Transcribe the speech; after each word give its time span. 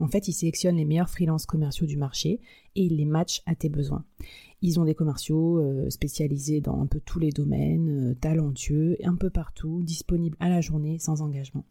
En 0.00 0.06
fait, 0.06 0.28
ils 0.28 0.32
sélectionnent 0.32 0.76
les 0.76 0.84
meilleurs 0.84 1.10
freelances 1.10 1.46
commerciaux 1.46 1.86
du 1.86 1.96
marché 1.96 2.40
et 2.76 2.84
ils 2.84 2.96
les 2.96 3.04
matchent 3.04 3.42
à 3.46 3.54
tes 3.54 3.68
besoins. 3.68 4.04
Ils 4.62 4.78
ont 4.78 4.84
des 4.84 4.94
commerciaux 4.94 5.58
euh, 5.58 5.90
spécialisés 5.90 6.60
dans 6.60 6.80
un 6.80 6.86
peu 6.86 7.00
tous 7.00 7.18
les 7.18 7.30
domaines, 7.30 8.10
euh, 8.10 8.14
talentueux, 8.14 8.96
un 9.02 9.16
peu 9.16 9.30
partout, 9.30 9.82
disponibles 9.82 10.36
à 10.40 10.48
la 10.48 10.60
journée 10.60 10.98
sans 10.98 11.22
engagement. 11.22 11.64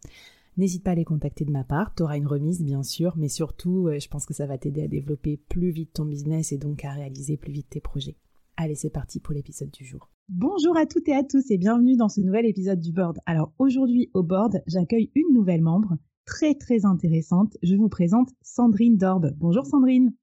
N'hésite 0.57 0.83
pas 0.83 0.91
à 0.91 0.95
les 0.95 1.05
contacter 1.05 1.45
de 1.45 1.51
ma 1.51 1.63
part, 1.63 1.93
tu 1.93 2.03
auras 2.03 2.17
une 2.17 2.25
remise 2.25 2.63
bien 2.63 2.81
sûr, 2.81 3.15
mais 3.15 3.29
surtout 3.29 3.89
je 3.91 4.07
pense 4.07 4.25
que 4.25 4.33
ça 4.33 4.47
va 4.47 4.57
t'aider 4.57 4.81
à 4.81 4.87
développer 4.87 5.37
plus 5.37 5.69
vite 5.69 5.93
ton 5.93 6.05
business 6.05 6.51
et 6.51 6.57
donc 6.57 6.83
à 6.83 6.93
réaliser 6.93 7.37
plus 7.37 7.51
vite 7.51 7.69
tes 7.69 7.79
projets. 7.79 8.15
Allez, 8.55 8.73
c'est 8.73 8.89
parti 8.89 9.19
pour 9.19 9.35
l'épisode 9.35 9.69
du 9.69 9.85
jour. 9.85 10.09
Bonjour 10.29 10.75
à 10.75 10.87
toutes 10.87 11.07
et 11.09 11.13
à 11.13 11.23
tous 11.23 11.51
et 11.51 11.59
bienvenue 11.59 11.95
dans 11.95 12.09
ce 12.09 12.21
nouvel 12.21 12.47
épisode 12.47 12.79
du 12.79 12.91
board. 12.91 13.19
Alors 13.27 13.53
aujourd'hui 13.59 14.09
au 14.15 14.23
board, 14.23 14.61
j'accueille 14.65 15.11
une 15.13 15.31
nouvelle 15.31 15.61
membre 15.61 15.95
très 16.27 16.53
très 16.53 16.85
intéressante. 16.85 17.57
Je 17.63 17.75
vous 17.75 17.89
présente 17.89 18.29
Sandrine 18.43 18.97
Dorbe. 18.97 19.31
Bonjour 19.37 19.65
Sandrine. 19.65 20.13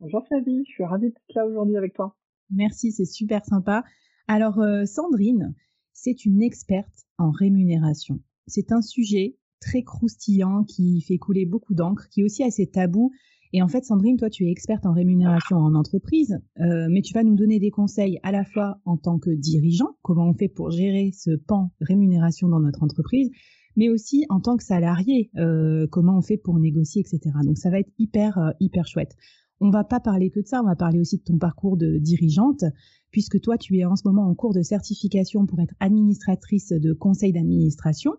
Bonjour 0.00 0.26
Flavie, 0.26 0.64
je 0.66 0.72
suis 0.72 0.84
ravie 0.84 1.06
d'être 1.06 1.34
là 1.34 1.46
aujourd'hui 1.46 1.76
avec 1.76 1.94
toi. 1.94 2.16
Merci, 2.50 2.92
c'est 2.92 3.06
super 3.06 3.44
sympa. 3.46 3.84
Alors 4.26 4.58
euh, 4.58 4.84
Sandrine, 4.84 5.54
c'est 5.92 6.26
une 6.26 6.42
experte 6.42 7.06
en 7.18 7.30
rémunération. 7.30 8.20
C'est 8.48 8.72
un 8.72 8.82
sujet 8.82 9.38
très 9.60 9.82
croustillant 9.82 10.64
qui 10.64 11.00
fait 11.00 11.18
couler 11.18 11.46
beaucoup 11.46 11.72
d'encre, 11.72 12.08
qui 12.10 12.20
est 12.20 12.24
aussi 12.24 12.42
assez 12.42 12.66
tabou. 12.66 13.12
Et 13.52 13.62
en 13.62 13.68
fait, 13.68 13.84
Sandrine, 13.84 14.16
toi, 14.16 14.28
tu 14.28 14.46
es 14.46 14.50
experte 14.50 14.84
en 14.84 14.92
rémunération 14.92 15.56
en 15.56 15.76
entreprise, 15.76 16.36
euh, 16.58 16.88
mais 16.90 17.02
tu 17.02 17.14
vas 17.14 17.22
nous 17.22 17.36
donner 17.36 17.60
des 17.60 17.70
conseils 17.70 18.18
à 18.24 18.32
la 18.32 18.44
fois 18.44 18.80
en 18.84 18.96
tant 18.96 19.20
que 19.20 19.30
dirigeant, 19.30 19.96
comment 20.02 20.28
on 20.28 20.34
fait 20.34 20.48
pour 20.48 20.72
gérer 20.72 21.12
ce 21.14 21.30
pan 21.36 21.70
rémunération 21.80 22.48
dans 22.48 22.58
notre 22.58 22.82
entreprise, 22.82 23.30
mais 23.76 23.88
aussi 23.88 24.24
en 24.28 24.40
tant 24.40 24.56
que 24.56 24.64
salarié, 24.64 25.30
euh, 25.36 25.86
comment 25.90 26.18
on 26.18 26.22
fait 26.22 26.36
pour 26.36 26.58
négocier, 26.58 27.00
etc. 27.02 27.34
Donc 27.44 27.58
ça 27.58 27.70
va 27.70 27.80
être 27.80 27.90
hyper, 27.98 28.38
euh, 28.38 28.50
hyper 28.60 28.86
chouette. 28.86 29.16
On 29.60 29.70
va 29.70 29.84
pas 29.84 30.00
parler 30.00 30.30
que 30.30 30.40
de 30.40 30.46
ça, 30.46 30.60
on 30.60 30.66
va 30.66 30.76
parler 30.76 30.98
aussi 31.00 31.18
de 31.18 31.22
ton 31.22 31.38
parcours 31.38 31.76
de 31.76 31.98
dirigeante, 31.98 32.64
puisque 33.10 33.40
toi, 33.40 33.56
tu 33.56 33.78
es 33.78 33.84
en 33.84 33.96
ce 33.96 34.02
moment 34.04 34.28
en 34.28 34.34
cours 34.34 34.52
de 34.52 34.62
certification 34.62 35.46
pour 35.46 35.60
être 35.60 35.74
administratrice 35.80 36.72
de 36.72 36.92
conseil 36.92 37.32
d'administration. 37.32 38.14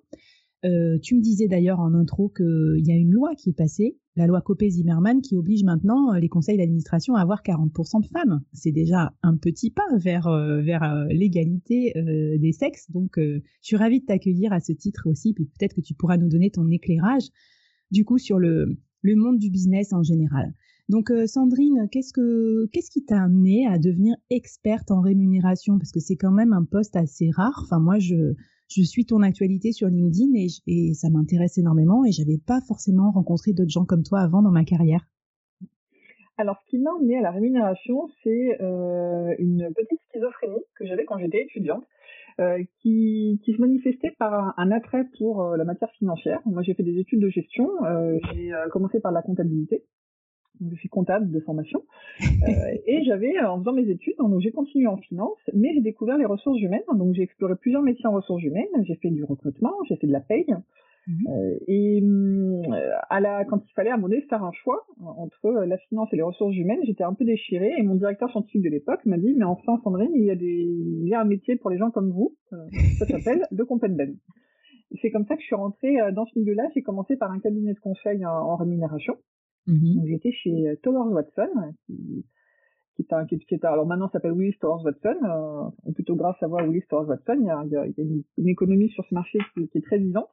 Euh, 0.63 0.97
tu 1.01 1.15
me 1.15 1.21
disais 1.21 1.47
d'ailleurs 1.47 1.79
en 1.79 1.93
intro 1.93 2.29
qu'il 2.29 2.85
y 2.85 2.91
a 2.91 2.95
une 2.95 3.11
loi 3.11 3.35
qui 3.35 3.49
est 3.49 3.53
passée, 3.53 3.97
la 4.15 4.25
loi 4.25 4.41
Copé-Zimmermann, 4.41 5.21
qui 5.21 5.35
oblige 5.35 5.63
maintenant 5.63 6.13
euh, 6.13 6.19
les 6.19 6.29
conseils 6.29 6.57
d'administration 6.57 7.15
à 7.15 7.21
avoir 7.21 7.43
40% 7.43 8.01
de 8.01 8.07
femmes. 8.07 8.41
C'est 8.53 8.71
déjà 8.71 9.13
un 9.21 9.37
petit 9.37 9.69
pas 9.69 9.83
vers, 9.97 10.27
euh, 10.27 10.61
vers 10.61 11.05
l'égalité 11.09 11.93
des 11.95 12.51
sexes. 12.51 12.89
Donc, 12.91 13.17
je 13.17 13.41
suis 13.61 13.75
ravie 13.75 13.99
de 13.99 14.05
t'accueillir 14.05 14.53
à 14.53 14.59
ce 14.59 14.71
titre 14.71 15.07
aussi. 15.09 15.33
Peut-être 15.33 15.75
que 15.75 15.81
tu 15.81 15.93
pourras 15.93 16.17
nous 16.17 16.29
donner 16.29 16.49
ton 16.49 16.67
éclairage, 16.69 17.27
du 17.91 18.05
coup, 18.05 18.17
sur 18.17 18.39
le, 18.39 18.77
le 19.01 19.15
monde 19.15 19.37
du 19.37 19.49
business 19.49 19.93
en 19.93 20.03
général. 20.03 20.53
Donc, 20.87 21.11
Sandrine, 21.25 21.87
qu'est-ce, 21.91 22.13
que, 22.13 22.67
qu'est-ce 22.71 22.91
qui 22.91 23.03
t'a 23.03 23.23
amené 23.23 23.67
à 23.67 23.79
devenir 23.79 24.15
experte 24.29 24.91
en 24.91 25.01
rémunération? 25.01 25.77
Parce 25.77 25.91
que 25.91 25.99
c'est 25.99 26.15
quand 26.15 26.31
même 26.31 26.53
un 26.53 26.63
poste 26.63 26.95
assez 26.95 27.29
rare. 27.31 27.59
Enfin, 27.63 27.79
moi, 27.79 27.99
je 27.99 28.35
je 28.69 28.81
suis 28.81 29.05
ton 29.05 29.21
actualité 29.21 29.71
sur 29.71 29.87
LinkedIn 29.87 30.31
et, 30.35 30.93
ça 30.93 31.09
m'intéresse 31.09 31.57
énormément 31.57 32.05
et 32.05 32.11
j'avais 32.11 32.37
pas 32.37 32.61
forcément 32.67 33.11
rencontré 33.11 33.53
d'autres 33.53 33.69
gens 33.69 33.85
comme 33.85 34.03
toi 34.03 34.19
avant 34.19 34.41
dans 34.41 34.51
ma 34.51 34.63
carrière. 34.63 35.05
Alors, 36.37 36.57
ce 36.65 36.69
qui 36.71 36.79
m'a 36.79 36.91
amené 36.99 37.17
à 37.17 37.21
la 37.21 37.31
rémunération, 37.31 38.09
c'est 38.23 38.61
euh, 38.61 39.33
une 39.39 39.71
petite 39.73 40.01
schizophrénie 40.09 40.63
que 40.75 40.85
j'avais 40.85 41.05
quand 41.05 41.17
j'étais 41.17 41.43
étudiante, 41.43 41.85
euh, 42.41 42.61
qui, 42.81 43.39
se 43.45 43.61
manifestait 43.61 44.11
par 44.19 44.53
un, 44.57 44.71
attrait 44.71 45.05
pour 45.17 45.43
euh, 45.43 45.55
la 45.55 45.63
matière 45.63 45.91
financière. 45.91 46.41
Moi, 46.45 46.61
j'ai 46.63 46.73
fait 46.73 46.83
des 46.83 46.99
études 46.99 47.21
de 47.21 47.29
gestion. 47.29 47.69
j'ai 48.33 48.51
commencé 48.71 48.99
par 48.99 49.13
la 49.13 49.21
comptabilité 49.21 49.85
je 50.61 50.75
suis 50.75 50.89
comptable 50.89 51.31
de 51.31 51.39
formation, 51.39 51.83
euh, 52.21 52.77
et 52.85 53.03
j'avais, 53.03 53.39
en 53.39 53.59
faisant 53.59 53.73
mes 53.73 53.89
études, 53.89 54.15
donc 54.17 54.39
j'ai 54.41 54.51
continué 54.51 54.87
en 54.87 54.97
finance, 54.97 55.37
mais 55.53 55.73
j'ai 55.73 55.81
découvert 55.81 56.17
les 56.17 56.25
ressources 56.25 56.59
humaines, 56.61 56.83
donc 56.93 57.13
j'ai 57.13 57.23
exploré 57.23 57.55
plusieurs 57.55 57.81
métiers 57.81 58.07
en 58.07 58.13
ressources 58.13 58.43
humaines, 58.43 58.67
j'ai 58.83 58.95
fait 58.95 59.09
du 59.09 59.23
recrutement, 59.23 59.73
j'ai 59.87 59.95
fait 59.97 60.07
de 60.07 60.11
la 60.11 60.21
paye, 60.21 60.45
mhm. 61.07 61.15
euh, 61.29 61.57
et 61.67 62.01
euh, 62.01 62.91
à 63.09 63.19
la, 63.19 63.45
quand 63.45 63.61
il 63.67 63.73
fallait 63.73 63.89
à 63.89 63.97
moment 63.97 64.09
donné 64.09 64.21
faire 64.21 64.43
un 64.43 64.51
choix 64.51 64.85
entre 65.01 65.51
la 65.65 65.77
finance 65.77 66.09
et 66.13 66.15
les 66.15 66.23
ressources 66.23 66.55
humaines, 66.55 66.79
j'étais 66.83 67.03
un 67.03 67.13
peu 67.13 67.25
déchirée, 67.25 67.73
et 67.77 67.83
mon 67.83 67.95
directeur 67.95 68.29
scientifique 68.31 68.63
de 68.63 68.69
l'époque 68.69 69.05
m'a 69.05 69.17
dit, 69.17 69.33
mais 69.35 69.45
enfin 69.45 69.79
Sandrine, 69.83 70.11
il 70.15 70.25
y 70.25 70.31
a 70.31 70.35
des, 70.35 70.45
il 70.45 71.07
y 71.07 71.13
a 71.13 71.21
un 71.21 71.25
métier 71.25 71.55
pour 71.55 71.69
les 71.69 71.77
gens 71.77 71.91
comme 71.91 72.11
vous, 72.11 72.35
ça 72.97 73.05
s'appelle 73.05 73.45
le 73.51 73.65
Compenben. 73.65 74.17
C'est 75.01 75.11
comme 75.11 75.25
ça 75.25 75.35
que 75.35 75.41
je 75.41 75.47
suis 75.47 75.55
rentrée 75.55 75.97
dans 76.13 76.25
ce 76.25 76.39
milieu-là. 76.39 76.69
J'ai 76.73 76.83
commencé 76.83 77.17
par 77.17 77.31
un 77.31 77.39
cabinet 77.39 77.73
de 77.73 77.79
conseil 77.79 78.23
en 78.25 78.55
rémunération. 78.55 79.17
Mmh 79.67 80.05
j'étais 80.05 80.31
chez 80.31 80.67
euh, 80.67 80.75
Towers 80.83 81.11
Watson, 81.11 81.49
qui, 81.87 82.25
qui, 82.95 83.01
est 83.01 83.13
un, 83.13 83.25
qui, 83.25 83.35
est, 83.35 83.65
alors 83.65 83.87
maintenant 83.87 84.09
s'appelle 84.09 84.33
Willis 84.33 84.57
Towers 84.59 84.83
Watson, 84.83 85.17
euh, 85.23 85.69
ou 85.85 85.93
plutôt 85.93 86.15
grâce 86.15 86.41
à 86.41 86.47
voir 86.47 86.67
Willis 86.67 86.85
Towers 86.89 87.07
Watson, 87.07 87.37
il 87.39 87.45
y 87.45 87.49
a, 87.49 87.63
il 87.65 87.71
y 87.71 87.77
a 87.77 87.85
une, 88.03 88.23
une, 88.37 88.47
économie 88.47 88.89
sur 88.89 89.05
ce 89.05 89.13
marché 89.13 89.39
qui, 89.53 89.67
qui 89.67 89.77
est 89.79 89.81
très 89.81 89.97
vivante. 89.97 90.29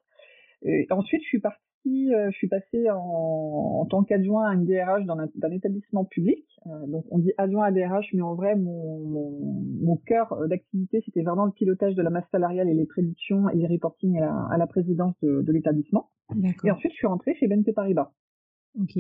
Et 0.65 0.87
ensuite, 0.91 1.23
je 1.23 1.27
suis 1.27 1.41
partie, 1.41 2.15
euh, 2.15 2.31
je 2.31 2.37
suis 2.37 2.49
passée 2.49 2.89
en, 2.91 3.81
en 3.81 3.87
tant 3.87 4.05
qu'adjoint 4.05 4.51
à 4.51 4.55
une 4.55 4.65
DRH 4.65 5.05
dans 5.07 5.19
un, 5.19 5.29
un 5.43 5.51
établissement 5.51 6.05
public. 6.05 6.45
Euh, 6.67 6.87
donc, 6.87 7.05
on 7.11 7.19
dit 7.19 7.33
adjoint 7.39 7.65
à 7.65 7.73
DRH, 7.73 8.13
mais 8.13 8.23
en 8.23 8.35
vrai, 8.35 8.55
mon, 8.55 9.01
mon, 9.01 9.65
mon 9.81 9.97
cœur 9.97 10.47
d'activité, 10.49 11.03
c'était 11.05 11.23
vraiment 11.23 11.47
le 11.47 11.53
pilotage 11.53 11.95
de 11.95 12.03
la 12.03 12.11
masse 12.11 12.29
salariale 12.31 12.69
et 12.69 12.75
les 12.75 12.87
prédictions 12.87 13.49
et 13.49 13.57
les 13.57 13.67
reporting 13.67 14.19
à 14.19 14.21
la, 14.21 14.47
à 14.53 14.59
la 14.59 14.67
présidence 14.67 15.15
de, 15.23 15.43
de 15.43 15.53
l'établissement. 15.53 16.11
Et 16.65 16.71
ensuite, 16.71 16.93
je 16.93 16.97
suis 16.97 17.07
rentrée 17.07 17.35
chez 17.35 17.49
BNP 17.49 17.73
Paribas. 17.73 18.13
Ok. 18.81 18.99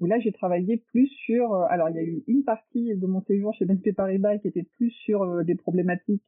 Où 0.00 0.06
là, 0.06 0.18
j'ai 0.18 0.32
travaillé 0.32 0.76
plus 0.76 1.06
sur. 1.06 1.54
Euh, 1.54 1.66
alors, 1.68 1.88
il 1.90 1.96
y 1.96 1.98
a 1.98 2.02
eu 2.02 2.24
une 2.26 2.44
partie 2.44 2.94
de 2.96 3.06
mon 3.06 3.22
séjour 3.22 3.54
chez 3.54 3.64
BNP 3.64 3.92
Paribas 3.92 4.38
qui 4.38 4.48
était 4.48 4.66
plus 4.76 4.90
sur 4.90 5.22
euh, 5.22 5.44
des 5.44 5.54
problématiques 5.54 6.22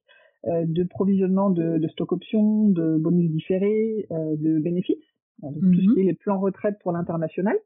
euh, 0.47 0.65
de 0.67 0.85
provisionnement 0.85 1.51
de, 1.51 1.79
de, 1.79 1.89
stock 1.89 2.13
options, 2.13 2.69
de 2.69 2.97
bonus 2.99 3.31
différés, 3.31 4.07
de 4.11 4.61
bénéfices, 4.61 5.03
donc 5.41 5.55
tout 5.55 5.81
ce 5.81 5.89
mhm. 5.89 5.95
qui 5.95 6.01
est 6.01 6.05
les 6.05 6.15
plans 6.15 6.39
retraite 6.39 6.79
pour 6.83 6.93
l'international. 6.93 7.57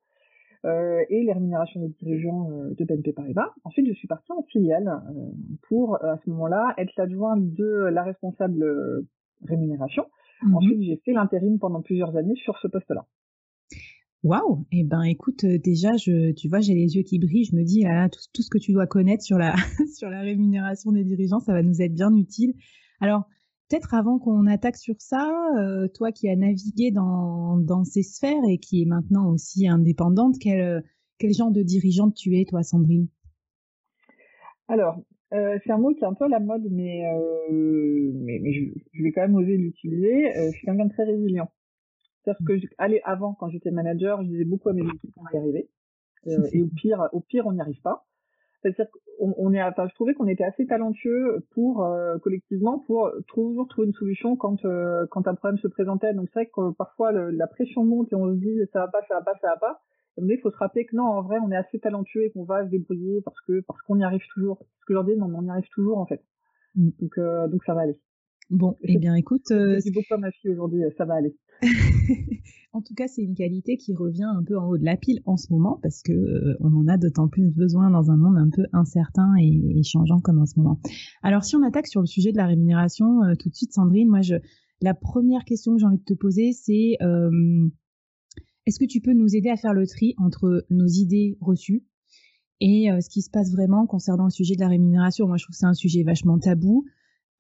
Euh, 0.67 1.03
et 1.09 1.23
les 1.23 1.33
rémunérations 1.33 1.81
des 1.81 1.89
dirigeants 2.03 2.51
de 2.51 2.85
BNP 2.85 3.15
Paribas. 3.15 3.51
Ensuite, 3.65 3.89
je 3.89 3.95
suis 3.95 4.07
partie 4.07 4.31
en 4.31 4.43
filiale 4.43 4.93
pour, 5.63 5.97
à 6.05 6.19
ce 6.23 6.29
moment-là, 6.29 6.75
être 6.77 6.93
l'adjoint 6.99 7.39
de 7.39 7.89
la 7.91 8.03
responsable 8.03 8.63
rémunération. 9.49 10.05
Mhm. 10.43 10.55
Ensuite, 10.55 10.83
j'ai 10.83 10.97
fait 10.97 11.13
l'intérim 11.13 11.59
pendant 11.59 11.81
plusieurs 11.81 12.15
années 12.15 12.37
sur 12.37 12.59
ce 12.59 12.69
poste-là. 12.69 13.07
Waouh 14.23 14.67
Eh 14.71 14.85
ben, 14.85 15.03
écoute, 15.05 15.45
euh, 15.45 15.57
déjà, 15.59 15.97
je, 15.97 16.33
tu 16.33 16.49
vois, 16.49 16.61
j'ai 16.61 16.75
les 16.75 16.95
yeux 16.95 17.03
qui 17.03 17.19
brillent. 17.19 17.47
Je 17.47 17.57
me 17.57 17.65
dis, 17.65 17.87
ah, 17.87 18.11
tout, 18.11 18.21
tout, 18.35 18.43
ce 18.43 18.51
que 18.51 18.59
tu 18.59 18.73
dois 18.73 18.87
connaître 18.87 19.23
sur 19.23 19.39
la 19.39 19.55
sur 19.97 20.11
la 20.11 20.21
rémunération 20.21 20.93
des 20.93 21.05
dirigeants, 21.05 21.41
ça 21.41 21.55
va 21.55 21.63
nous 21.63 21.81
être 21.81 21.95
bien 21.95 22.15
utile. 22.15 22.53
Alors, 23.01 23.25
peut-être 23.69 23.95
avant 23.95 24.19
qu'on 24.19 24.47
attaque 24.47 24.77
sur 24.77 24.97
ça, 24.99 25.27
toi 25.95 26.13
qui 26.13 26.29
as 26.29 26.37
navigué 26.37 26.91
dans, 26.91 27.85
ces 27.85 28.03
sphères 28.03 28.45
et 28.51 28.59
qui 28.59 28.83
est 28.83 28.85
maintenant 28.87 29.31
aussi 29.31 29.67
indépendante, 29.67 30.37
quel, 30.39 30.85
quel 31.19 31.33
genre 31.33 31.51
de 31.51 31.63
dirigeante 31.63 32.15
tu 32.15 32.37
es, 32.39 32.45
toi, 32.45 32.63
Sandrine? 32.63 33.09
Alors, 34.69 35.03
c'est 35.31 35.71
un 35.71 35.79
mot 35.79 35.95
qui 35.95 36.05
est 36.05 36.07
un 36.07 36.15
peu 36.15 36.27
à 36.27 36.29
la 36.29 36.41
mode, 36.41 36.67
mais, 36.71 37.05
mais 37.51 38.53
je, 38.53 39.03
vais 39.03 39.13
quand 39.13 39.23
même 39.23 39.37
oser 39.37 39.57
l'utiliser. 39.57 40.31
je 40.35 40.51
suis 40.51 40.67
quelqu'un 40.67 40.87
de 40.87 40.93
très 40.93 41.05
résilient. 41.05 41.49
C'est-à-dire 42.23 42.47
que 42.47 42.75
allez, 42.79 43.01
avant, 43.05 43.35
quand 43.35 43.49
j'étais 43.49 43.71
manager, 43.71 44.23
je 44.23 44.29
disais 44.29 44.45
beaucoup 44.45 44.69
à 44.69 44.73
mes 44.73 44.83
équipes 44.83 45.13
qu'on 45.15 45.23
va 45.23 45.31
y 45.33 45.39
arriver. 45.39 45.71
Euh, 46.27 46.47
et 46.53 46.63
au 46.63 46.69
pire, 46.69 47.09
au 47.13 47.21
pire, 47.21 47.47
on 47.47 47.53
n'y 47.53 47.61
arrive 47.61 47.81
pas. 47.81 48.07
C'est-à-dire 48.63 48.87
qu'on 48.91 49.35
on 49.39 49.55
est, 49.55 49.63
enfin, 49.63 49.89
je 49.89 49.95
trouvais 49.95 50.13
qu'on 50.13 50.29
était 50.29 50.45
assez 50.45 50.67
talentueux 50.67 51.47
pour 51.53 51.83
euh, 51.83 52.19
collectivement 52.19 52.79
pour 52.81 53.11
toujours 53.27 53.67
trouver 53.69 53.87
une 53.87 53.95
solution 53.95 54.37
quand 54.37 54.63
euh, 54.67 55.07
quand 55.11 55.27
un 55.27 55.35
problème 55.35 55.59
se 55.59 55.69
présentait. 55.69 56.13
Donc 56.13 56.29
c'est 56.29 56.41
vrai 56.41 56.51
que 56.55 56.73
parfois 56.73 57.11
la 57.11 57.47
pression 57.47 57.85
monte 57.85 58.13
et 58.13 58.17
on 58.17 58.29
se 58.29 58.39
dit 58.39 58.61
ça 58.75 58.81
va 58.81 58.89
pas, 58.89 59.01
ça 59.09 59.15
va 59.15 59.23
pas, 59.23 59.35
ça 59.41 59.49
va 59.49 59.57
pas. 59.57 59.81
Et 60.19 60.23
il 60.23 60.41
faut 60.41 60.51
se 60.51 60.57
rappeler 60.59 60.85
que 60.85 60.95
non, 60.95 61.05
en 61.05 61.23
vrai, 61.23 61.39
on 61.43 61.51
est 61.51 61.57
assez 61.57 61.79
talentueux 61.79 62.25
et 62.25 62.31
qu'on 62.33 62.45
va 62.45 62.67
se 62.67 62.69
débrouiller 62.69 63.23
parce 63.23 63.41
que 63.47 63.61
parce 63.61 63.81
qu'on 63.83 63.99
y 63.99 64.05
arrive 64.05 64.27
toujours. 64.35 64.59
Ce 64.81 64.85
que 64.85 64.93
je 64.93 64.95
leur 64.95 65.05
dis, 65.05 65.17
non, 65.17 65.33
on 65.35 65.47
y 65.47 65.49
arrive 65.49 65.69
toujours 65.73 65.97
en 65.97 66.05
fait. 66.05 66.23
Mm. 66.75 66.91
Donc 67.01 67.51
donc 67.51 67.65
ça 67.65 67.73
va 67.73 67.83
aller. 67.83 67.99
Bon, 68.51 68.77
eh 68.83 68.99
bien 68.99 69.15
écoute, 69.15 69.47
c'est 69.47 69.93
beaucoup 69.93 70.15
à 70.15 70.19
ma 70.19 70.31
fille 70.33 70.51
aujourd'hui, 70.51 70.83
ça 70.97 71.05
va 71.05 71.15
aller. 71.15 71.37
en 72.73 72.83
tout 72.83 72.95
cas, 72.95 73.09
c'est 73.09 73.23
une 73.23 73.35
qualité 73.35 73.77
qui 73.77 73.95
revient 73.95 74.25
un 74.25 74.43
peu 74.45 74.57
en 74.59 74.69
haut 74.69 74.79
de 74.79 74.85
la 74.85 74.97
pile 74.97 75.21
en 75.25 75.37
ce 75.37 75.53
moment 75.53 75.79
parce 75.83 76.03
que 76.03 76.13
euh, 76.13 76.57
on 76.61 76.75
en 76.75 76.87
a 76.87 76.97
d'autant 76.97 77.29
plus 77.29 77.51
besoin 77.51 77.91
dans 77.91 78.11
un 78.11 78.17
monde 78.17 78.37
un 78.37 78.49
peu 78.49 78.65
incertain 78.73 79.35
et, 79.41 79.83
changeant 79.83 80.21
comme 80.21 80.39
en 80.39 80.47
ce 80.47 80.59
moment. 80.59 80.81
Alors, 81.23 81.45
si 81.45 81.57
on 81.57 81.63
attaque 81.63 81.89
sur 81.89 82.01
le 82.01 82.07
sujet 82.07 82.33
de 82.33 82.37
la 82.37 82.47
rémunération, 82.47 83.23
euh, 83.25 83.35
tout 83.35 83.49
de 83.49 83.55
suite, 83.55 83.73
Sandrine, 83.73 84.09
moi, 84.09 84.21
je, 84.21 84.37
la 84.81 84.95
première 84.95 85.45
question 85.45 85.75
que 85.75 85.81
j'ai 85.81 85.87
envie 85.87 85.99
de 85.99 86.05
te 86.05 86.15
poser, 86.15 86.53
c'est 86.53 86.97
euh, 87.03 87.69
est-ce 88.67 88.79
que 88.79 88.87
tu 88.87 89.01
peux 89.01 89.15
nous 89.15 89.35
aider 89.35 89.51
à 89.51 89.57
faire 89.57 89.75
le 89.75 89.87
tri 89.87 90.15
entre 90.19 90.65
nos 90.71 90.87
idées 90.87 91.37
reçues 91.41 91.85
et 92.61 92.89
ce 93.01 93.09
qui 93.09 93.23
se 93.23 93.31
passe 93.31 93.51
vraiment 93.53 93.87
concernant 93.87 94.25
le 94.25 94.31
sujet 94.31 94.55
de 94.55 94.61
la 94.61 94.69
rémunération? 94.69 95.27
Moi, 95.27 95.39
je 95.39 95.45
trouve 95.45 95.55
que 95.55 95.59
c'est 95.59 95.67
un 95.67 95.73
sujet 95.73 96.03
vachement 96.03 96.39
tabou, 96.39 96.85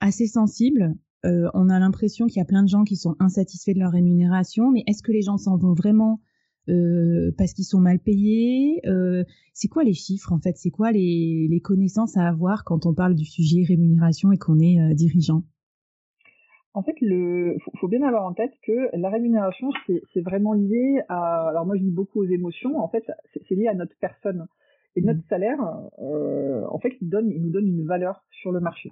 assez 0.00 0.26
sensible. 0.26 0.94
Euh, 1.26 1.48
on 1.52 1.68
a 1.68 1.78
l'impression 1.78 2.26
qu'il 2.26 2.38
y 2.38 2.42
a 2.42 2.46
plein 2.46 2.62
de 2.62 2.68
gens 2.68 2.84
qui 2.84 2.96
sont 2.96 3.14
insatisfaits 3.20 3.74
de 3.74 3.80
leur 3.80 3.92
rémunération, 3.92 4.70
mais 4.70 4.82
est-ce 4.86 5.02
que 5.02 5.12
les 5.12 5.22
gens 5.22 5.36
s'en 5.36 5.56
vont 5.56 5.74
vraiment 5.74 6.20
euh, 6.68 7.30
parce 7.36 7.52
qu'ils 7.52 7.66
sont 7.66 7.80
mal 7.80 7.98
payés? 7.98 8.80
Euh, 8.86 9.24
C'est 9.52 9.68
quoi 9.68 9.84
les 9.84 9.92
chiffres 9.92 10.32
en 10.32 10.40
fait? 10.40 10.56
C'est 10.56 10.70
quoi 10.70 10.92
les, 10.92 11.60
connaissances 11.62 12.16
à 12.16 12.26
avoir 12.26 12.64
quand 12.64 12.86
on 12.86 12.94
parle 12.94 13.14
du 13.14 13.24
sujet 13.24 13.64
rémunération 13.66 14.32
et 14.32 14.38
qu'on 14.38 14.58
est 14.60 14.94
dirigeant? 14.94 15.42
En 16.72 16.82
fait, 16.82 16.94
il 17.00 17.58
faut, 17.80 17.88
bien 17.88 18.02
avoir 18.02 18.24
en 18.24 18.32
tête 18.32 18.52
que 18.64 18.96
la 18.96 19.10
rémunération, 19.10 19.70
c'est 20.14 20.20
vraiment 20.20 20.54
lié 20.54 21.02
à. 21.08 21.48
Alors 21.48 21.66
moi, 21.66 21.76
je 21.76 21.82
dis 21.82 21.90
beaucoup 21.90 22.20
aux 22.20 22.28
émotions. 22.28 22.78
En 22.78 22.88
fait, 22.88 23.04
c'est 23.48 23.54
lié 23.56 23.66
à 23.66 23.74
notre 23.74 23.94
personne 24.00 24.46
et 24.94 25.02
notre 25.02 25.18
mmh. 25.18 25.28
salaire. 25.28 25.60
en 25.98 26.78
fait, 26.78 26.92
il 27.00 27.10
donne, 27.10 27.30
il 27.30 27.42
nous 27.42 27.50
donne 27.50 27.66
une 27.66 27.84
valeur 27.84 28.22
sur 28.30 28.52
le 28.52 28.60
marché 28.60 28.88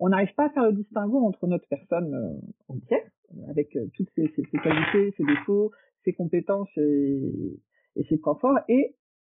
on 0.00 0.08
n'arrive 0.08 0.34
pas 0.34 0.46
à 0.46 0.50
faire 0.50 0.64
le 0.64 0.72
distinguo 0.72 1.18
entre 1.26 1.46
notre 1.46 1.66
personne 1.68 2.14
euh, 2.14 2.72
entière, 2.72 3.04
avec 3.48 3.74
euh, 3.76 3.86
toutes 3.94 4.10
ses, 4.14 4.28
qualités, 4.28 5.14
ses 5.16 5.24
défauts, 5.24 5.70
ses 6.04 6.12
compétences 6.12 6.70
et, 6.76 7.60
ses 8.08 8.18
points 8.18 8.36
forts, 8.36 8.58
et 8.68 8.94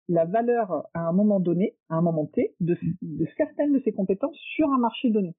la 0.09 0.25
valeur 0.25 0.87
à 0.95 1.09
un 1.09 1.13
moment 1.13 1.41
donné, 1.41 1.77
à 1.91 1.97
un 1.97 2.03
moment 2.03 2.27
T, 2.27 2.55
de, 2.61 2.77
certaines 3.37 3.73
de 3.73 3.81
ses 3.81 3.93
compétences 3.93 4.37
sur 4.37 4.71
un 4.71 4.79
marché 4.79 5.11
donné. 5.11 5.35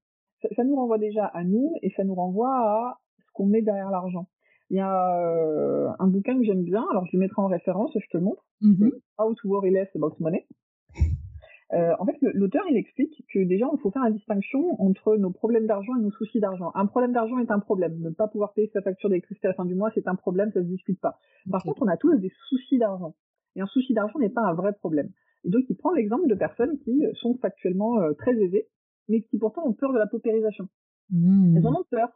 Ça, 0.56 0.64
nous 0.64 0.76
renvoie 0.76 1.00
déjà 1.00 1.26
à 1.26 1.44
nous 1.44 1.74
et 1.82 1.92
ça 1.98 2.04
nous 2.04 2.16
renvoie 2.16 2.56
à 2.56 3.00
ce 3.18 3.32
qu'on 3.34 3.48
met 3.48 3.62
derrière 3.62 3.90
l'argent. 3.90 4.30
Il 4.70 4.78
y 4.78 4.80
a 4.80 5.20
euh, 5.20 5.90
un 5.98 6.08
bouquin 6.08 6.38
que 6.38 6.46
j'aime 6.46 6.64
bien, 6.64 6.86
alors 6.92 7.06
je 7.08 7.18
le 7.18 7.20
mettrai 7.20 7.42
en 7.42 7.48
référence, 7.48 7.92
je 7.94 8.08
te 8.08 8.18
le 8.18 8.24
montre. 8.24 8.46
Mm-hmm. 8.62 8.92
How 9.18 9.34
to 9.34 9.48
worry 9.50 9.72
less 9.72 9.90
about 9.96 10.14
money. 10.20 10.46
Euh, 11.74 11.94
en 12.00 12.06
fait, 12.06 12.18
l'auteur, 12.22 12.64
il 12.70 12.78
explique 12.78 13.24
que 13.32 13.40
déjà, 13.40 13.68
il 13.72 13.80
faut 13.80 13.92
faire 13.92 14.04
la 14.04 14.12
distinction 14.12 14.82
entre 14.82 15.18
nos 15.18 15.30
problèmes 15.30 15.68
d'argent 15.68 15.96
et 15.98 16.02
nos 16.02 16.12
soucis 16.12 16.40
d'argent. 16.40 16.72
Un 16.74 16.88
problème 16.88 17.14
d'argent 17.14 17.38
est 17.38 17.52
un 17.52 17.60
problème. 17.60 18.00
Ne 18.00 18.10
pas 18.10 18.28
pouvoir 18.28 18.54
payer 18.54 18.70
sa 18.74 18.82
facture 18.82 19.10
d'électricité 19.10 19.48
à 19.48 19.52
la 19.52 19.56
fin 19.56 19.66
du 19.66 19.76
mois, 19.76 19.92
c'est 19.94 20.08
un 20.08 20.16
problème, 20.16 20.52
ça 20.52 20.62
se 20.62 20.68
discute 20.68 21.00
pas. 21.00 21.20
Par 21.50 21.64
contre, 21.64 21.84
on 21.84 21.88
a 21.88 21.98
tous 21.98 22.16
des 22.16 22.32
soucis 22.48 22.80
d'argent. 22.80 23.14
Et 23.56 23.62
un 23.62 23.68
souci 23.68 23.94
d'argent 23.94 24.18
n'est 24.20 24.30
pas 24.30 24.42
un 24.42 24.54
vrai 24.54 24.74
problème. 24.74 25.10
Et 25.44 25.50
donc, 25.50 25.64
il 25.70 25.76
prend 25.76 25.92
l'exemple 25.92 26.28
de 26.28 26.36
personnes 26.36 26.80
qui 26.80 27.04
sont 27.14 27.38
factuellement 27.38 28.02
euh, 28.02 28.14
très 28.14 28.36
aisées, 28.36 28.68
mais 29.08 29.22
qui 29.22 29.38
pourtant 29.38 29.66
ont 29.66 29.74
peur 29.74 29.94
de 29.94 30.00
la 30.00 30.08
paupérisation. 30.08 30.68
Mmh. 31.12 31.58
Elles 31.58 31.68
en 31.68 31.74
ont 31.74 31.86
peur. 31.90 32.10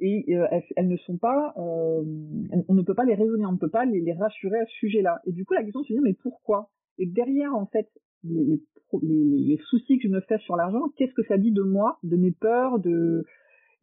Et 0.00 0.36
euh, 0.36 0.46
elles, 0.76 0.88
ne 0.88 0.96
sont 0.96 1.18
pas, 1.18 1.52
on 1.56 2.04
ne 2.04 2.82
peut 2.82 2.94
pas 2.94 3.04
les 3.04 3.16
raisonner, 3.16 3.44
on 3.46 3.52
ne 3.52 3.58
peut 3.58 3.68
pas 3.68 3.84
les, 3.84 4.00
les 4.00 4.12
rassurer 4.12 4.60
à 4.60 4.64
ce 4.64 4.72
sujet-là. 4.74 5.20
Et 5.26 5.32
du 5.32 5.44
coup, 5.44 5.54
la 5.54 5.62
question 5.64 5.82
se 5.82 5.92
dit, 5.92 5.98
mais 6.00 6.14
pourquoi? 6.14 6.70
Et 6.98 7.06
derrière, 7.06 7.54
en 7.54 7.66
fait, 7.66 7.88
les, 8.28 8.60
les, 9.02 9.58
soucis 9.68 9.98
que 9.98 10.08
je 10.08 10.12
me 10.12 10.20
fais 10.20 10.38
sur 10.38 10.56
l'argent, 10.56 10.80
qu'est-ce 10.96 11.14
que 11.14 11.22
ça 11.24 11.36
dit 11.36 11.52
de 11.52 11.62
moi, 11.62 11.98
de 12.02 12.16
mes 12.16 12.32
peurs, 12.32 12.78
de, 12.78 13.24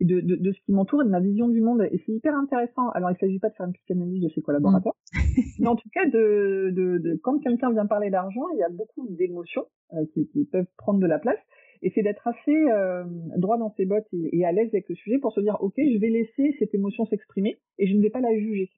de, 0.02 0.22
de, 0.22 0.52
ce 0.52 0.60
qui 0.66 0.72
m'entoure 0.72 1.02
et 1.02 1.06
de 1.06 1.10
ma 1.10 1.20
vision 1.20 1.48
du 1.48 1.62
monde. 1.62 1.88
Et 1.92 2.02
c'est 2.06 2.12
hyper 2.12 2.36
intéressant. 2.36 2.90
Alors, 2.90 3.10
il 3.12 3.14
ne 3.14 3.20
s'agit 3.20 3.40
pas 3.40 3.50
de 3.50 3.56
faire 3.56 3.66
une 3.66 3.74
psychanalyse 3.74 4.24
de 4.24 4.30
ses 4.30 4.42
collaborateurs, 4.42 4.96
mm. 5.14 5.40
mais 5.60 5.68
en 5.68 5.76
tout 5.76 5.90
cas, 5.94 6.06
de, 6.06 6.72
de, 6.72 6.98
de 6.98 7.20
quand 7.22 7.40
quelqu'un 7.40 7.72
vient 7.72 7.86
parler 7.86 8.10
d'argent, 8.10 8.48
il 8.54 8.60
y 8.60 8.64
a 8.64 8.70
beaucoup 8.70 9.08
d'émotions 9.10 9.66
euh, 9.94 10.06
qui, 10.14 10.28
qui, 10.28 10.46
peuvent 10.46 10.68
prendre 10.78 11.00
de 11.00 11.08
la 11.08 11.20
place. 11.20 11.40
Et 11.82 11.92
c'est 11.94 12.02
d'être 12.02 12.28
assez 12.28 12.56
euh, 12.72 13.04
droit 13.38 13.58
dans 13.58 13.74
ses 13.76 13.86
bottes 13.86 14.08
et, 14.12 14.40
et, 14.40 14.46
à 14.46 14.52
l'aise 14.52 14.70
avec 14.70 14.90
le 14.90 14.96
sujet 14.96 15.20
pour 15.20 15.34
se 15.34 15.42
dire, 15.42 15.58
OK, 15.60 15.76
je 15.78 16.00
vais 16.00 16.10
laisser 16.10 16.56
cette 16.58 16.74
émotion 16.74 17.06
s'exprimer 17.06 17.58
et 17.78 17.88
je 17.88 17.96
ne 17.96 18.02
vais 18.02 18.10
pas 18.10 18.22
la 18.22 18.36
juger. 18.36 18.72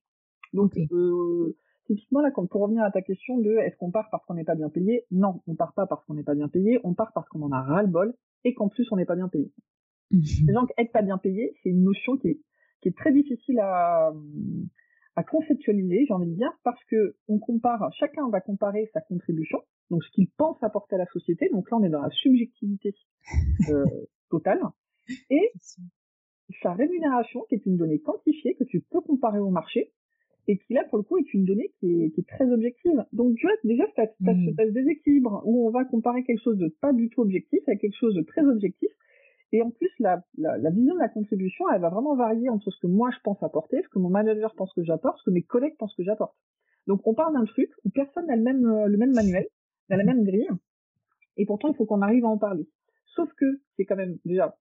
Donc, 0.53 0.73
euh, 0.91 1.55
Typiquement, 1.87 2.21
là, 2.21 2.31
pour 2.31 2.61
revenir 2.61 2.83
à 2.83 2.91
ta 2.91 3.01
question 3.01 3.37
de 3.37 3.57
est-ce 3.57 3.77
qu'on 3.77 3.91
part 3.91 4.09
parce 4.11 4.25
qu'on 4.25 4.33
n'est 4.33 4.43
pas 4.43 4.55
bien 4.55 4.69
payé? 4.69 5.05
Non, 5.09 5.41
on 5.47 5.55
part 5.55 5.73
pas 5.73 5.87
parce 5.87 6.05
qu'on 6.05 6.13
n'est 6.13 6.23
pas 6.23 6.35
bien 6.35 6.49
payé, 6.49 6.79
on 6.83 6.93
part 6.93 7.13
parce 7.13 7.27
qu'on 7.29 7.41
en 7.41 7.51
a 7.51 7.61
ras-le-bol 7.61 8.13
et 8.43 8.53
qu'en 8.53 8.67
plus 8.67 8.87
on 8.91 8.97
n'est 8.97 9.05
pas 9.05 9.15
bien 9.15 9.29
payé. 9.29 9.51
Donc, 10.11 10.69
être 10.77 10.91
pas 10.91 11.01
bien 11.01 11.17
payé, 11.17 11.55
c'est 11.63 11.69
une 11.69 11.83
notion 11.83 12.17
qui 12.17 12.27
est, 12.29 12.39
qui 12.81 12.89
est 12.89 12.97
très 12.97 13.11
difficile 13.11 13.59
à, 13.59 14.11
à 15.15 15.23
conceptualiser, 15.23 16.05
j'ai 16.07 16.13
envie 16.13 16.29
de 16.29 16.35
dire, 16.35 16.51
parce 16.63 16.83
que 16.85 17.15
on 17.27 17.39
compare, 17.39 17.89
chacun 17.93 18.29
va 18.29 18.41
comparer 18.41 18.89
sa 18.93 19.01
contribution, 19.01 19.59
donc 19.89 20.03
ce 20.03 20.11
qu'il 20.11 20.29
pense 20.29 20.61
apporter 20.61 20.95
à 20.95 20.99
la 20.99 21.07
société, 21.07 21.49
donc 21.51 21.71
là 21.71 21.77
on 21.77 21.83
est 21.83 21.89
dans 21.89 22.01
la 22.01 22.11
subjectivité 22.11 22.93
euh, 23.69 23.83
totale, 24.29 24.61
et 25.29 25.51
sa 26.61 26.73
rémunération, 26.73 27.45
qui 27.49 27.55
est 27.55 27.65
une 27.65 27.77
donnée 27.77 27.99
quantifiée 27.99 28.55
que 28.55 28.63
tu 28.63 28.81
peux 28.81 29.01
comparer 29.01 29.39
au 29.39 29.49
marché, 29.49 29.91
et 30.47 30.57
qui 30.57 30.73
là 30.73 30.83
pour 30.89 30.97
le 30.97 31.03
coup 31.03 31.17
est 31.17 31.33
une 31.33 31.45
donnée 31.45 31.71
qui 31.79 32.03
est, 32.03 32.11
qui 32.11 32.21
est 32.21 32.27
très 32.27 32.51
objective. 32.51 33.05
Donc 33.13 33.35
tu 33.35 33.45
vois 33.45 33.55
déjà 33.63 33.85
tu 33.95 34.01
as, 34.01 34.05
mmh. 34.19 34.55
ce 34.57 34.71
déséquilibre 34.71 35.41
où 35.45 35.67
on 35.67 35.71
va 35.71 35.85
comparer 35.85 36.23
quelque 36.23 36.41
chose 36.41 36.57
de 36.57 36.69
pas 36.81 36.93
du 36.93 37.09
tout 37.09 37.21
objectif 37.21 37.59
avec 37.67 37.81
quelque 37.81 37.97
chose 37.97 38.15
de 38.15 38.21
très 38.21 38.45
objectif. 38.45 38.89
Et 39.53 39.61
en 39.61 39.71
plus 39.71 39.91
la, 39.99 40.23
la, 40.37 40.57
la, 40.57 40.69
vision 40.69 40.93
de 40.93 40.99
la 40.99 41.09
contribution 41.09 41.65
elle 41.69 41.81
va 41.81 41.89
vraiment 41.89 42.15
varier 42.15 42.49
entre 42.49 42.71
ce 42.71 42.79
que 42.79 42.87
moi 42.87 43.09
je 43.11 43.19
pense 43.23 43.41
apporter, 43.43 43.81
ce 43.81 43.89
que 43.89 43.99
mon 43.99 44.09
manager 44.09 44.53
pense 44.55 44.73
que 44.73 44.83
j'apporte, 44.83 45.19
ce 45.19 45.25
que 45.25 45.33
mes 45.33 45.43
collègues 45.43 45.77
pensent 45.77 45.95
que 45.95 46.03
j'apporte. 46.03 46.35
Donc 46.87 47.05
on 47.05 47.13
parle 47.13 47.33
d'un 47.33 47.45
truc 47.45 47.69
où 47.83 47.89
personne 47.89 48.27
n'a 48.27 48.35
le 48.35 48.43
même 48.43 48.65
euh, 48.65 48.87
le 48.87 48.97
même 48.97 49.13
manuel, 49.13 49.47
n'a 49.89 49.97
la 49.97 50.03
même 50.03 50.23
grille, 50.23 50.49
et 51.35 51.45
pourtant 51.45 51.69
il 51.69 51.75
faut 51.75 51.85
qu'on 51.85 52.01
arrive 52.01 52.25
à 52.25 52.29
en 52.29 52.37
parler. 52.37 52.67
Sauf 53.15 53.29
que 53.33 53.61
c'est 53.75 53.85
quand 53.85 53.95
même 53.95 54.17
déjà 54.25 54.57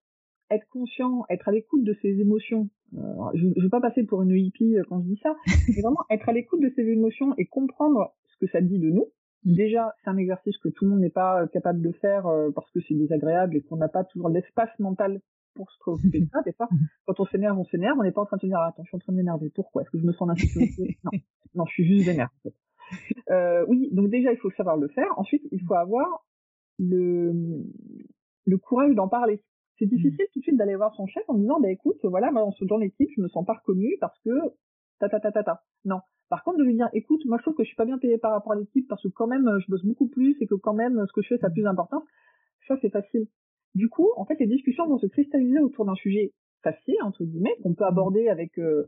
être 0.51 0.67
conscient, 0.69 1.25
être 1.29 1.49
à 1.49 1.53
l'écoute 1.53 1.85
de 1.85 1.95
ses 2.03 2.21
émotions. 2.21 2.69
Euh, 2.95 3.31
je 3.35 3.47
ne 3.47 3.63
veux 3.63 3.69
pas 3.69 3.81
passer 3.81 4.05
pour 4.05 4.23
une 4.23 4.31
hippie 4.31 4.77
euh, 4.77 4.83
quand 4.89 5.01
je 5.01 5.07
dis 5.07 5.21
ça, 5.23 5.35
mais 5.69 5.83
vraiment 5.83 6.05
être 6.11 6.29
à 6.29 6.33
l'écoute 6.33 6.61
de 6.61 6.71
ses 6.77 6.83
émotions 6.83 7.35
et 7.37 7.47
comprendre 7.47 8.15
ce 8.27 8.37
que 8.39 8.51
ça 8.51 8.61
dit 8.61 8.79
de 8.79 8.91
nous. 8.91 9.07
Mm. 9.45 9.55
Déjà, 9.55 9.95
c'est 10.03 10.11
un 10.11 10.17
exercice 10.17 10.57
que 10.59 10.69
tout 10.69 10.85
le 10.85 10.93
monde 10.93 11.01
n'est 11.01 11.11
pas 11.11 11.43
euh, 11.43 11.47
capable 11.47 11.83
de 11.83 11.93
faire 11.93 12.25
parce 12.55 12.71
que 12.71 12.81
c'est 12.87 12.95
désagréable 12.95 13.57
et 13.57 13.63
qu'on 13.63 13.77
n'a 13.77 13.89
pas 13.89 14.05
toujours 14.05 14.29
l'espace 14.29 14.71
mental 14.79 15.21
pour 15.55 15.71
se 15.73 15.79
préoccuper 15.79 16.21
de 16.21 16.29
ça. 16.33 16.43
Des 16.43 16.53
fois, 16.53 16.69
quand 17.07 17.19
on 17.21 17.27
s'énerve, 17.27 17.59
on 17.59 17.65
s'énerve, 17.65 17.99
on 17.99 18.03
n'est 18.03 18.13
pas 18.13 18.23
en 18.23 18.27
train 18.27 18.37
de 18.37 18.43
se 18.43 18.47
dire 18.47 18.59
attends, 18.61 18.83
je 18.85 18.89
suis 18.89 18.97
en 18.97 19.01
train 19.01 19.13
de 19.13 19.19
m'énerver. 19.19 19.51
Pourquoi? 19.55 19.83
Est-ce 19.83 19.91
que 19.91 19.99
je 19.99 20.05
me 20.05 20.13
sens 20.13 20.29
en 20.29 20.31
insécurité? 20.31 20.99
Non, 21.05 21.11
non, 21.55 21.67
je 21.67 21.73
suis 21.73 21.87
juste 21.87 22.07
vénère. 22.07 22.29
En 22.39 22.43
fait. 22.43 22.55
euh, 23.31 23.65
oui, 23.69 23.89
donc 23.93 24.11
déjà, 24.11 24.33
il 24.33 24.39
faut 24.39 24.51
savoir 24.51 24.77
le 24.77 24.89
faire. 24.89 25.09
Ensuite, 25.17 25.43
il 25.51 25.61
faut 25.63 25.75
avoir 25.75 26.27
le, 26.79 27.33
le 28.45 28.59
courage 28.59 28.95
d'en 28.95 29.09
parler 29.09 29.43
c'est 29.79 29.87
difficile 29.87 30.27
tout 30.33 30.41
de 30.41 30.43
suite 30.43 30.57
d'aller 30.57 30.77
voir 30.77 30.95
son 30.95 31.07
chef 31.07 31.23
en 31.29 31.35
disant 31.35 31.61
bah 31.61 31.71
écoute 31.71 31.99
voilà 32.05 32.31
moi 32.31 32.49
dans 32.63 32.79
l'équipe 32.79 33.11
je 33.15 33.21
me 33.21 33.29
sens 33.29 33.45
pas 33.45 33.55
reconnue 33.55 33.97
parce 34.01 34.19
que 34.21 34.31
ta 34.99 35.09
ta 35.09 35.21
ta 35.21 35.33
ta 35.33 35.43
ta. 35.43 35.63
Non. 35.85 36.01
Par 36.29 36.43
contre 36.43 36.59
de 36.59 36.65
lui 36.65 36.75
dire 36.75 36.89
écoute 36.93 37.21
moi 37.27 37.39
je 37.39 37.43
trouve 37.43 37.55
que 37.55 37.63
je 37.63 37.69
suis 37.69 37.77
pas 37.77 37.85
bien 37.85 37.99
payé 37.99 38.19
par 38.19 38.33
rapport 38.33 38.53
à 38.53 38.57
l'équipe 38.57 38.87
parce 38.89 39.03
que 39.03 39.09
quand 39.09 39.27
même 39.27 39.49
je 39.61 39.71
bosse 39.71 39.85
beaucoup 39.85 40.09
plus 40.09 40.37
et 40.41 40.47
que 40.47 40.55
quand 40.55 40.75
même 40.75 41.05
ce 41.07 41.13
que 41.13 41.23
je 41.23 41.29
fais 41.29 41.39
ça 41.39 41.49
a 41.49 41.51
plus 41.51 41.63
d'importance 41.63 42.03
ça 42.67 42.77
c'est 42.81 42.91
facile. 42.91 43.27
Du 43.75 43.89
coup 43.89 44.09
en 44.17 44.25
fait 44.25 44.39
les 44.41 44.47
discussions 44.47 44.87
vont 44.87 44.99
se 44.99 45.07
cristalliser 45.07 45.61
autour 45.61 45.85
d'un 45.85 45.95
sujet 45.95 46.33
facile 46.63 46.97
entre 47.03 47.25
guillemets 47.25 47.57
qu'on 47.63 47.75
peut 47.75 47.85
aborder 47.85 48.29
avec 48.29 48.59
euh, 48.59 48.87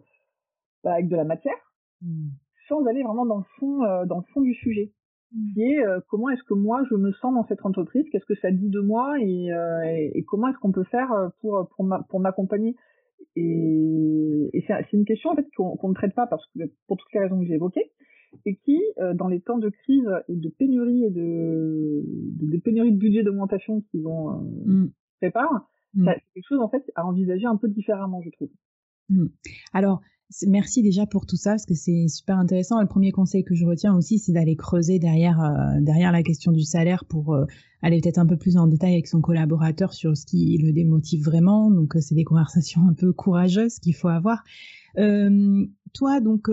bah, 0.83 0.95
avec 0.95 1.09
de 1.09 1.17
la 1.17 1.25
matière 1.25 1.59
mmh. 2.03 2.29
sans 2.69 2.85
aller 2.87 3.03
vraiment 3.03 3.27
dans 3.27 3.39
le 3.39 3.45
fond 3.59 3.85
euh, 3.85 4.07
dans 4.07 4.19
le 4.19 4.25
fond 4.33 4.41
du 4.41 4.55
sujet 4.55 4.93
qui 5.31 5.63
est 5.63 5.85
euh, 5.85 6.01
comment 6.09 6.31
est-ce 6.31 6.43
que 6.45 6.55
moi 6.55 6.83
je 6.91 6.97
me 6.97 7.13
sens 7.13 7.35
dans 7.35 7.47
cette 7.47 7.65
entreprise, 7.65 8.05
qu'est-ce 8.11 8.25
que 8.25 8.35
ça 8.37 8.51
dit 8.51 8.71
de 8.71 8.81
moi? 8.81 9.19
Et, 9.21 9.53
euh, 9.53 10.09
et, 10.15 10.25
comment 10.25 10.49
est-ce 10.49 10.59
qu'on 10.59 10.73
peut 10.73 10.85
faire 10.85 11.13
euh, 11.13 11.29
pour 11.41 11.69
pour 12.09 12.21
m'accompagner? 12.21 12.77
et, 13.37 14.51
et 14.53 14.65
c'est 14.67 14.93
une 14.93 15.05
question 15.05 15.31
en 15.31 15.37
fait 15.37 15.47
qu'on 15.57 15.89
ne 15.89 15.95
traite 15.95 16.15
pas 16.15 16.27
parce 16.27 16.45
que 16.55 16.61
pour 16.87 16.97
toutes 16.97 17.13
les 17.13 17.21
raisons 17.21 17.39
que 17.41 17.47
j'ai 17.47 17.55
évoquées 17.55 17.93
et 18.47 18.57
qui, 18.57 18.81
euh, 18.99 19.15
dans 19.15 19.29
les 19.29 19.41
temps 19.41 19.59
de 19.59 19.69
crise 19.69 20.09
et 20.29 20.37
de 20.37 20.49
pénurie 20.49 21.05
et 21.05 21.11
de, 21.11 22.03
de, 22.05 22.51
de 22.51 22.57
pénurie 22.59 22.93
de 22.93 22.99
budget 22.99 23.23
d'augmentation 23.23 23.83
qu'ils 23.91 24.03
vont 24.03 24.31
euh, 24.31 24.41
mm. 24.67 24.93
préparent, 25.21 25.69
mm. 25.95 26.07
c'est 26.07 26.23
quelque 26.35 26.49
chose 26.49 26.61
en 26.61 26.69
fait 26.69 26.85
à 26.95 27.07
envisager 27.07 27.47
un 27.47 27.57
peu 27.57 27.69
différemment, 27.69 28.21
je 28.23 28.31
trouve. 28.31 28.51
Mm. 29.09 29.27
Alors, 29.73 30.01
merci 30.47 30.83
déjà 30.83 31.07
pour 31.07 31.27
tout 31.27 31.37
ça 31.37 31.51
parce 31.51 31.67
que 31.67 31.75
c'est 31.75 32.09
super 32.09 32.39
intéressant. 32.39 32.81
Le 32.81 32.87
premier 32.87 33.13
conseil 33.13 33.45
que 33.45 33.55
je 33.55 33.65
retiens 33.65 33.95
aussi, 33.97 34.19
c'est 34.19 34.33
d'aller 34.33 34.57
creuser 34.57 34.99
derrière 34.99 35.41
euh, 35.41 35.81
derrière 35.81 36.13
la 36.13 36.23
question 36.23 36.53
du 36.53 36.63
salaire 36.63 37.05
pour 37.05 37.35
euh, 37.35 37.45
aller 37.83 38.01
peut-être 38.01 38.19
un 38.19 38.27
peu 38.27 38.37
plus 38.37 38.57
en 38.57 38.67
détail 38.67 38.93
avec 38.93 39.07
son 39.07 39.21
collaborateur 39.21 39.93
sur 39.93 40.17
ce 40.17 40.27
qui 40.27 40.59
le 40.59 40.73
démotive 40.73 41.25
vraiment. 41.25 41.71
Donc, 41.71 41.95
c'est 42.01 42.15
des 42.15 42.25
conversations 42.25 42.87
un 42.89 42.95
peu 42.95 43.13
courageuses 43.13 43.79
qu'il 43.79 43.95
faut 43.95 44.09
avoir. 44.09 44.43
toi, 44.95 46.21
donc 46.21 46.49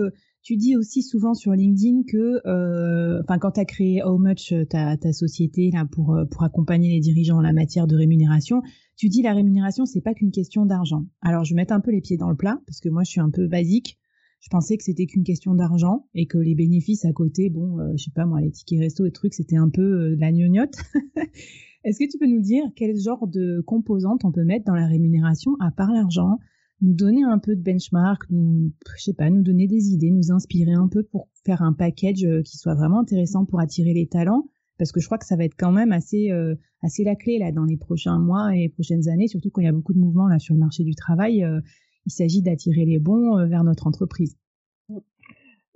tu 0.46 0.56
dis 0.56 0.76
aussi 0.76 1.02
souvent 1.02 1.34
sur 1.34 1.50
LinkedIn 1.50 2.04
que, 2.06 2.40
euh, 2.46 3.20
enfin, 3.24 3.36
quand 3.36 3.50
tu 3.50 3.60
as 3.60 3.64
créé 3.64 4.00
How 4.04 4.16
Much, 4.16 4.52
euh, 4.52 4.64
ta, 4.64 4.96
ta 4.96 5.12
société 5.12 5.72
là 5.72 5.84
pour 5.90 6.14
euh, 6.14 6.24
pour 6.24 6.44
accompagner 6.44 6.90
les 6.94 7.00
dirigeants 7.00 7.38
en 7.38 7.40
la 7.40 7.52
matière 7.52 7.88
de 7.88 7.96
rémunération, 7.96 8.62
tu 8.96 9.08
dis 9.08 9.22
la 9.22 9.34
rémunération 9.34 9.86
c'est 9.86 10.00
pas 10.00 10.14
qu'une 10.14 10.30
question 10.30 10.66
d'argent. 10.66 11.04
Alors 11.20 11.44
je 11.44 11.54
vais 11.54 11.56
mettre 11.56 11.74
un 11.74 11.80
peu 11.80 11.90
les 11.90 12.00
pieds 12.00 12.16
dans 12.16 12.30
le 12.30 12.36
plat 12.36 12.60
parce 12.66 12.80
que 12.80 12.88
moi 12.88 13.02
je 13.04 13.10
suis 13.10 13.20
un 13.20 13.30
peu 13.30 13.46
basique. 13.46 13.98
Je 14.40 14.48
pensais 14.48 14.76
que 14.76 14.84
c'était 14.84 15.06
qu'une 15.06 15.24
question 15.24 15.54
d'argent 15.54 16.06
et 16.14 16.26
que 16.26 16.38
les 16.38 16.54
bénéfices 16.54 17.04
à 17.04 17.12
côté, 17.12 17.48
bon, 17.48 17.78
je 17.96 18.04
sais 18.04 18.10
pas 18.14 18.26
moi, 18.26 18.40
les 18.40 18.50
tickets 18.50 18.78
resto 18.78 19.06
et 19.06 19.10
trucs, 19.10 19.34
c'était 19.34 19.56
un 19.56 19.70
peu 19.70 20.10
de 20.14 20.20
la 20.20 20.30
gnognotte. 20.30 20.76
Est-ce 21.84 21.98
que 21.98 22.10
tu 22.10 22.18
peux 22.18 22.26
nous 22.26 22.42
dire 22.42 22.62
quel 22.76 22.96
genre 22.96 23.26
de 23.26 23.62
composantes 23.66 24.24
on 24.24 24.32
peut 24.32 24.44
mettre 24.44 24.66
dans 24.66 24.74
la 24.74 24.86
rémunération 24.86 25.52
à 25.58 25.70
part 25.70 25.90
l'argent 25.90 26.38
nous 26.82 26.94
donner 26.94 27.22
un 27.24 27.38
peu 27.38 27.56
de 27.56 27.62
benchmark, 27.62 28.24
nous, 28.30 28.72
je 28.96 29.04
sais 29.04 29.14
pas, 29.14 29.30
nous 29.30 29.42
donner 29.42 29.66
des 29.66 29.90
idées, 29.90 30.10
nous 30.10 30.30
inspirer 30.32 30.72
un 30.72 30.88
peu 30.88 31.02
pour 31.02 31.28
faire 31.44 31.62
un 31.62 31.72
package 31.72 32.24
euh, 32.24 32.42
qui 32.42 32.58
soit 32.58 32.74
vraiment 32.74 33.00
intéressant 33.00 33.44
pour 33.46 33.60
attirer 33.60 33.94
les 33.94 34.06
talents, 34.06 34.48
parce 34.78 34.92
que 34.92 35.00
je 35.00 35.06
crois 35.06 35.18
que 35.18 35.26
ça 35.26 35.36
va 35.36 35.44
être 35.44 35.56
quand 35.58 35.72
même 35.72 35.92
assez, 35.92 36.30
euh, 36.30 36.54
assez 36.82 37.04
la 37.04 37.16
clé 37.16 37.38
là 37.38 37.52
dans 37.52 37.64
les 37.64 37.76
prochains 37.76 38.18
mois 38.18 38.54
et 38.54 38.68
prochaines 38.68 39.08
années, 39.08 39.28
surtout 39.28 39.50
quand 39.50 39.60
il 39.60 39.64
y 39.64 39.68
a 39.68 39.72
beaucoup 39.72 39.94
de 39.94 39.98
mouvements 39.98 40.28
là 40.28 40.38
sur 40.38 40.54
le 40.54 40.60
marché 40.60 40.84
du 40.84 40.94
travail. 40.94 41.44
Euh, 41.44 41.60
il 42.06 42.12
s'agit 42.12 42.40
d'attirer 42.40 42.84
les 42.84 43.00
bons 43.00 43.44
vers 43.48 43.64
notre 43.64 43.88
entreprise. 43.88 44.38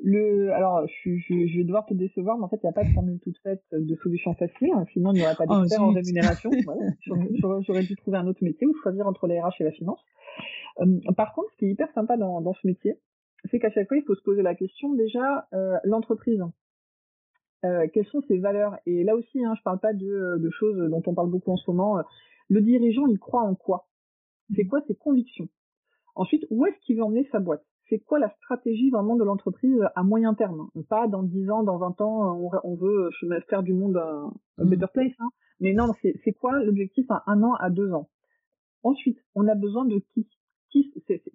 Le, 0.03 0.53
alors, 0.53 0.87
je, 0.87 1.11
je, 1.17 1.47
je, 1.47 1.59
vais 1.59 1.65
devoir 1.65 1.85
te 1.85 1.93
décevoir, 1.93 2.39
mais 2.39 2.45
en 2.45 2.49
fait, 2.49 2.57
il 2.63 2.67
n'y 2.67 2.71
a 2.71 2.73
pas 2.73 2.85
de 2.85 2.93
formule 2.93 3.19
toute 3.21 3.37
faite 3.43 3.63
de 3.73 3.97
solution 3.97 4.33
facile. 4.35 4.71
Hein, 4.75 4.87
sinon, 4.93 5.13
il 5.13 5.17
n'y 5.17 5.23
aurait 5.25 5.35
pas 5.35 5.45
oh, 5.49 5.61
d'expert 5.61 5.83
en 5.83 5.93
rémunération. 5.93 6.51
J'aurais 7.67 7.83
dû 7.83 7.97
trouver 7.97 8.19
un 8.19 8.27
autre 8.27 8.43
métier 8.43 8.67
ou 8.67 8.75
choisir 8.83 9.07
entre 9.07 9.27
les 9.27 9.41
RH 9.41 9.61
et 9.61 9.65
la 9.65 9.73
finance. 9.73 10.01
Euh, 10.81 10.87
par 11.17 11.35
contre, 11.35 11.51
ce 11.53 11.57
qui 11.59 11.67
est 11.67 11.71
hyper 11.71 11.93
sympa 11.93 12.17
dans, 12.17 12.41
dans 12.41 12.55
ce 12.55 12.67
métier, 12.67 12.95
c'est 13.51 13.59
qu'à 13.59 13.71
chaque 13.71 13.89
fois, 13.89 13.97
il 13.97 14.05
faut 14.05 14.15
se 14.15 14.23
poser 14.23 14.43
la 14.43 14.55
question 14.55 14.95
déjà, 14.95 15.49
euh, 15.53 15.77
l'entreprise. 15.85 16.43
Euh, 17.65 17.87
quelles 17.93 18.07
sont 18.07 18.23
ses 18.29 18.39
valeurs? 18.39 18.77
Et 18.87 19.05
là 19.05 19.15
aussi, 19.15 19.45
hein, 19.45 19.55
je 19.57 19.63
parle 19.63 19.81
pas 19.81 19.93
de, 19.93 20.39
de, 20.39 20.51
choses 20.51 20.91
dont 20.91 21.03
on 21.07 21.15
parle 21.15 21.31
beaucoup 21.31 21.53
en 21.53 21.57
ce 21.57 21.71
moment. 21.71 21.99
Le 22.49 22.61
dirigeant, 22.61 23.07
il 23.07 23.19
croit 23.19 23.43
en 23.43 23.55
quoi? 23.55 23.87
C'est 24.55 24.65
quoi 24.65 24.81
ses 24.87 24.95
convictions? 24.95 25.49
Ensuite, 26.15 26.47
où 26.51 26.67
est-ce 26.67 26.79
qu'il 26.81 26.97
veut 26.97 27.05
emmener 27.05 27.29
sa 27.31 27.39
boîte? 27.39 27.65
C'est 27.89 27.99
quoi 27.99 28.19
la 28.19 28.31
stratégie 28.31 28.91
vraiment 28.91 29.17
de 29.17 29.25
l'entreprise 29.25 29.81
à 29.95 30.03
moyen 30.03 30.35
terme? 30.35 30.69
Pas 30.89 31.07
dans 31.09 31.23
10 31.23 31.51
ans, 31.51 31.63
dans 31.63 31.79
20 31.79 32.01
ans, 32.01 32.41
on, 32.41 32.51
on 32.65 32.75
veut 32.77 33.11
faire 33.49 33.63
du 33.63 33.73
monde 33.73 33.97
un, 33.97 34.33
un 34.59 34.65
mmh. 34.65 34.69
better 34.69 34.87
place. 34.93 35.13
Hein. 35.19 35.29
Mais 35.61 35.75
non, 35.75 35.93
c'est 36.03 36.33
quoi 36.33 36.63
l'objectif 36.63 37.07
à 37.11 37.23
un 37.27 37.43
an, 37.43 37.55
à 37.55 37.69
deux 37.71 37.93
ans? 37.93 38.09
Ensuite, 38.83 39.19
on 39.35 39.47
a 39.47 39.55
besoin 39.55 39.85
de 39.85 40.03
qui? 40.15 40.27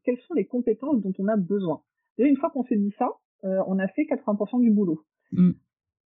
Quelles 0.03 0.20
sont 0.27 0.34
les 0.34 0.46
compétences 0.46 1.01
dont 1.01 1.13
on 1.20 1.27
a 1.27 1.36
besoin? 1.36 1.82
Déjà, 2.17 2.29
une 2.29 2.38
fois 2.38 2.50
qu'on 2.50 2.63
s'est 2.63 2.77
dit 2.77 2.94
ça, 2.98 3.10
euh, 3.44 3.62
on 3.67 3.77
a 3.79 3.88
fait 3.89 4.03
80% 4.03 4.62
du 4.62 4.72
boulot. 4.72 5.03
Mm. 5.32 5.51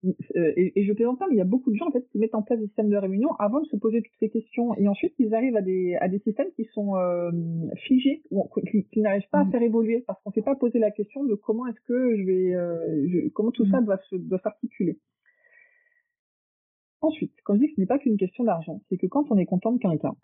Euh, 0.05 0.53
et, 0.57 0.81
et, 0.81 0.85
je 0.85 0.93
plaisante 0.95 1.19
pas, 1.19 1.27
mais 1.29 1.35
il 1.35 1.39
y 1.39 1.43
a 1.43 1.45
beaucoup 1.45 1.71
de 1.71 1.77
gens 1.77 1.89
en 1.89 1.91
fait 1.91 2.09
qui 2.09 2.19
mettent 2.19 2.35
en 2.35 2.41
place 2.41 2.59
des 2.59 2.67
systèmes 2.67 2.89
de 2.89 2.97
réunion 2.97 3.35
avant 3.39 3.61
de 3.61 3.67
se 3.67 3.77
poser 3.77 4.01
toutes 4.01 4.19
ces 4.19 4.31
questions, 4.31 4.75
et 4.77 4.89
ensuite 4.89 5.13
ils 5.19 5.35
arrivent 5.35 5.57
à 5.57 5.63
des 5.63 5.95
à 5.97 6.09
des 6.09 6.21
systèmes 6.21 6.51
qui 6.57 6.65
sont 6.73 6.97
euh, 6.97 7.31
figés, 7.77 8.23
ou 8.31 8.49
qui, 8.71 9.01
n'arrivent 9.01 9.29
pas 9.31 9.41
à 9.41 9.45
mm. 9.45 9.51
faire 9.51 9.63
évoluer 9.63 10.05
parce 10.07 10.23
qu'on 10.23 10.33
s'est 10.33 10.43
pas 10.43 10.55
posé 10.55 10.79
la 10.79 10.91
question 10.91 11.25
de 11.25 11.35
comment 11.35 11.67
est-ce 11.67 11.81
que 11.83 12.17
je 12.17 12.23
vais, 12.25 13.31
comment 13.35 13.51
tout 13.51 13.67
ça 13.67 13.81
mm. 13.81 13.85
doit 13.85 13.99
se 14.09 14.17
doit 14.17 14.39
s'articuler. 14.39 14.99
Ensuite, 17.03 17.33
quand 17.45 17.55
je 17.55 17.61
dis 17.61 17.67
que 17.69 17.75
ce 17.77 17.81
n'est 17.81 17.87
pas 17.87 17.99
qu'une 17.99 18.17
question 18.17 18.45
d'argent, 18.45 18.81
c'est 18.89 18.97
que 18.97 19.07
quand 19.07 19.31
on 19.31 19.37
est 19.37 19.47
content 19.47 19.73
de 19.73 19.79
quelqu'un, 19.79 20.15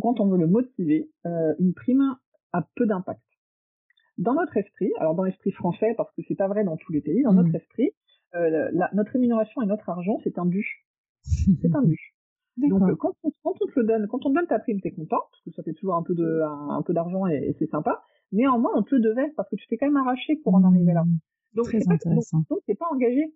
quand 0.00 0.20
on 0.20 0.26
veut 0.26 0.38
le 0.38 0.46
motiver, 0.46 1.10
euh, 1.26 1.54
une 1.58 1.74
prime 1.74 2.16
a 2.52 2.68
peu 2.76 2.86
d'impact. 2.86 3.20
Dans 4.16 4.34
notre 4.34 4.56
esprit, 4.56 4.90
alors 4.98 5.14
dans 5.14 5.24
l'esprit 5.24 5.52
français, 5.52 5.94
parce 5.96 6.12
que 6.14 6.22
c'est 6.26 6.34
pas 6.34 6.48
vrai 6.48 6.64
dans 6.64 6.76
tous 6.76 6.92
les 6.92 7.00
pays, 7.00 7.22
dans 7.22 7.32
notre 7.32 7.50
mmh. 7.50 7.56
esprit, 7.56 7.90
euh, 8.34 8.70
la, 8.72 8.90
notre 8.94 9.12
rémunération 9.12 9.62
et 9.62 9.66
notre 9.66 9.88
argent, 9.88 10.18
c'est 10.24 10.38
un 10.38 10.46
dû. 10.46 10.86
c'est 11.22 11.74
un 11.74 11.82
dû. 11.82 12.14
Donc 12.56 12.96
quand 12.96 13.14
on, 13.22 13.30
quand 13.42 13.54
on, 13.60 13.66
te 13.66 13.78
le 13.78 13.86
donne, 13.86 14.06
quand 14.08 14.26
on 14.26 14.30
te 14.30 14.34
donne 14.34 14.46
ta 14.46 14.58
prime, 14.58 14.80
t'es 14.80 14.90
content, 14.90 15.20
parce 15.30 15.42
que 15.44 15.50
ça 15.52 15.62
fait 15.62 15.74
toujours 15.74 15.94
un 15.94 16.02
peu 16.02 16.14
de 16.14 16.42
un, 16.42 16.82
peu 16.82 16.92
d'argent 16.92 17.26
et, 17.26 17.54
c'est 17.58 17.70
sympa. 17.70 18.02
Néanmoins, 18.32 18.72
on 18.74 18.82
te 18.82 18.94
le 18.94 19.00
devait 19.00 19.32
parce 19.36 19.48
que 19.48 19.56
tu 19.56 19.66
t'es 19.68 19.76
quand 19.76 19.86
même 19.86 19.96
arraché 19.96 20.36
pour 20.42 20.54
en 20.54 20.64
arriver 20.64 20.92
là. 20.92 21.04
Donc 21.54 21.66
c'est 21.66 21.88
intéressant. 21.88 22.42
donc 22.50 22.60
t'es 22.66 22.74
pas 22.74 22.88
engagé. 22.90 23.32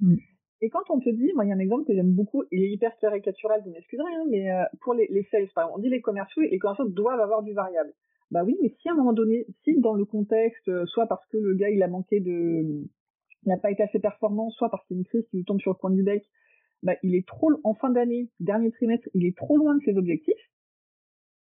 Mmh. 0.00 0.16
Et 0.60 0.70
quand 0.70 0.82
on 0.90 0.98
te 0.98 1.08
dit, 1.08 1.32
moi 1.34 1.44
il 1.44 1.48
y 1.48 1.52
a 1.52 1.54
un 1.54 1.60
exemple 1.60 1.84
que 1.84 1.94
j'aime 1.94 2.12
beaucoup, 2.12 2.42
il 2.50 2.62
est 2.64 2.70
hyper 2.70 2.96
caricatural, 2.98 3.62
vous 3.64 3.70
m'excuserez, 3.70 4.12
hein, 4.12 4.24
mais 4.28 4.50
euh, 4.50 4.64
pour 4.80 4.92
les, 4.92 5.06
les 5.08 5.22
sales, 5.30 5.46
par 5.54 5.64
exemple, 5.64 5.78
on 5.78 5.82
dit 5.82 5.88
les 5.88 6.00
commerciaux, 6.00 6.42
les 6.42 6.58
commerciaux 6.58 6.88
doivent 6.88 7.20
avoir 7.20 7.44
du 7.44 7.52
variable. 7.52 7.92
Bah 8.32 8.42
oui, 8.44 8.58
mais 8.60 8.74
si 8.80 8.88
à 8.88 8.92
un 8.92 8.96
moment 8.96 9.12
donné, 9.12 9.46
si 9.62 9.78
dans 9.80 9.94
le 9.94 10.04
contexte, 10.04 10.68
euh, 10.68 10.84
soit 10.86 11.06
parce 11.06 11.24
que 11.28 11.38
le 11.38 11.54
gars 11.54 11.70
il 11.70 11.82
a 11.82 11.88
manqué 11.88 12.20
de, 12.20 12.84
n'a 13.46 13.56
pas 13.56 13.70
été 13.70 13.82
assez 13.82 13.98
performant, 13.98 14.50
soit 14.50 14.70
parce 14.70 14.86
qu'il 14.86 14.96
y 14.96 14.98
a 14.98 15.00
une 15.00 15.06
crise 15.06 15.26
qui 15.30 15.38
lui 15.38 15.44
tombe 15.44 15.60
sur 15.60 15.72
le 15.72 15.76
coin 15.76 15.90
du 15.90 16.02
bec, 16.02 16.24
bah 16.82 16.94
il 17.02 17.14
est 17.14 17.26
trop, 17.26 17.50
en 17.64 17.74
fin 17.74 17.90
d'année, 17.90 18.30
dernier 18.40 18.70
trimestre, 18.70 19.08
il 19.14 19.26
est 19.26 19.36
trop 19.36 19.56
loin 19.56 19.76
de 19.76 19.82
ses 19.84 19.96
objectifs, 19.96 20.50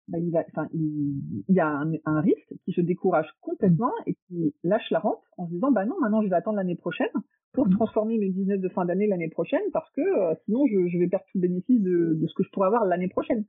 bah, 0.07 0.17
il, 0.19 0.31
va, 0.31 0.43
enfin, 0.49 0.67
il, 0.73 1.21
il 1.47 1.55
y 1.55 1.59
a 1.59 1.67
un, 1.67 1.93
un, 2.05 2.21
risque 2.21 2.53
qui 2.65 2.73
se 2.73 2.81
décourage 2.81 3.29
complètement 3.39 3.93
et 4.05 4.15
qui 4.15 4.53
lâche 4.63 4.89
la 4.91 4.99
rampe 4.99 5.23
en 5.37 5.47
se 5.47 5.51
disant 5.51 5.71
bah 5.71 5.85
non 5.85 5.95
maintenant 6.01 6.21
je 6.21 6.27
vais 6.27 6.35
attendre 6.35 6.57
l'année 6.57 6.75
prochaine 6.75 7.11
pour 7.53 7.67
mmh. 7.67 7.75
transformer 7.75 8.17
mes 8.17 8.29
business 8.29 8.59
de 8.59 8.69
fin 8.69 8.83
d'année 8.83 9.07
l'année 9.07 9.29
prochaine 9.29 9.61
parce 9.71 9.89
que 9.91 10.01
euh, 10.01 10.35
sinon 10.45 10.65
je, 10.67 10.87
je, 10.87 10.97
vais 10.97 11.07
perdre 11.07 11.25
tout 11.31 11.37
le 11.37 11.47
bénéfice 11.47 11.81
de, 11.81 12.17
de 12.19 12.27
ce 12.27 12.33
que 12.33 12.43
je 12.43 12.49
pourrais 12.49 12.67
avoir 12.67 12.85
l'année 12.85 13.07
prochaine. 13.07 13.45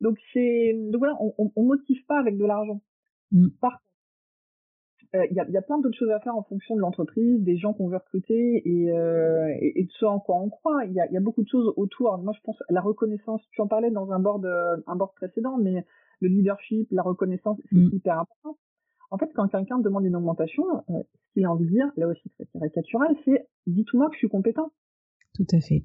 Donc 0.00 0.18
c'est 0.32 0.74
donc 0.74 0.98
voilà, 0.98 1.16
on, 1.20 1.32
on, 1.38 1.52
on, 1.56 1.64
motive 1.64 2.04
pas 2.06 2.18
avec 2.18 2.36
de 2.36 2.44
l'argent. 2.44 2.82
Mmh. 3.32 3.48
Par 3.60 3.72
contre, 3.72 3.93
il 5.30 5.36
y, 5.36 5.40
a, 5.40 5.48
y, 5.48 5.56
a, 5.56 5.62
plein 5.62 5.78
d'autres 5.78 5.96
choses 5.96 6.10
à 6.10 6.20
faire 6.20 6.36
en 6.36 6.42
fonction 6.42 6.74
de 6.74 6.80
l'entreprise, 6.80 7.40
des 7.42 7.56
gens 7.56 7.72
qu'on 7.72 7.88
veut 7.88 7.96
recruter 7.96 8.62
et, 8.64 8.90
euh, 8.90 9.48
et, 9.60 9.80
et, 9.80 9.84
de 9.84 9.90
ce 9.92 10.04
en 10.04 10.18
quoi 10.18 10.36
on 10.36 10.48
croit. 10.48 10.84
Il 10.86 10.92
y 10.92 11.00
a, 11.00 11.10
y 11.10 11.16
a, 11.16 11.20
beaucoup 11.20 11.42
de 11.42 11.48
choses 11.48 11.72
autour. 11.76 12.18
Moi, 12.18 12.32
je 12.36 12.40
pense 12.42 12.62
la 12.68 12.80
reconnaissance. 12.80 13.40
Tu 13.52 13.60
en 13.60 13.68
parlais 13.68 13.90
dans 13.90 14.10
un 14.10 14.18
board, 14.18 14.44
un 14.86 14.96
board 14.96 15.14
précédent, 15.14 15.56
mais 15.56 15.84
le 16.20 16.28
leadership, 16.28 16.88
la 16.90 17.02
reconnaissance, 17.02 17.58
c'est 17.70 17.76
mmh. 17.76 17.90
hyper 17.92 18.18
important. 18.18 18.56
En 19.10 19.18
fait, 19.18 19.30
quand 19.34 19.46
quelqu'un 19.48 19.78
demande 19.78 20.04
une 20.04 20.16
augmentation, 20.16 20.64
euh, 20.90 21.02
ce 21.28 21.32
qu'il 21.34 21.44
a 21.44 21.50
envie 21.50 21.66
de 21.66 21.70
dire, 21.70 21.86
là 21.96 22.08
aussi 22.08 22.32
c'est 22.36 22.50
caricatural, 22.50 23.14
c'est 23.24 23.46
dis-moi 23.66 24.08
que 24.08 24.14
je 24.14 24.18
suis 24.18 24.28
compétent. 24.28 24.72
Tout 25.34 25.46
à 25.52 25.60
fait. 25.60 25.84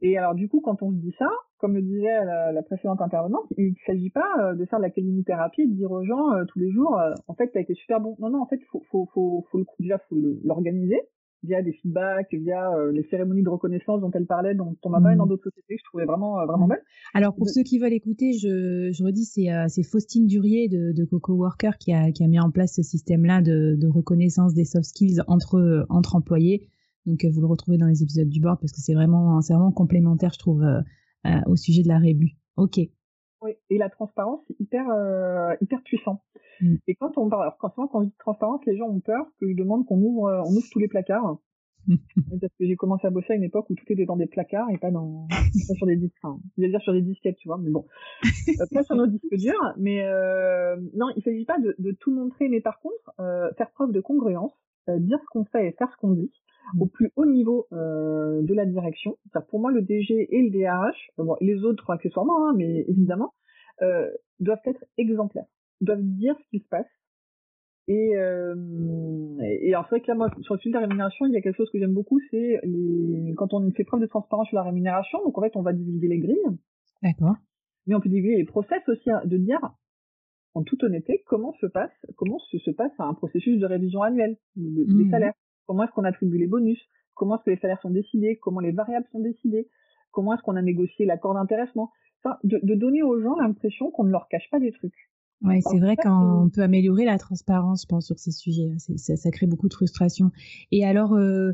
Et 0.00 0.16
alors 0.16 0.34
du 0.34 0.48
coup, 0.48 0.60
quand 0.60 0.82
on 0.82 0.90
se 0.90 0.96
dit 0.96 1.14
ça, 1.18 1.28
comme 1.58 1.74
le 1.74 1.82
disait 1.82 2.24
la, 2.24 2.62
précédente 2.62 3.00
intervenante, 3.00 3.46
il 3.56 3.70
ne 3.70 3.74
s'agit 3.86 4.10
pas 4.10 4.28
euh, 4.40 4.54
de 4.54 4.64
faire 4.64 4.78
de 4.78 4.84
la 4.84 4.90
calinothérapie 4.90 5.62
et 5.62 5.66
de 5.66 5.74
dire 5.74 5.90
aux 5.90 6.04
gens 6.04 6.32
euh, 6.32 6.44
tous 6.46 6.58
les 6.58 6.70
jours, 6.70 7.00
en 7.26 7.34
fait, 7.34 7.50
tu 7.50 7.58
as 7.58 7.60
été 7.60 7.74
super 7.74 8.00
bon. 8.00 8.16
Non, 8.20 8.30
non, 8.30 8.42
en 8.42 8.46
fait, 8.46 8.60
faut, 8.70 8.84
faut, 8.90 9.08
faut, 9.12 9.46
faut 9.50 9.58
le, 9.58 9.64
déjà, 9.80 9.98
faut 10.08 10.16
l'organiser 10.44 11.00
via 11.44 11.62
des 11.62 11.72
feedbacks, 11.72 12.32
via 12.32 12.72
euh, 12.72 12.92
les 12.92 13.04
cérémonies 13.04 13.42
de 13.42 13.48
reconnaissance 13.48 14.00
dont 14.00 14.10
elle 14.12 14.26
parlait, 14.26 14.54
dont 14.54 14.76
on 14.82 14.90
m'a 14.90 15.00
parlé 15.00 15.16
dans 15.16 15.26
mmh. 15.26 15.28
d'autres 15.28 15.44
sociétés, 15.44 15.76
que 15.76 15.80
je 15.80 15.84
trouvais 15.84 16.04
vraiment 16.04 16.40
euh, 16.40 16.46
vraiment 16.46 16.66
belle. 16.66 16.82
Alors 17.14 17.34
pour 17.34 17.48
ceux 17.48 17.62
qui 17.62 17.78
veulent 17.78 17.92
écouter, 17.92 18.32
je, 18.32 18.90
je 18.92 19.04
redis, 19.04 19.24
c'est 19.24 19.52
euh, 19.52 19.66
Faustine 19.88 20.26
Durier 20.26 20.68
de, 20.68 20.92
de 20.92 21.04
Coco 21.04 21.34
Worker 21.34 21.78
qui 21.78 21.92
a, 21.92 22.10
qui 22.10 22.24
a 22.24 22.28
mis 22.28 22.40
en 22.40 22.50
place 22.50 22.74
ce 22.74 22.82
système-là 22.82 23.40
de, 23.42 23.76
de 23.76 23.86
reconnaissance 23.86 24.54
des 24.54 24.64
soft 24.64 24.84
skills 24.84 25.20
entre 25.26 25.86
entre 25.88 26.16
employés. 26.16 26.68
Donc 27.06 27.24
vous 27.24 27.40
le 27.40 27.46
retrouvez 27.46 27.78
dans 27.78 27.86
les 27.86 28.02
épisodes 28.02 28.28
du 28.28 28.40
board 28.40 28.60
parce 28.60 28.72
que 28.72 28.80
c'est 28.80 28.94
vraiment 28.94 29.40
c'est 29.40 29.54
vraiment 29.54 29.72
complémentaire, 29.72 30.32
je 30.32 30.38
trouve, 30.38 30.64
au 31.46 31.56
sujet 31.56 31.82
de 31.82 31.88
la 31.88 31.98
rébu. 31.98 32.36
Ok. 32.56 32.78
Oui, 33.40 33.52
et 33.70 33.78
la 33.78 33.88
transparence, 33.88 34.40
c'est 34.48 34.60
hyper 34.60 34.86
hyper 35.60 35.82
puissant. 35.82 36.22
Mm. 36.60 36.76
Et 36.86 36.94
quand 36.94 37.16
on 37.18 37.28
parle, 37.28 37.42
alors 37.42 37.58
quand, 37.58 37.70
quand 37.70 38.02
je 38.02 38.08
dis 38.08 38.14
transparence, 38.18 38.60
les 38.66 38.76
gens 38.76 38.88
ont 38.88 39.00
peur 39.00 39.26
que 39.40 39.48
je 39.48 39.54
demande 39.54 39.86
qu'on 39.86 40.00
ouvre, 40.00 40.26
euh, 40.26 40.42
on 40.44 40.50
ouvre 40.50 40.66
tous 40.70 40.78
les 40.78 40.88
placards. 40.88 41.38
Parce 42.40 42.52
que 42.58 42.66
j'ai 42.66 42.76
commencé 42.76 43.06
à 43.06 43.10
bosser 43.10 43.32
à 43.32 43.36
une 43.36 43.44
époque 43.44 43.70
où 43.70 43.74
tout 43.74 43.84
était 43.88 44.04
dans 44.04 44.16
des 44.16 44.26
placards 44.26 44.68
et 44.70 44.78
pas 44.78 44.90
dans, 44.90 45.26
pas 45.68 45.74
sur 45.74 45.86
des 45.86 45.96
disques, 45.96 46.16
enfin, 46.22 46.38
je 46.56 46.62
vais 46.62 46.68
dire 46.68 46.82
sur 46.82 46.92
des 46.92 47.00
disquettes, 47.00 47.36
tu 47.36 47.48
vois, 47.48 47.56
mais 47.58 47.70
bon. 47.70 47.86
Euh, 48.48 48.66
pas 48.72 48.82
sur 48.82 48.96
nos 48.96 49.06
disques 49.06 49.34
durs, 49.36 49.74
mais 49.78 50.04
euh, 50.04 50.76
non, 50.94 51.06
il 51.16 51.22
s'agit 51.22 51.46
pas 51.46 51.58
de, 51.58 51.74
de, 51.78 51.92
tout 51.92 52.12
montrer, 52.12 52.48
mais 52.48 52.60
par 52.60 52.80
contre, 52.80 53.12
euh, 53.20 53.50
faire 53.56 53.70
preuve 53.70 53.92
de 53.92 54.00
congruence, 54.00 54.52
euh, 54.90 54.98
dire 54.98 55.18
ce 55.20 55.26
qu'on 55.30 55.44
fait 55.44 55.68
et 55.68 55.72
faire 55.72 55.90
ce 55.90 55.96
qu'on 55.96 56.10
dit. 56.10 56.30
Au 56.78 56.86
plus 56.86 57.10
haut 57.16 57.26
niveau 57.26 57.66
euh, 57.72 58.42
de 58.42 58.54
la 58.54 58.66
direction. 58.66 59.16
Pour 59.48 59.60
moi, 59.60 59.72
le 59.72 59.82
DG 59.82 60.28
et 60.30 60.42
le 60.42 60.50
DRH, 60.50 61.10
bon, 61.16 61.36
les 61.40 61.64
autres 61.64 61.90
accessoirement, 61.90 62.48
hein, 62.48 62.54
mais 62.56 62.84
évidemment, 62.88 63.34
doivent 64.40 64.60
être 64.64 64.84
exemplaires. 64.96 65.46
doivent 65.80 66.02
dire 66.02 66.36
ce 66.38 66.48
qui 66.50 66.62
se 66.62 66.68
passe. 66.68 66.86
Et, 67.88 68.16
euh, 68.16 68.54
et, 69.40 69.72
alors 69.72 69.86
c'est 69.88 69.96
vrai 69.96 70.00
que 70.02 70.08
là, 70.08 70.14
moi, 70.14 70.30
sur 70.42 70.54
le 70.54 70.60
fil 70.60 70.70
de 70.70 70.76
la 70.76 70.82
rémunération, 70.82 71.24
il 71.24 71.32
y 71.32 71.38
a 71.38 71.40
quelque 71.40 71.56
chose 71.56 71.70
que 71.70 71.78
j'aime 71.78 71.94
beaucoup, 71.94 72.20
c'est 72.30 72.60
les... 72.62 73.32
quand 73.34 73.54
on 73.54 73.70
fait 73.72 73.84
preuve 73.84 74.02
de 74.02 74.06
transparence 74.06 74.46
sur 74.48 74.56
la 74.56 74.62
rémunération, 74.62 75.18
donc 75.24 75.38
en 75.38 75.40
fait, 75.40 75.56
on 75.56 75.62
va 75.62 75.72
divulguer 75.72 76.08
les 76.08 76.18
grilles. 76.18 76.58
D'accord. 77.02 77.36
Mais 77.86 77.94
on 77.94 78.00
peut 78.00 78.10
divulguer 78.10 78.36
les 78.36 78.44
process 78.44 78.86
aussi, 78.88 79.10
hein, 79.10 79.22
de 79.24 79.38
dire, 79.38 79.58
en 80.52 80.64
toute 80.64 80.84
honnêteté, 80.84 81.22
comment 81.26 81.54
se 81.62 81.66
passe, 81.66 81.90
comment 82.16 82.38
se, 82.38 82.58
se 82.58 82.70
passe 82.70 82.92
un 82.98 83.14
processus 83.14 83.58
de 83.58 83.64
révision 83.64 84.02
annuelle 84.02 84.36
des 84.56 84.84
mmh. 84.84 85.10
salaires. 85.10 85.34
Comment 85.68 85.84
est-ce 85.84 85.92
qu'on 85.92 86.04
attribue 86.04 86.38
les 86.38 86.46
bonus? 86.46 86.80
Comment 87.14 87.36
est-ce 87.36 87.44
que 87.44 87.50
les 87.50 87.58
salaires 87.58 87.80
sont 87.82 87.90
décidés? 87.90 88.38
Comment 88.42 88.60
les 88.60 88.72
variables 88.72 89.06
sont 89.12 89.20
décidées? 89.20 89.68
Comment 90.10 90.34
est-ce 90.34 90.42
qu'on 90.42 90.56
a 90.56 90.62
négocié 90.62 91.04
l'accord 91.04 91.34
d'intéressement? 91.34 91.92
De, 92.42 92.58
de 92.62 92.74
donner 92.74 93.02
aux 93.02 93.20
gens 93.20 93.36
l'impression 93.36 93.90
qu'on 93.90 94.04
ne 94.04 94.10
leur 94.10 94.28
cache 94.28 94.48
pas 94.50 94.58
des 94.58 94.72
trucs. 94.72 95.08
Oui, 95.42 95.60
c'est 95.62 95.78
vrai 95.78 95.96
qu'on 95.96 96.50
peut 96.52 96.62
améliorer 96.62 97.04
la 97.04 97.18
transparence, 97.18 97.82
je 97.82 97.86
pense, 97.86 98.06
sur 98.06 98.18
ces 98.18 98.32
sujets. 98.32 98.72
Ça, 98.78 99.16
ça, 99.16 99.30
crée 99.30 99.46
beaucoup 99.46 99.68
de 99.68 99.74
frustration. 99.74 100.32
Et 100.72 100.84
alors, 100.84 101.14
euh, 101.14 101.52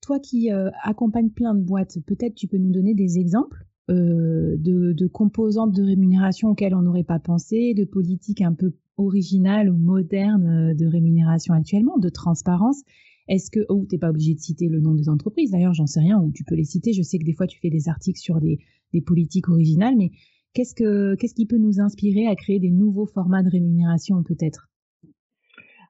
toi 0.00 0.18
qui 0.18 0.50
euh, 0.50 0.70
accompagnes 0.82 1.30
plein 1.30 1.54
de 1.54 1.62
boîtes, 1.62 1.98
peut-être 2.06 2.34
tu 2.34 2.48
peux 2.48 2.56
nous 2.56 2.72
donner 2.72 2.94
des 2.94 3.18
exemples 3.18 3.64
euh, 3.90 4.56
de, 4.58 4.92
de, 4.92 5.06
composantes 5.06 5.72
de 5.72 5.84
rémunération 5.84 6.48
auxquelles 6.48 6.74
on 6.74 6.82
n'aurait 6.82 7.04
pas 7.04 7.20
pensé, 7.20 7.74
de 7.74 7.84
politiques 7.84 8.40
un 8.40 8.54
peu 8.54 8.72
originales 8.96 9.68
ou 9.68 9.76
modernes 9.76 10.74
de 10.74 10.86
rémunération 10.86 11.54
actuellement, 11.54 11.98
de 11.98 12.08
transparence. 12.08 12.82
Est-ce 13.28 13.50
que, 13.50 13.60
oh, 13.68 13.86
t'es 13.88 13.98
pas 13.98 14.10
obligé 14.10 14.34
de 14.34 14.40
citer 14.40 14.68
le 14.68 14.80
nom 14.80 14.94
des 14.94 15.08
entreprises, 15.08 15.52
d'ailleurs, 15.52 15.74
j'en 15.74 15.86
sais 15.86 16.00
rien, 16.00 16.20
ou 16.20 16.32
tu 16.32 16.44
peux 16.44 16.54
les 16.54 16.64
citer. 16.64 16.92
Je 16.92 17.02
sais 17.02 17.18
que 17.18 17.24
des 17.24 17.34
fois 17.34 17.46
tu 17.46 17.58
fais 17.60 17.70
des 17.70 17.88
articles 17.88 18.18
sur 18.18 18.40
des, 18.40 18.58
des 18.92 19.00
politiques 19.00 19.48
originales, 19.48 19.96
mais 19.96 20.10
Qu'est-ce, 20.54 20.74
que, 20.74 21.14
qu'est-ce 21.14 21.34
qui 21.34 21.46
peut 21.46 21.56
nous 21.56 21.80
inspirer 21.80 22.26
à 22.26 22.36
créer 22.36 22.60
des 22.60 22.70
nouveaux 22.70 23.06
formats 23.06 23.42
de 23.42 23.48
rémunération 23.48 24.22
peut-être? 24.22 24.68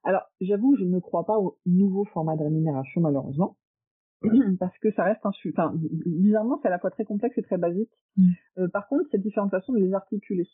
Alors, 0.05 0.23
j'avoue, 0.41 0.77
je 0.77 0.85
ne 0.85 1.01
crois 1.01 1.27
pas 1.27 1.37
aux 1.39 1.59
nouveaux 1.67 2.05
formats 2.05 2.37
de 2.37 2.45
rémunération 2.45 3.01
malheureusement. 3.01 3.57
parce 4.61 4.79
que 4.79 4.93
ça 4.93 5.03
reste 5.03 5.27
un 5.27 5.33
enfin 5.49 5.75
bizarrement 5.75 6.57
c'est 6.63 6.69
à 6.69 6.71
la 6.71 6.79
fois 6.79 6.93
très 6.93 7.05
complexe 7.05 7.37
et 7.39 7.43
très 7.43 7.59
basique 7.59 7.91
mmh. 8.17 8.31
euh, 8.59 8.69
par 8.69 8.87
contre 8.87 9.09
il 9.13 9.17
y 9.17 9.19
a 9.19 9.21
différentes 9.21 9.51
façons 9.51 9.73
de 9.73 9.81
les 9.81 9.93
articuler 9.95 10.47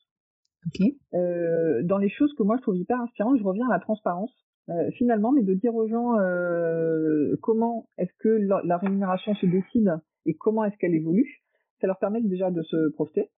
okay. 0.69 0.97
euh, 1.13 1.83
dans 1.83 1.99
les 1.99 2.09
choses 2.09 2.33
que 2.33 2.43
moi 2.43 2.57
je 2.57 2.63
trouve 2.63 2.79
hyper 2.79 2.99
inspirantes 2.99 3.37
je 3.37 3.45
reviens 3.45 3.69
à 3.69 3.75
la 3.75 3.79
transparence 3.79 4.33
euh, 4.69 4.91
finalement 4.93 5.33
mais 5.33 5.43
de 5.43 5.55
dire 5.55 5.75
aux 5.75 5.89
gens 5.89 6.19
euh, 6.19 7.37
comment 7.43 7.89
est-ce 7.99 8.13
que 8.19 8.29
la, 8.29 8.61
la, 8.65 8.77
rémunération 8.79 9.35
se 9.35 9.47
décide 9.47 9.99
et 10.27 10.35
comment 10.35 10.65
est-ce 10.65 10.77
qu'elle 10.77 10.95
évolue 10.95 11.43
ça 11.81 11.87
leur 11.87 11.99
permet 11.99 12.21
déjà 12.23 12.51
de 12.51 12.63
se 12.63 12.91
projeter 12.93 13.31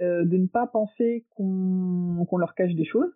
euh, 0.00 0.24
de 0.24 0.36
ne 0.36 0.46
pas 0.46 0.66
penser 0.66 1.24
qu'on 1.36 2.36
leur 2.36 2.54
cache 2.54 2.74
des 2.74 2.84
choses 2.84 3.12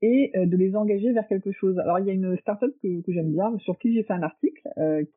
et 0.00 0.30
euh, 0.36 0.46
de 0.46 0.56
les 0.56 0.74
engager 0.74 1.12
vers 1.12 1.26
quelque 1.28 1.52
chose. 1.52 1.78
Alors 1.78 1.98
il 1.98 2.06
y 2.06 2.10
a 2.10 2.14
une 2.14 2.36
startup 2.38 2.72
que, 2.82 3.02
que 3.02 3.12
j'aime 3.12 3.32
bien, 3.32 3.56
sur 3.58 3.78
qui 3.78 3.92
j'ai 3.92 4.02
fait 4.02 4.14
un 4.14 4.22
article, 4.22 4.62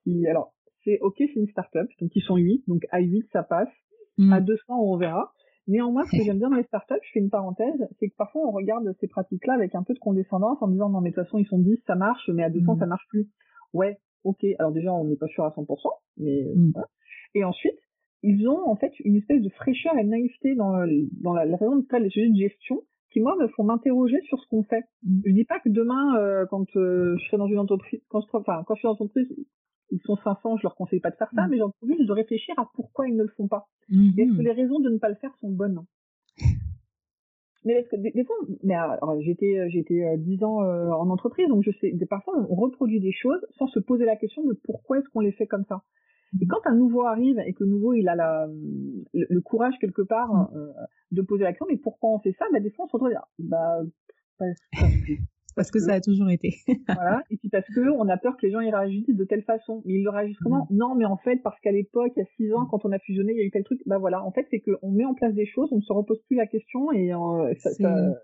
qui 0.03 0.27
alors 0.27 0.53
c'est 0.83 0.99
ok 0.99 1.15
c'est 1.17 1.35
une 1.35 1.47
startup, 1.49 1.87
donc 2.01 2.11
ils 2.15 2.23
sont 2.23 2.35
8, 2.35 2.63
donc 2.67 2.85
à 2.91 2.99
8 2.99 3.27
ça 3.31 3.43
passe, 3.43 3.69
mm. 4.17 4.33
à 4.33 4.41
200 4.41 4.63
on 4.69 4.97
verra. 4.97 5.33
Néanmoins, 5.69 6.03
ce 6.05 6.17
que 6.17 6.23
j'aime 6.25 6.39
bien 6.39 6.49
dans 6.49 6.57
les 6.57 6.63
startups, 6.63 6.95
je 7.03 7.11
fais 7.13 7.19
une 7.19 7.29
parenthèse, 7.29 7.87
c'est 7.99 8.09
que 8.09 8.15
parfois 8.17 8.41
on 8.47 8.51
regarde 8.51 8.91
ces 8.99 9.07
pratiques-là 9.07 9.53
avec 9.53 9.75
un 9.75 9.83
peu 9.83 9.93
de 9.93 9.99
condescendance 9.99 10.57
en 10.61 10.67
disant 10.67 10.89
non 10.89 10.99
mais 10.99 11.11
de 11.11 11.15
toute 11.15 11.25
façon 11.25 11.37
ils 11.37 11.47
sont 11.47 11.59
10, 11.59 11.77
ça 11.85 11.95
marche, 11.95 12.29
mais 12.33 12.43
à 12.43 12.49
200 12.49 12.75
mm. 12.75 12.79
ça 12.79 12.85
marche 12.87 13.05
plus. 13.09 13.29
Ouais, 13.73 13.97
ok. 14.23 14.43
Alors 14.57 14.71
déjà 14.71 14.91
on 14.91 15.05
n'est 15.05 15.15
pas 15.15 15.27
sûr 15.27 15.45
à 15.45 15.49
100%, 15.49 15.65
mais 16.17 16.43
mm. 16.55 16.71
voilà. 16.73 16.87
Et 17.35 17.43
ensuite, 17.43 17.77
ils 18.23 18.47
ont 18.49 18.67
en 18.67 18.75
fait 18.75 18.91
une 19.01 19.15
espèce 19.15 19.41
de 19.41 19.49
fraîcheur 19.49 19.97
et 19.97 20.03
de 20.03 20.09
naïveté 20.09 20.55
dans, 20.55 20.73
dans 21.21 21.33
la, 21.33 21.57
façon 21.57 21.77
de 21.77 21.85
traiter 21.85 22.03
les 22.03 22.09
sujets 22.09 22.29
de 22.29 22.35
gestion 22.35 22.81
qui 23.11 23.21
moi 23.21 23.35
me 23.39 23.47
font 23.47 23.63
m'interroger 23.63 24.19
sur 24.23 24.39
ce 24.39 24.47
qu'on 24.49 24.63
fait. 24.63 24.83
Mm. 25.03 25.21
Je 25.25 25.31
dis 25.31 25.45
pas 25.45 25.59
que 25.59 25.69
demain 25.69 26.17
euh, 26.17 26.45
quand 26.49 26.65
euh, 26.75 27.15
je 27.17 27.25
serai 27.27 27.37
dans 27.37 27.47
une 27.47 27.59
entreprise 27.59 28.01
quand 28.09 28.21
je 28.21 28.27
enfin 28.33 28.63
quand 28.65 28.73
je 28.73 28.79
suis 28.79 28.87
dans 28.87 28.95
une 28.95 29.05
entreprise 29.05 29.27
ils 29.91 30.01
sont 30.01 30.15
500, 30.15 30.57
je 30.57 30.63
leur 30.63 30.75
conseille 30.75 30.99
pas 30.99 31.11
de 31.11 31.15
faire 31.15 31.31
ça, 31.35 31.47
mm. 31.47 31.49
mais 31.49 31.57
j'ai 31.57 31.63
envie 31.63 31.97
juste 31.97 32.07
de 32.07 32.13
réfléchir 32.13 32.55
à 32.57 32.69
pourquoi 32.73 33.07
ils 33.07 33.15
ne 33.15 33.23
le 33.23 33.29
font 33.29 33.47
pas. 33.47 33.67
Mm-hmm. 33.89 34.19
Est-ce 34.19 34.37
que 34.37 34.41
les 34.41 34.51
raisons 34.51 34.79
de 34.79 34.89
ne 34.89 34.97
pas 34.97 35.09
le 35.09 35.15
faire 35.15 35.35
sont 35.39 35.49
bonnes? 35.49 35.83
Mais 37.65 37.75
parce 37.75 37.89
que 37.89 37.97
des, 37.97 38.23
fois, 38.23 38.35
mais 38.63 38.75
j'étais 39.21 39.69
j'étais 39.69 40.17
10 40.17 40.43
ans 40.43 40.63
euh, 40.63 40.89
en 40.91 41.09
entreprise, 41.09 41.49
donc 41.49 41.63
je 41.63 41.71
sais, 41.71 41.93
parfois 42.09 42.33
on 42.49 42.55
reproduit 42.55 43.01
des 43.01 43.11
choses 43.11 43.45
sans 43.57 43.67
se 43.67 43.79
poser 43.79 44.05
la 44.05 44.15
question 44.15 44.43
de 44.45 44.57
pourquoi 44.63 44.99
est-ce 44.99 45.09
qu'on 45.09 45.19
les 45.19 45.33
fait 45.33 45.47
comme 45.47 45.65
ça. 45.65 45.83
Et 46.41 46.45
quand 46.47 46.65
un 46.65 46.75
nouveau 46.75 47.05
arrive 47.05 47.37
et 47.45 47.53
que 47.53 47.63
le 47.63 47.71
nouveau 47.71 47.93
il 47.93 48.07
a 48.07 48.15
la, 48.15 48.47
le, 49.13 49.41
courage 49.41 49.73
quelque 49.81 50.03
part 50.03 50.31
mm. 50.31 50.49
euh, 50.55 50.71
de 51.11 51.21
poser 51.21 51.43
la 51.43 51.49
question, 51.49 51.65
mais 51.69 51.77
pourquoi 51.77 52.11
on 52.11 52.19
fait 52.19 52.33
ça? 52.39 52.45
Bah 52.53 52.61
des 52.61 52.69
fois 52.69 52.85
on 52.85 52.87
se 52.87 52.93
retrouve 52.93 53.09
à 53.09 53.11
dire, 53.11 53.25
bah 53.39 53.81
parce, 54.37 54.57
parce 55.59 55.71
que 55.71 55.79
ça 55.79 55.93
a 55.93 56.01
toujours 56.01 56.29
été. 56.29 56.55
voilà. 56.87 57.21
Et 57.29 57.37
puis 57.37 57.49
parce 57.49 57.67
que 57.67 57.89
on 57.91 58.07
a 58.07 58.17
peur 58.17 58.37
que 58.37 58.45
les 58.45 58.51
gens 58.51 58.61
y 58.61 58.71
réagissent 58.71 59.07
de 59.07 59.23
telle 59.23 59.43
façon. 59.43 59.81
Mais 59.85 59.95
ils 59.95 60.03
le 60.03 60.09
réagissent 60.09 60.39
comment? 60.39 60.67
Mm. 60.69 60.77
Non, 60.77 60.95
mais 60.95 61.05
en 61.05 61.17
fait 61.17 61.37
parce 61.43 61.59
qu'à 61.61 61.71
l'époque, 61.71 62.11
il 62.15 62.19
y 62.19 62.23
a 62.23 62.27
six 62.37 62.53
ans, 62.53 62.65
quand 62.65 62.85
on 62.85 62.91
a 62.91 62.99
fusionné, 62.99 63.33
il 63.33 63.37
y 63.37 63.41
a 63.41 63.45
eu 63.45 63.51
tel 63.51 63.63
truc. 63.63 63.81
Bah 63.85 63.97
voilà. 63.97 64.23
En 64.23 64.31
fait, 64.31 64.47
c'est 64.49 64.61
qu'on 64.61 64.91
met 64.91 65.05
en 65.05 65.13
place 65.13 65.33
des 65.33 65.45
choses, 65.45 65.69
on 65.71 65.77
ne 65.77 65.81
se 65.81 65.93
repose 65.93 66.19
plus 66.27 66.35
la 66.35 66.47
question 66.47 66.91
et 66.91 67.13
euh, 67.13 67.53
ça, 67.59 67.71
ça 67.71 68.15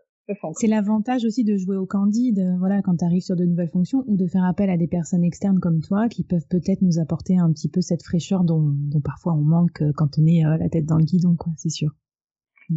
c'est 0.54 0.68
l'avantage 0.68 1.24
aussi 1.26 1.44
de 1.44 1.56
jouer 1.56 1.78
au 1.78 1.86
candide, 1.86 2.40
euh, 2.40 2.58
voilà, 2.58 2.82
quand 2.82 2.98
tu 2.98 3.06
arrives 3.06 3.22
sur 3.22 3.36
de 3.36 3.46
nouvelles 3.46 3.70
fonctions, 3.70 4.04
ou 4.08 4.18
de 4.18 4.26
faire 4.26 4.44
appel 4.44 4.70
à 4.70 4.78
des 4.78 4.88
personnes 4.88 5.24
externes 5.24 5.60
comme 5.60 5.82
toi 5.82 6.10
qui 6.10 6.24
peuvent 6.24 6.48
peut-être 6.50 6.82
nous 6.82 7.00
apporter 7.00 7.38
un 7.38 7.52
petit 7.52 7.70
peu 7.70 7.82
cette 7.82 8.04
fraîcheur 8.04 8.44
dont, 8.44 8.74
dont 8.76 9.02
parfois 9.02 9.34
on 9.34 9.42
manque 9.42 9.82
euh, 9.82 9.92
quand 9.96 10.18
on 10.18 10.26
est 10.26 10.46
euh, 10.46 10.58
la 10.58 10.70
tête 10.70 10.86
dans 10.86 10.98
le 10.98 11.06
guidon, 11.06 11.36
quoi, 11.36 11.54
c'est 11.58 11.70
sûr. 11.70 11.92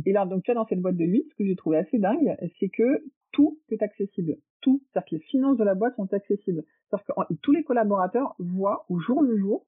Et 0.05 0.13
là, 0.13 0.27
donc, 0.27 0.43
tu 0.43 0.53
dans 0.53 0.67
cette 0.67 0.83
boîte 0.83 0.97
de 0.97 1.05
8, 1.05 1.25
ce 1.31 1.35
que 1.37 1.47
j'ai 1.47 1.57
trouvé 1.57 1.79
assez 1.79 1.99
dingue, 1.99 2.37
c'est 2.61 2.69
que 2.69 3.03
tout 3.39 3.61
est 3.71 3.83
accessible. 3.83 4.37
Tout. 4.61 4.83
C'est-à-dire 4.83 5.09
que 5.09 5.15
les 5.15 5.23
finances 5.23 5.57
de 5.57 5.63
la 5.63 5.77
boîte 5.77 5.95
sont 5.95 6.13
accessibles. 6.13 6.65
C'est-à-dire 6.91 7.27
que 7.29 7.35
tous 7.43 7.53
les 7.53 7.63
collaborateurs 7.63 8.35
voient 8.41 8.85
au 8.89 8.99
jour 8.99 9.23
le 9.23 9.39
jour 9.39 9.65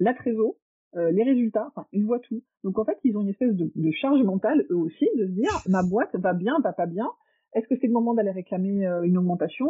la 0.00 0.12
trésor, 0.12 0.56
les 0.94 1.22
résultats, 1.22 1.68
enfin, 1.68 1.86
ils 1.92 2.04
voient 2.04 2.20
tout. 2.20 2.42
Donc 2.64 2.78
en 2.78 2.84
fait, 2.84 2.98
ils 3.04 3.16
ont 3.16 3.22
une 3.22 3.28
espèce 3.28 3.54
de, 3.54 3.70
de, 3.74 3.90
charge 3.92 4.22
mentale, 4.22 4.66
eux 4.70 4.76
aussi, 4.76 5.06
de 5.16 5.26
se 5.26 5.30
dire, 5.30 5.50
ma 5.68 5.82
boîte 5.82 6.14
va 6.16 6.32
bien, 6.32 6.58
va 6.62 6.72
pas 6.72 6.86
bien, 6.86 7.08
est-ce 7.56 7.66
que 7.68 7.74
c'est 7.80 7.86
le 7.86 7.92
moment 7.92 8.14
d'aller 8.14 8.30
réclamer 8.30 8.86
euh, 8.86 9.02
une 9.02 9.16
augmentation? 9.16 9.66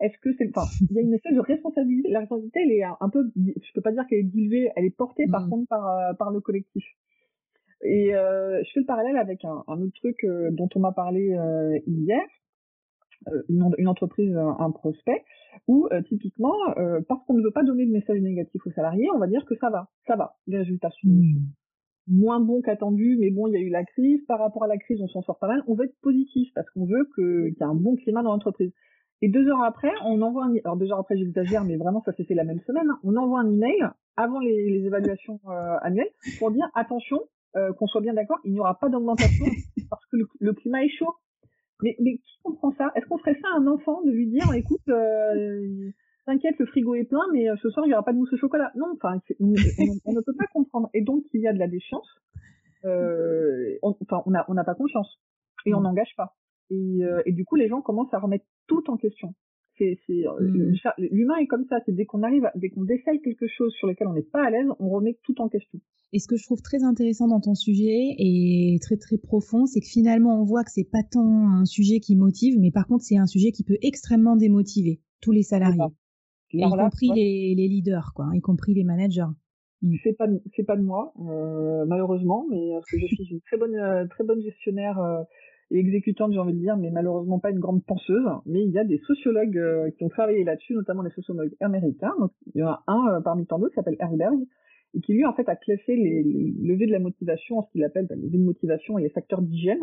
Est-ce 0.00 0.18
que 0.18 0.30
c'est, 0.36 0.48
enfin, 0.48 0.66
il 0.90 0.96
y 0.96 0.98
a 0.98 1.02
une 1.02 1.14
espèce 1.14 1.34
de 1.34 1.40
responsabilité. 1.40 2.10
La 2.10 2.20
responsabilité, 2.20 2.60
elle 2.64 2.72
est 2.72 2.82
un 2.82 3.08
peu, 3.08 3.30
je 3.36 3.72
peux 3.74 3.80
pas 3.80 3.92
dire 3.92 4.04
qu'elle 4.08 4.18
est 4.18 4.24
diluée, 4.24 4.70
elle 4.76 4.84
est 4.84 4.96
portée 4.96 5.26
par 5.30 5.46
mmh. 5.46 5.50
contre 5.50 5.68
par 5.68 5.86
euh, 5.86 6.12
par 6.14 6.30
le 6.30 6.40
collectif. 6.40 6.84
Et 7.82 8.14
euh, 8.14 8.60
je 8.64 8.70
fais 8.72 8.80
le 8.80 8.86
parallèle 8.86 9.16
avec 9.16 9.44
un, 9.44 9.64
un 9.68 9.80
autre 9.80 9.94
truc 9.94 10.24
euh, 10.24 10.50
dont 10.50 10.68
on 10.74 10.80
m'a 10.80 10.92
parlé 10.92 11.36
hier, 11.86 12.22
une, 13.48 13.70
une, 13.78 13.88
entreprise, 13.88 14.36
un, 14.36 14.70
prospect, 14.70 15.24
où 15.66 15.88
typiquement, 16.08 16.54
parce 17.08 17.24
qu'on 17.26 17.34
ne 17.34 17.42
veut 17.42 17.50
pas 17.50 17.64
donner 17.64 17.86
de 17.86 17.92
message 17.92 18.20
négatif 18.20 18.66
aux 18.66 18.72
salariés, 18.72 19.08
on 19.14 19.18
va 19.18 19.26
dire 19.26 19.44
que 19.44 19.56
ça 19.56 19.70
va, 19.70 19.88
ça 20.06 20.16
va, 20.16 20.36
les 20.46 20.58
résultats 20.58 20.90
sont, 21.00 21.08
mmh 21.08 21.36
moins 22.08 22.40
bon 22.40 22.62
qu'attendu, 22.62 23.16
mais 23.20 23.30
bon, 23.30 23.46
il 23.46 23.52
y 23.52 23.56
a 23.56 23.60
eu 23.60 23.68
la 23.68 23.84
crise. 23.84 24.24
Par 24.26 24.38
rapport 24.38 24.64
à 24.64 24.66
la 24.66 24.78
crise, 24.78 25.00
on 25.02 25.08
s'en 25.08 25.22
sort 25.22 25.38
pas 25.38 25.46
mal. 25.46 25.62
On 25.66 25.74
veut 25.74 25.84
être 25.84 26.00
positif 26.00 26.48
parce 26.54 26.68
qu'on 26.70 26.86
veut 26.86 27.08
qu'il 27.14 27.54
y 27.54 27.60
ait 27.60 27.62
un 27.62 27.74
bon 27.74 27.96
climat 27.96 28.22
dans 28.22 28.32
l'entreprise. 28.32 28.72
Et 29.20 29.28
deux 29.28 29.46
heures 29.48 29.62
après, 29.62 29.90
on 30.04 30.22
envoie 30.22 30.44
un, 30.44 30.54
alors 30.64 30.76
deux 30.76 30.90
heures 30.90 31.00
après, 31.00 31.18
j'exagère, 31.18 31.64
mais 31.64 31.76
vraiment, 31.76 32.02
ça 32.04 32.12
s'est 32.14 32.24
fait 32.24 32.34
la 32.34 32.44
même 32.44 32.60
semaine. 32.60 32.88
Hein. 32.88 32.98
On 33.02 33.16
envoie 33.16 33.40
un 33.40 33.52
email 33.52 33.88
avant 34.16 34.38
les, 34.38 34.70
les 34.70 34.86
évaluations 34.86 35.40
euh, 35.48 35.76
annuelles 35.82 36.10
pour 36.38 36.50
dire 36.50 36.68
attention, 36.74 37.20
euh, 37.56 37.72
qu'on 37.72 37.86
soit 37.86 38.00
bien 38.00 38.14
d'accord, 38.14 38.38
il 38.44 38.52
n'y 38.52 38.60
aura 38.60 38.78
pas 38.78 38.88
d'augmentation 38.88 39.46
parce 39.90 40.04
que 40.06 40.16
le, 40.38 40.52
climat 40.52 40.84
est 40.84 40.90
chaud. 40.90 41.14
Mais, 41.82 41.96
mais 42.00 42.16
qui 42.16 42.38
comprend 42.42 42.72
ça? 42.76 42.90
Est-ce 42.94 43.06
qu'on 43.06 43.18
ferait 43.18 43.38
ça 43.40 43.48
à 43.54 43.58
un 43.58 43.66
enfant 43.66 44.02
de 44.02 44.10
lui 44.10 44.26
dire, 44.26 44.52
écoute, 44.54 44.88
euh, 44.88 45.90
t'inquiète, 46.26 46.56
le 46.58 46.66
frigo 46.66 46.94
est 46.94 47.04
plein, 47.04 47.22
mais 47.32 47.48
euh, 47.48 47.56
ce 47.62 47.70
soir, 47.70 47.86
il 47.86 47.90
n'y 47.90 47.94
aura 47.94 48.04
pas 48.04 48.12
de 48.12 48.18
mousse 48.18 48.32
au 48.32 48.36
chocolat? 48.36 48.72
Non, 48.74 48.92
enfin, 48.94 49.20
on, 49.40 49.46
ne 49.46 50.20
peut 50.20 50.34
pas 50.36 50.46
comprendre. 50.52 50.90
Et 50.94 51.02
donc, 51.02 51.24
il 51.32 51.40
y 51.40 51.48
a 51.48 51.52
de 51.52 51.58
la 51.58 51.68
défiance. 51.68 52.08
Euh, 52.84 53.78
enfin, 53.82 54.22
on 54.26 54.30
n'a 54.30 54.44
on 54.48 54.54
pas 54.54 54.74
confiance. 54.74 55.20
Et 55.66 55.74
on 55.74 55.80
mm. 55.80 55.84
n'engage 55.84 56.14
pas. 56.16 56.34
Et, 56.70 56.98
euh, 57.02 57.22
et, 57.26 57.32
du 57.32 57.44
coup, 57.44 57.56
les 57.56 57.68
gens 57.68 57.80
commencent 57.80 58.12
à 58.12 58.18
remettre 58.18 58.44
tout 58.66 58.90
en 58.90 58.96
question. 58.96 59.34
C'est, 59.78 59.98
mm. 60.08 60.74
l'humain 61.10 61.36
est 61.36 61.46
comme 61.46 61.64
ça. 61.68 61.76
C'est 61.86 61.94
dès 61.94 62.04
qu'on 62.04 62.22
arrive, 62.22 62.50
dès 62.54 62.70
qu'on 62.70 62.84
décèle 62.84 63.20
quelque 63.22 63.46
chose 63.46 63.72
sur 63.74 63.86
lequel 63.88 64.08
on 64.08 64.12
n'est 64.12 64.22
pas 64.22 64.44
à 64.44 64.50
l'aise, 64.50 64.66
on 64.78 64.88
remet 64.88 65.18
tout 65.22 65.40
en 65.40 65.48
question. 65.48 65.80
Et 66.12 66.18
ce 66.18 66.26
que 66.26 66.36
je 66.36 66.44
trouve 66.44 66.62
très 66.62 66.84
intéressant 66.84 67.28
dans 67.28 67.40
ton 67.40 67.54
sujet 67.54 68.14
et 68.18 68.78
très 68.80 68.96
très 68.96 69.18
profond, 69.18 69.66
c'est 69.66 69.80
que 69.80 69.86
finalement 69.86 70.40
on 70.40 70.44
voit 70.44 70.64
que 70.64 70.70
c'est 70.70 70.88
pas 70.90 71.02
tant 71.02 71.50
un 71.50 71.64
sujet 71.66 72.00
qui 72.00 72.16
motive, 72.16 72.58
mais 72.58 72.70
par 72.70 72.86
contre 72.86 73.04
c'est 73.04 73.18
un 73.18 73.26
sujet 73.26 73.52
qui 73.52 73.62
peut 73.62 73.76
extrêmement 73.82 74.36
démotiver 74.36 75.00
tous 75.20 75.32
les 75.32 75.42
salariés 75.42 75.82
y 76.52 76.62
compris 76.62 77.10
les, 77.14 77.54
les, 77.54 77.68
leaders, 77.68 78.12
quoi, 78.14 78.30
y 78.34 78.40
compris 78.40 78.74
les 78.74 78.84
managers. 78.84 79.26
Mm. 79.82 79.94
C'est 80.02 80.16
pas 80.16 80.26
c'est 80.56 80.64
pas 80.64 80.76
de 80.76 80.82
moi 80.82 81.12
euh, 81.20 81.84
malheureusement, 81.86 82.46
mais 82.50 82.70
parce 82.72 82.90
que 82.90 82.98
je 82.98 83.06
suis 83.06 83.28
une 83.30 83.40
très 83.42 83.56
bonne 83.56 83.76
euh, 83.76 84.06
très 84.08 84.24
bonne 84.24 84.42
gestionnaire 84.42 84.98
euh, 84.98 85.22
et 85.70 85.78
exécutante, 85.78 86.32
j'ai 86.32 86.38
envie 86.38 86.54
de 86.54 86.58
dire, 86.58 86.76
mais 86.76 86.90
malheureusement 86.90 87.38
pas 87.38 87.50
une 87.50 87.58
grande 87.58 87.84
penseuse. 87.84 88.26
Mais 88.46 88.64
il 88.64 88.70
y 88.70 88.78
a 88.78 88.84
des 88.84 88.98
sociologues 89.06 89.58
euh, 89.58 89.90
qui 89.90 90.04
ont 90.04 90.08
travaillé 90.08 90.44
là-dessus, 90.44 90.74
notamment 90.74 91.02
des 91.02 91.10
sociologues 91.10 91.54
américains. 91.60 92.14
Donc 92.18 92.32
il 92.54 92.60
y 92.60 92.62
en 92.62 92.68
a 92.68 92.82
un 92.86 93.20
parmi 93.20 93.46
tant 93.46 93.58
d'autres 93.58 93.72
qui 93.72 93.76
s'appelle 93.76 93.96
Herzberg 94.00 94.38
et 94.94 95.00
qui 95.00 95.12
lui 95.12 95.26
en 95.26 95.34
fait 95.34 95.48
a 95.48 95.56
classé 95.56 95.94
les, 95.94 96.22
les 96.22 96.54
levées 96.62 96.86
de 96.86 96.92
la 96.92 97.00
motivation 97.00 97.58
en 97.58 97.62
ce 97.62 97.70
qu'il 97.72 97.84
appelle 97.84 98.06
ben, 98.06 98.18
les 98.18 98.26
levées 98.26 98.38
de 98.38 98.44
motivation 98.44 98.98
et 98.98 99.02
les 99.02 99.10
facteurs 99.10 99.42
d'hygiène. 99.42 99.80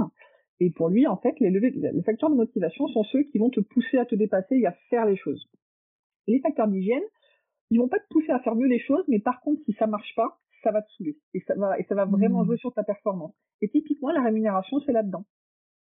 Et 0.60 0.72
pour 0.72 0.90
lui, 0.90 1.06
en 1.06 1.18
fait, 1.18 1.40
les, 1.40 1.52
les 1.52 2.02
facteurs 2.04 2.30
de 2.30 2.36
motivation 2.36 2.88
sont 2.88 3.04
ceux 3.04 3.24
qui 3.24 3.38
vont 3.38 3.50
te 3.50 3.60
pousser 3.60 3.98
à 3.98 4.06
te 4.06 4.16
dépasser 4.16 4.56
et 4.56 4.66
à 4.66 4.72
faire 4.90 5.06
les 5.06 5.18
choses. 5.18 5.50
Les 6.28 6.40
facteurs 6.40 6.68
d'hygiène, 6.68 7.04
ils 7.70 7.80
vont 7.80 7.90
pas 7.90 8.00
te 8.00 8.08
pousser 8.10 8.32
à 8.32 8.40
faire 8.40 8.56
mieux 8.56 8.68
les 8.68 8.80
choses, 8.80 9.04
mais 9.08 9.20
par 9.20 9.42
contre, 9.42 9.62
si 9.66 9.74
ça 9.74 9.86
marche 9.86 10.16
pas, 10.16 10.40
ça 10.64 10.72
va 10.72 10.82
te 10.82 10.92
saouler 10.94 11.18
et 11.36 11.42
ça 11.42 11.54
va 11.56 11.78
et 11.78 11.84
ça 11.84 11.94
va 11.94 12.06
vraiment 12.06 12.42
mmh. 12.42 12.46
jouer 12.46 12.58
sur 12.58 12.74
ta 12.74 12.84
performance. 12.84 13.36
Et 13.62 13.70
typiquement, 13.70 14.12
la 14.12 14.24
rémunération, 14.24 14.80
c'est 14.86 14.94
là-dedans. 14.94 15.26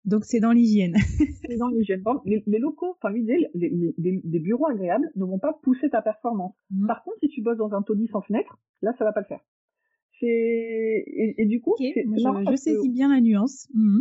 Donc 0.05 0.25
c'est 0.25 0.39
dans 0.39 0.51
l'hygiène. 0.51 0.95
c'est 1.47 1.57
dans 1.57 1.67
l'hygiène. 1.67 2.03
Les, 2.25 2.43
les, 2.47 2.59
locaux, 2.59 2.95
enfin 2.97 3.13
l'idée, 3.13 3.47
les, 3.53 3.69
les, 3.97 4.21
les, 4.23 4.39
bureaux 4.39 4.67
agréables 4.67 5.11
ne 5.15 5.25
vont 5.25 5.39
pas 5.39 5.53
pousser 5.61 5.89
ta 5.89 6.01
performance. 6.01 6.55
Mmh. 6.71 6.87
Par 6.87 7.03
contre, 7.03 7.17
si 7.19 7.29
tu 7.29 7.41
bosses 7.41 7.57
dans 7.57 7.73
un 7.73 7.83
taudis 7.83 8.07
sans 8.07 8.21
fenêtre, 8.21 8.57
là, 8.81 8.93
ça 8.97 9.05
va 9.05 9.13
pas 9.13 9.21
le 9.21 9.27
faire. 9.27 9.41
C'est 10.19 11.03
et, 11.37 11.45
du 11.45 11.61
coup, 11.61 11.73
okay. 11.73 11.93
je, 11.95 12.51
je 12.51 12.55
saisis 12.55 12.89
bien 12.89 13.13
la 13.13 13.21
nuance. 13.21 13.67
Mmh. 13.73 13.99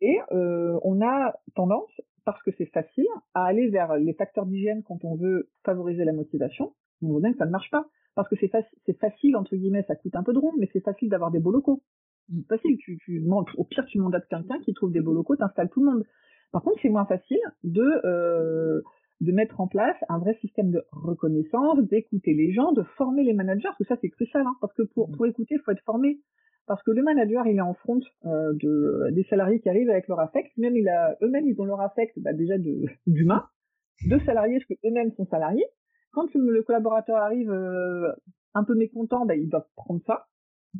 Et 0.00 0.18
euh, 0.32 0.78
on 0.82 1.00
a 1.00 1.34
tendance, 1.54 1.90
parce 2.24 2.42
que 2.42 2.50
c'est 2.56 2.66
facile, 2.66 3.06
à 3.34 3.44
aller 3.46 3.68
vers 3.68 3.96
les 3.96 4.14
facteurs 4.14 4.46
d'hygiène 4.46 4.82
quand 4.82 5.04
on 5.04 5.16
veut 5.16 5.50
favoriser 5.64 6.04
la 6.04 6.12
motivation. 6.12 6.74
On 7.02 7.08
voit 7.08 7.20
bien 7.20 7.32
que 7.32 7.38
ça 7.38 7.46
ne 7.46 7.50
marche 7.50 7.70
pas 7.70 7.88
parce 8.16 8.28
que 8.28 8.36
c'est 8.40 8.48
facile, 8.48 8.78
c'est 8.86 8.98
facile 8.98 9.36
entre 9.36 9.54
guillemets, 9.54 9.84
ça 9.86 9.94
coûte 9.94 10.16
un 10.16 10.22
peu 10.22 10.32
de 10.32 10.38
rond, 10.38 10.52
mais 10.58 10.68
c'est 10.72 10.82
facile 10.82 11.10
d'avoir 11.10 11.30
des 11.30 11.38
beaux 11.38 11.52
locaux. 11.52 11.82
Mmh. 12.28 12.40
facile, 12.48 12.76
tu, 12.78 12.98
tu 12.98 13.22
au 13.56 13.64
pire 13.64 13.84
tu 13.86 13.98
mandates 13.98 14.26
quelqu'un 14.28 14.58
qui 14.60 14.74
trouve 14.74 14.92
des 14.92 15.00
beaux 15.00 15.14
locaux, 15.14 15.36
t'installes 15.36 15.70
tout 15.70 15.80
le 15.80 15.92
monde. 15.92 16.04
Par 16.52 16.62
contre, 16.62 16.78
c'est 16.82 16.88
moins 16.88 17.06
facile 17.06 17.40
de 17.64 17.84
euh, 18.04 18.80
de 19.20 19.32
mettre 19.32 19.60
en 19.60 19.66
place 19.66 19.96
un 20.08 20.18
vrai 20.18 20.34
système 20.40 20.70
de 20.70 20.84
reconnaissance, 20.92 21.78
d'écouter 21.80 22.34
les 22.34 22.52
gens, 22.52 22.72
de 22.72 22.82
former 22.96 23.24
les 23.24 23.32
managers, 23.32 23.64
parce 23.64 23.78
que 23.78 23.84
ça 23.84 23.96
c'est 24.00 24.10
crucial, 24.10 24.44
hein, 24.46 24.56
parce 24.60 24.74
que 24.74 24.82
pour, 24.82 25.08
mmh. 25.08 25.16
pour 25.16 25.26
écouter, 25.26 25.54
il 25.54 25.60
faut 25.60 25.70
être 25.70 25.84
formé. 25.84 26.20
Parce 26.66 26.82
que 26.82 26.90
le 26.90 27.02
manager, 27.02 27.46
il 27.46 27.58
est 27.58 27.62
en 27.62 27.74
front 27.74 28.00
euh, 28.24 28.52
de, 28.54 29.10
des 29.12 29.22
salariés 29.24 29.60
qui 29.60 29.68
arrivent 29.68 29.88
avec 29.88 30.08
leur 30.08 30.18
affect. 30.18 30.50
Même 30.56 30.76
il 30.76 30.88
a, 30.88 31.16
eux-mêmes, 31.22 31.46
ils 31.46 31.60
ont 31.60 31.64
leur 31.64 31.80
affect 31.80 32.18
bah, 32.18 32.32
déjà 32.32 32.54
d'humain, 33.06 33.46
de 34.04 34.18
salariés, 34.26 34.58
parce 34.58 34.66
que 34.66 34.88
eux-mêmes 34.88 35.12
sont 35.12 35.26
salariés. 35.26 35.66
Quand 36.12 36.26
le 36.34 36.62
collaborateur 36.62 37.16
arrive 37.16 37.52
euh, 37.52 38.10
un 38.54 38.64
peu 38.64 38.74
mécontent, 38.74 39.26
bah, 39.26 39.36
ils 39.36 39.48
doivent 39.48 39.68
prendre 39.76 40.00
ça, 40.06 40.26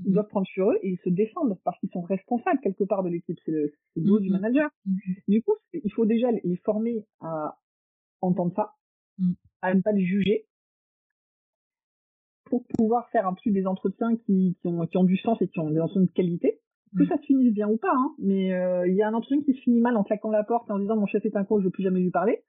ils 0.05 0.13
doivent 0.13 0.29
prendre 0.29 0.47
sur 0.47 0.71
eux 0.71 0.79
et 0.83 0.91
ils 0.91 0.99
se 0.99 1.09
défendent 1.09 1.59
parce 1.65 1.79
qu'ils 1.81 1.91
sont 1.91 2.03
responsables 2.03 2.61
quelque 2.61 2.85
part 2.85 3.03
de 3.03 3.09
l'équipe. 3.09 3.39
C'est 3.45 3.53
le, 3.53 3.73
le 3.97 4.03
boulot 4.03 4.21
du 4.21 4.31
mmh. 4.31 4.33
manager. 4.33 4.71
Mmh. 4.85 4.99
Du 5.29 5.43
coup, 5.43 5.55
il 5.73 5.93
faut 5.93 6.07
déjà 6.07 6.29
les 6.31 6.57
former 6.65 7.05
à 7.21 7.59
entendre 8.21 8.53
ça, 8.55 8.75
à 9.63 9.75
ne 9.75 9.81
pas 9.81 9.93
les 9.93 10.05
juger, 10.05 10.47
pour 12.45 12.65
pouvoir 12.77 13.09
faire 13.11 13.27
un 13.27 13.35
peu 13.35 13.51
des 13.51 13.67
entretiens 13.67 14.17
qui, 14.17 14.57
qui, 14.61 14.69
ont, 14.69 14.87
qui 14.87 14.97
ont 14.97 15.05
du 15.05 15.17
sens 15.17 15.41
et 15.43 15.49
qui 15.49 15.59
ont 15.59 15.71
des 15.71 15.81
entretiens 15.81 16.03
de 16.03 16.11
qualité. 16.11 16.61
Que 16.97 17.05
ça 17.05 17.19
se 17.19 17.27
finisse 17.27 17.53
bien 17.53 17.69
ou 17.69 17.77
pas, 17.77 17.93
hein, 17.93 18.15
mais 18.19 18.55
euh, 18.55 18.89
il 18.89 18.95
y 18.95 19.03
a 19.03 19.09
un 19.09 19.13
entretien 19.13 19.43
qui 19.43 19.53
se 19.53 19.61
finit 19.61 19.81
mal 19.81 19.97
en 19.99 20.05
claquant 20.05 20.31
la 20.31 20.45
porte 20.45 20.71
et 20.71 20.73
en 20.73 20.79
disant 20.79 20.97
mon 20.97 21.05
chef 21.05 21.27
est 21.27 21.37
un 21.37 21.45
con, 21.45 21.59
je 21.59 21.65
veux 21.65 21.71
plus 21.71 21.83
jamais 21.83 22.01
lui 22.01 22.11
parler 22.11 22.43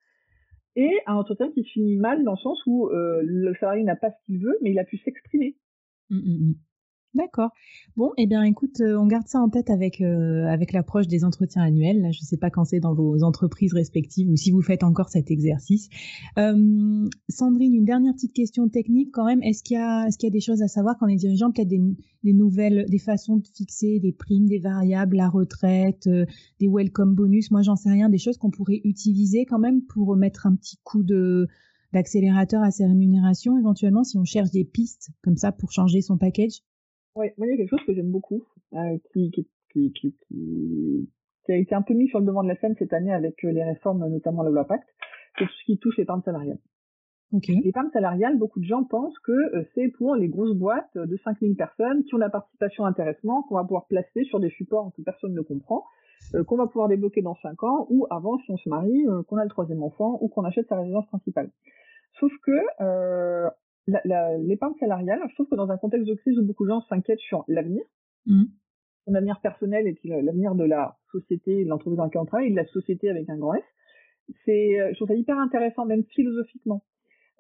et 0.77 1.01
un 1.07 1.15
entretien 1.15 1.51
qui 1.51 1.63
se 1.63 1.69
finit 1.71 1.97
mal 1.97 2.23
dans 2.23 2.33
le 2.33 2.37
sens 2.37 2.61
où 2.67 2.87
euh, 2.87 3.21
le 3.23 3.53
salarié 3.55 3.83
n'a 3.83 3.95
pas 3.95 4.11
ce 4.11 4.25
qu'il 4.25 4.37
veut, 4.37 4.57
mais 4.61 4.71
il 4.71 4.79
a 4.79 4.85
pu 4.85 4.97
s'exprimer. 4.99 5.57
Mmh, 6.11 6.17
mmh. 6.17 6.53
D'accord. 7.13 7.49
Bon, 7.95 8.11
eh 8.17 8.27
bien, 8.27 8.43
écoute, 8.43 8.79
euh, 8.81 8.95
on 8.95 9.07
garde 9.07 9.27
ça 9.27 9.39
en 9.41 9.49
tête 9.49 9.71
avec 9.71 10.01
euh, 10.01 10.45
avec 10.45 10.71
l'approche 10.71 11.07
des 11.07 11.23
entretiens 11.23 11.63
annuels. 11.63 12.01
Là, 12.01 12.11
je 12.11 12.19
ne 12.21 12.25
sais 12.25 12.37
pas 12.37 12.51
quand 12.51 12.63
c'est 12.63 12.79
dans 12.79 12.93
vos 12.93 13.23
entreprises 13.23 13.73
respectives 13.73 14.29
ou 14.29 14.35
si 14.35 14.51
vous 14.51 14.61
faites 14.61 14.83
encore 14.83 15.09
cet 15.09 15.31
exercice. 15.31 15.89
Euh, 16.37 17.07
Sandrine, 17.27 17.73
une 17.73 17.85
dernière 17.85 18.13
petite 18.13 18.33
question 18.33 18.69
technique 18.69 19.09
quand 19.11 19.25
même. 19.25 19.41
Est-ce 19.41 19.63
qu'il 19.63 19.77
y 19.77 19.79
a 19.79 20.07
qu'il 20.11 20.27
y 20.27 20.31
a 20.31 20.31
des 20.31 20.41
choses 20.41 20.61
à 20.61 20.67
savoir 20.67 20.95
quand 20.99 21.07
les 21.07 21.15
dirigeants 21.15 21.51
peut-être 21.51 21.67
des, 21.69 21.81
des 22.23 22.33
nouvelles, 22.33 22.85
des 22.87 22.99
façons 22.99 23.37
de 23.37 23.47
fixer 23.47 23.99
des 23.99 24.11
primes, 24.11 24.45
des 24.45 24.59
variables, 24.59 25.15
la 25.17 25.29
retraite, 25.29 26.07
des 26.59 26.67
welcome 26.67 27.15
bonus? 27.15 27.49
Moi, 27.49 27.63
j'en 27.63 27.75
sais 27.75 27.89
rien, 27.89 28.09
des 28.09 28.19
choses 28.19 28.37
qu'on 28.37 28.51
pourrait 28.51 28.81
utiliser 28.83 29.45
quand 29.45 29.59
même 29.59 29.81
pour 29.81 30.15
mettre 30.15 30.45
un 30.45 30.55
petit 30.55 30.77
coup 30.83 31.03
de 31.03 31.47
d'accélérateur 31.93 32.61
à 32.61 32.69
ces 32.69 32.85
rémunérations 32.85 33.57
éventuellement 33.57 34.03
si 34.03 34.17
on 34.17 34.25
cherche 34.25 34.51
des 34.51 34.65
pistes 34.65 35.09
comme 35.23 35.37
ça 35.37 35.51
pour 35.51 35.71
changer 35.71 36.01
son 36.01 36.17
package? 36.17 36.61
Oui, 37.17 37.31
moi 37.37 37.47
il 37.47 37.49
y 37.49 37.53
a 37.53 37.57
quelque 37.57 37.71
chose 37.71 37.83
que 37.85 37.95
j'aime 37.95 38.11
beaucoup, 38.11 38.43
euh, 38.73 38.97
qui, 39.11 39.31
qui, 39.31 39.47
qui, 39.71 39.91
qui, 39.91 40.15
qui, 40.29 41.51
a 41.51 41.55
été 41.55 41.73
un 41.73 41.81
peu 41.81 41.95
mis 41.95 42.07
sur 42.09 42.19
le 42.19 42.25
devant 42.27 42.43
de 42.43 42.47
la 42.47 42.55
scène 42.57 42.75
cette 42.77 42.93
année 42.93 43.11
avec 43.11 43.43
euh, 43.43 43.51
les 43.51 43.63
réformes, 43.63 44.07
notamment 44.07 44.43
la 44.43 44.51
loi 44.51 44.65
Pacte, 44.65 44.87
c'est 45.37 45.45
tout 45.45 45.51
ce 45.51 45.65
qui 45.65 45.79
touche 45.79 45.97
l'épargne 45.97 46.21
salariale. 46.21 46.59
Okay. 47.33 47.59
L'épargne 47.63 47.89
salariale, 47.91 48.37
beaucoup 48.37 48.59
de 48.59 48.65
gens 48.65 48.83
pensent 48.83 49.17
que 49.19 49.31
euh, 49.31 49.63
c'est 49.73 49.87
pour 49.97 50.15
les 50.15 50.27
grosses 50.27 50.55
boîtes 50.55 50.95
de 50.95 51.17
5000 51.17 51.55
personnes 51.55 52.03
qui 52.03 52.13
ont 52.13 52.19
la 52.19 52.29
participation 52.29 52.85
intéressement 52.85 53.41
qu'on 53.43 53.55
va 53.55 53.63
pouvoir 53.63 53.87
placer 53.87 54.23
sur 54.25 54.39
des 54.39 54.51
supports 54.51 54.91
que 54.95 55.01
personne 55.01 55.33
ne 55.33 55.41
comprend, 55.41 55.85
euh, 56.35 56.43
qu'on 56.43 56.55
va 56.55 56.67
pouvoir 56.67 56.87
débloquer 56.87 57.23
dans 57.23 57.35
5 57.41 57.63
ans, 57.63 57.87
ou 57.89 58.05
avant, 58.11 58.37
si 58.37 58.51
on 58.51 58.57
se 58.57 58.69
marie, 58.69 59.05
qu'on 59.27 59.37
a 59.37 59.43
le 59.43 59.49
troisième 59.49 59.81
enfant, 59.81 60.19
ou 60.21 60.27
qu'on 60.29 60.45
achète 60.45 60.67
sa 60.67 60.77
résidence 60.77 61.07
principale. 61.07 61.49
Sauf 62.19 62.31
que 62.45 62.51
euh, 62.81 63.49
l'épargne 63.87 64.73
salariale, 64.79 65.19
je 65.29 65.33
trouve 65.35 65.47
que 65.47 65.55
dans 65.55 65.69
un 65.69 65.77
contexte 65.77 66.07
de 66.07 66.15
crise 66.15 66.37
où 66.37 66.43
beaucoup 66.43 66.65
de 66.65 66.69
gens 66.69 66.81
s'inquiètent 66.89 67.19
sur 67.19 67.43
l'avenir, 67.47 67.83
mmh. 68.25 68.43
son 69.05 69.13
avenir 69.13 69.39
personnel 69.41 69.87
et 69.87 69.93
puis 69.93 70.09
l'avenir 70.09 70.55
de 70.55 70.65
la 70.65 70.97
société, 71.11 71.63
de 71.63 71.69
l'entreprise 71.69 71.97
dans 71.97 72.03
laquelle 72.03 72.21
on 72.21 72.25
travaille, 72.25 72.47
et 72.47 72.51
de 72.51 72.55
la 72.55 72.65
société 72.65 73.09
avec 73.09 73.29
un 73.29 73.37
grand 73.37 73.55
S, 73.55 73.63
c'est, 74.45 74.79
euh, 74.79 74.89
je 74.91 74.95
trouve 74.95 75.07
ça 75.07 75.15
hyper 75.15 75.37
intéressant, 75.37 75.85
même 75.85 76.03
philosophiquement. 76.03 76.83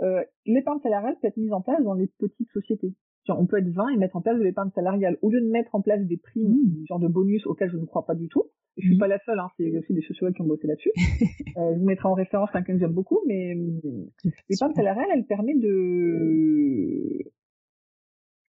Euh, 0.01 0.23
l'épargne 0.45 0.79
salariale 0.81 1.17
peut 1.21 1.27
être 1.27 1.37
mise 1.37 1.53
en 1.53 1.61
place 1.61 1.83
dans 1.83 1.93
les 1.93 2.07
petites 2.19 2.51
sociétés. 2.51 2.93
On 3.29 3.45
peut 3.45 3.57
être 3.57 3.69
20 3.69 3.89
et 3.89 3.97
mettre 3.97 4.15
en 4.15 4.21
place 4.21 4.37
de 4.37 4.43
l'épargne 4.43 4.69
salariale. 4.73 5.17
Au 5.21 5.29
lieu 5.29 5.41
de 5.41 5.49
mettre 5.49 5.75
en 5.75 5.81
place 5.81 6.01
des 6.05 6.17
primes, 6.17 6.53
mmh. 6.53 6.85
genre 6.87 6.99
de 6.99 7.07
bonus 7.07 7.45
auxquels 7.45 7.69
je 7.69 7.77
ne 7.77 7.85
crois 7.85 8.05
pas 8.05 8.15
du 8.15 8.27
tout, 8.27 8.45
je 8.77 8.85
suis 8.85 8.95
mmh. 8.95 8.99
pas 8.99 9.07
la 9.07 9.19
seule, 9.25 9.39
hein, 9.39 9.49
c'est 9.57 9.75
aussi 9.77 9.93
des 9.93 10.01
sociologues 10.01 10.35
qui 10.35 10.41
ont 10.41 10.47
bossé 10.47 10.67
là-dessus. 10.67 10.91
euh, 11.57 11.73
je 11.73 11.79
vous 11.79 11.85
mettrai 11.85 12.07
en 12.07 12.13
référence 12.13 12.49
un 12.53 12.61
que 12.61 12.77
j'aime 12.77 12.93
beaucoup, 12.93 13.19
mais 13.27 13.55
l'épargne 14.49 14.73
salariale, 14.73 15.07
elle 15.13 15.25
permet 15.25 15.55
de 15.55 17.31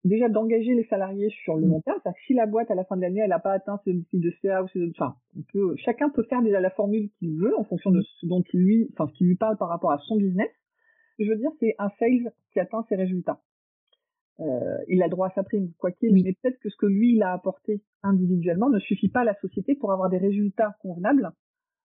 déjà 0.05 0.27
d'engager 0.27 0.73
les 0.73 0.83
salariés 0.85 1.29
sur 1.43 1.55
le 1.55 1.65
mmh. 1.65 1.69
long 1.69 1.81
terme. 1.81 1.99
si 2.25 2.33
la 2.33 2.45
boîte 2.45 2.69
à 2.71 2.75
la 2.75 2.83
fin 2.83 2.97
de 2.97 3.01
l'année 3.01 3.21
elle 3.21 3.29
n'a 3.29 3.39
pas 3.39 3.53
atteint 3.53 3.79
ce 3.85 3.91
type 3.91 4.19
de 4.19 4.33
CA 4.41 4.63
ou 4.63 4.67
ce, 4.67 4.89
enfin, 4.91 5.15
on 5.37 5.41
peut, 5.51 5.75
chacun 5.77 6.09
peut 6.09 6.23
faire 6.23 6.41
déjà 6.41 6.59
la 6.59 6.71
formule 6.71 7.09
qu'il 7.19 7.37
veut 7.37 7.57
en 7.57 7.63
fonction 7.63 7.91
de 7.91 7.99
mmh. 7.99 8.05
ce 8.19 8.25
dont 8.25 8.43
lui, 8.53 8.89
enfin 8.93 9.09
ce 9.11 9.17
qui 9.17 9.23
lui 9.23 9.35
parle 9.35 9.57
par 9.57 9.69
rapport 9.69 9.91
à 9.91 9.99
son 9.99 10.17
business. 10.17 10.49
Je 11.19 11.29
veux 11.29 11.37
dire, 11.37 11.51
c'est 11.59 11.75
un 11.77 11.89
sales 11.99 12.33
qui 12.51 12.59
atteint 12.59 12.83
ses 12.89 12.95
résultats 12.95 13.39
euh, 14.39 14.77
il 14.87 15.01
a 15.03 15.09
droit 15.09 15.27
à 15.27 15.33
sa 15.35 15.43
prime, 15.43 15.71
quoi 15.77 15.91
qu'il. 15.91 16.13
Mais 16.13 16.33
peut-être 16.41 16.59
que 16.59 16.69
ce 16.69 16.75
que 16.77 16.85
lui 16.85 17.15
il 17.15 17.23
a 17.23 17.33
apporté 17.33 17.81
individuellement 18.01 18.69
ne 18.69 18.79
suffit 18.79 19.09
pas 19.09 19.21
à 19.21 19.25
la 19.25 19.35
société 19.39 19.75
pour 19.75 19.91
avoir 19.91 20.09
des 20.09 20.17
résultats 20.17 20.75
convenables. 20.81 21.31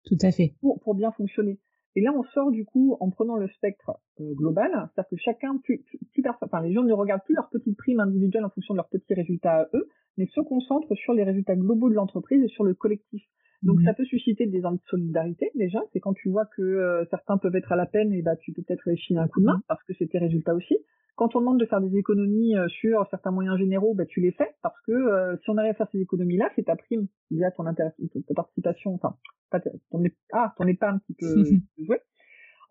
Tout 0.05 0.18
à 0.22 0.31
fait. 0.31 0.55
Pour, 0.61 0.81
pour 0.81 0.94
bien 0.94 1.12
fonctionner. 1.12 1.59
Et 1.96 2.00
là, 2.00 2.12
on 2.14 2.22
sort 2.22 2.50
du 2.50 2.64
coup 2.64 2.96
en 3.00 3.11
prenant 3.11 3.37
le 3.37 3.48
spectre 3.48 3.98
euh, 4.20 4.35
global, 4.35 4.70
c'est-à-dire 4.70 5.11
que 5.11 5.16
chacun, 5.16 5.59
plus, 5.59 5.83
plus, 6.12 6.22
enfin, 6.40 6.62
les 6.62 6.72
gens 6.72 6.85
ne 6.85 6.92
regardent 6.92 7.24
plus 7.24 7.35
leurs 7.35 7.50
petites 7.50 7.76
primes 7.76 8.00
individuelles 8.00 8.44
en 8.44 8.50
fonction 8.50 8.74
de 8.74 8.76
leurs 8.76 8.88
petits 8.88 9.14
résultats 9.14 9.62
à 9.62 9.66
eux, 9.74 9.88
mais 10.16 10.26
se 10.26 10.40
concentrent 10.40 10.94
sur 10.94 11.12
les 11.14 11.24
résultats 11.24 11.57
globaux 11.57 11.90
de 11.90 11.94
l'entreprise 11.94 12.42
et 12.42 12.48
sur 12.48 12.64
le 12.64 12.74
collectif. 12.74 13.22
Donc 13.62 13.81
mmh. 13.81 13.85
ça 13.85 13.94
peut 13.94 14.05
susciter 14.05 14.46
des 14.46 14.64
envies 14.64 14.79
de 14.79 14.88
solidarité 14.88 15.51
déjà, 15.55 15.81
c'est 15.92 16.01
quand 16.01 16.14
tu 16.14 16.31
vois 16.31 16.46
que 16.57 16.62
euh, 16.62 17.05
certains 17.11 17.37
peuvent 17.37 17.57
être 17.57 17.73
à 17.73 17.77
la 17.77 17.87
peine 17.87 18.12
et 18.12 18.23
bah 18.23 18.37
tu 18.37 18.53
peux 18.53 18.62
peut-être 18.62 18.83
réussir 18.85 19.20
un 19.20 19.29
coup 19.29 19.40
de 19.40 19.46
main 19.46 19.59
mmh. 19.59 19.62
parce 19.68 19.83
que 19.85 19.92
c'est 19.99 20.07
tes 20.07 20.18
résultats 20.18 20.55
aussi. 20.55 20.79
Quand 21.20 21.37
on 21.37 21.40
demande 21.40 21.61
de 21.61 21.66
faire 21.66 21.83
des 21.83 21.94
économies 21.99 22.57
euh, 22.57 22.66
sur 22.68 23.07
certains 23.11 23.31
moyens 23.31 23.59
généraux, 23.59 23.92
bah, 23.92 24.07
tu 24.07 24.23
les 24.23 24.33
fais 24.33 24.55
parce 24.62 24.81
que 24.87 24.92
euh, 24.92 25.37
si 25.42 25.51
on 25.51 25.59
arrive 25.59 25.73
à 25.73 25.75
faire 25.75 25.88
ces 25.92 26.01
économies-là, 26.01 26.51
c'est 26.57 26.62
ta 26.62 26.77
prime 26.77 27.09
via 27.31 27.51
ton 27.51 27.64
ta 27.75 28.35
participation, 28.35 28.94
enfin, 28.94 29.16
pas 29.51 29.61
ton, 29.61 30.03
ah, 30.33 30.55
ton 30.57 30.66
épargne 30.66 30.99
qui 31.07 31.12
peut 31.12 31.44
jouer. 31.85 31.99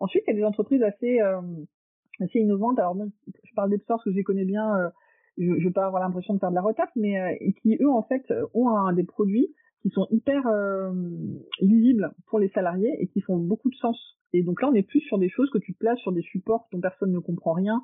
Ensuite, 0.00 0.24
il 0.26 0.32
y 0.32 0.36
a 0.36 0.40
des 0.40 0.44
entreprises 0.44 0.82
assez, 0.82 1.20
euh, 1.20 1.40
assez 2.18 2.40
innovantes. 2.40 2.80
Alors, 2.80 2.96
je 2.96 3.54
parle 3.54 3.70
des 3.70 3.78
parce 3.78 4.02
que 4.02 4.10
je 4.10 4.16
les 4.16 4.24
connais 4.24 4.44
bien. 4.44 4.90
je 5.38 5.44
ne 5.44 5.62
vais 5.62 5.70
pas 5.70 5.86
avoir 5.86 6.02
l'impression 6.02 6.34
de 6.34 6.40
faire 6.40 6.50
de 6.50 6.56
la 6.56 6.62
retape, 6.62 6.90
mais 6.96 7.38
qui 7.62 7.78
eux 7.80 7.88
en 7.88 8.02
fait 8.02 8.24
ont 8.52 8.70
un, 8.70 8.92
des 8.92 9.04
produits 9.04 9.54
qui 9.82 9.90
sont 9.90 10.06
hyper 10.10 10.42
lisibles 11.60 12.12
pour 12.26 12.38
les 12.38 12.50
salariés 12.50 12.94
et 13.00 13.06
qui 13.08 13.20
font 13.20 13.38
beaucoup 13.38 13.70
de 13.70 13.76
sens. 13.76 13.96
Et 14.32 14.42
donc 14.42 14.62
là, 14.62 14.68
on 14.70 14.74
est 14.74 14.82
plus 14.82 15.00
sur 15.00 15.18
des 15.18 15.28
choses 15.28 15.50
que 15.50 15.58
tu 15.58 15.72
places 15.72 15.98
sur 15.98 16.12
des 16.12 16.22
supports 16.22 16.68
dont 16.72 16.80
personne 16.80 17.12
ne 17.12 17.18
comprend 17.18 17.52
rien, 17.52 17.82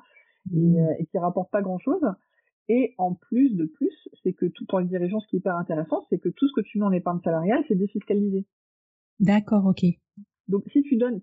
et, 0.53 0.79
euh, 0.79 0.93
et 0.99 1.05
qui 1.05 1.17
rapporte 1.17 1.51
pas 1.51 1.61
grand 1.61 1.79
chose. 1.79 2.01
Et 2.69 2.93
en 2.97 3.13
plus 3.13 3.55
de 3.55 3.65
plus, 3.65 4.09
c'est 4.23 4.33
que 4.33 4.45
tout 4.45 4.65
en 4.73 4.81
dirigeant, 4.81 5.19
ce 5.19 5.27
qui 5.27 5.37
est 5.37 5.39
hyper 5.39 5.55
intéressant, 5.55 6.05
c'est 6.09 6.19
que 6.19 6.29
tout 6.29 6.47
ce 6.47 6.53
que 6.61 6.65
tu 6.65 6.79
mets 6.79 6.85
en 6.85 6.91
épargne 6.91 7.19
salariale, 7.23 7.63
c'est 7.67 7.75
défiscalisé. 7.75 8.45
D'accord, 9.19 9.65
ok. 9.65 9.85
Donc 10.47 10.63
si 10.71 10.81
tu 10.83 10.97
donnes, 10.97 11.21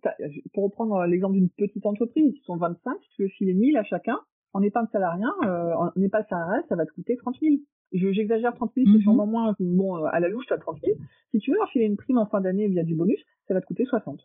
pour 0.52 0.64
reprendre 0.64 1.04
l'exemple 1.06 1.34
d'une 1.34 1.50
petite 1.50 1.86
entreprise, 1.86 2.32
ils 2.34 2.44
sont 2.44 2.56
25, 2.56 2.96
si 3.02 3.08
tu 3.16 3.22
veux 3.22 3.28
filer 3.28 3.54
1000 3.54 3.76
à 3.76 3.84
chacun, 3.84 4.18
en 4.52 4.62
épargne 4.62 4.86
salariale, 4.92 5.30
euh, 5.44 5.74
en 5.74 6.00
épargne 6.00 6.24
salariale, 6.28 6.64
ça 6.68 6.76
va 6.76 6.86
te 6.86 6.92
coûter 6.92 7.16
30 7.16 7.36
000. 7.40 7.56
J'exagère 7.94 8.54
30 8.54 8.72
000, 8.74 8.86
c'est 8.86 8.96
mhm. 8.96 9.02
sûrement 9.02 9.26
moins, 9.26 9.54
bon, 9.60 9.94
à 10.04 10.20
la 10.20 10.28
louche, 10.28 10.46
tu 10.46 10.52
as 10.52 10.58
30 10.58 10.78
000. 10.84 10.96
Si 11.30 11.38
tu 11.38 11.52
veux 11.52 11.56
leur 11.56 11.70
filer 11.70 11.84
une 11.86 11.96
prime 11.96 12.18
en 12.18 12.26
fin 12.26 12.40
d'année 12.40 12.68
via 12.68 12.82
du 12.82 12.94
bonus, 12.94 13.20
ça 13.46 13.54
va 13.54 13.60
te 13.60 13.66
coûter 13.66 13.84
60. 13.84 14.20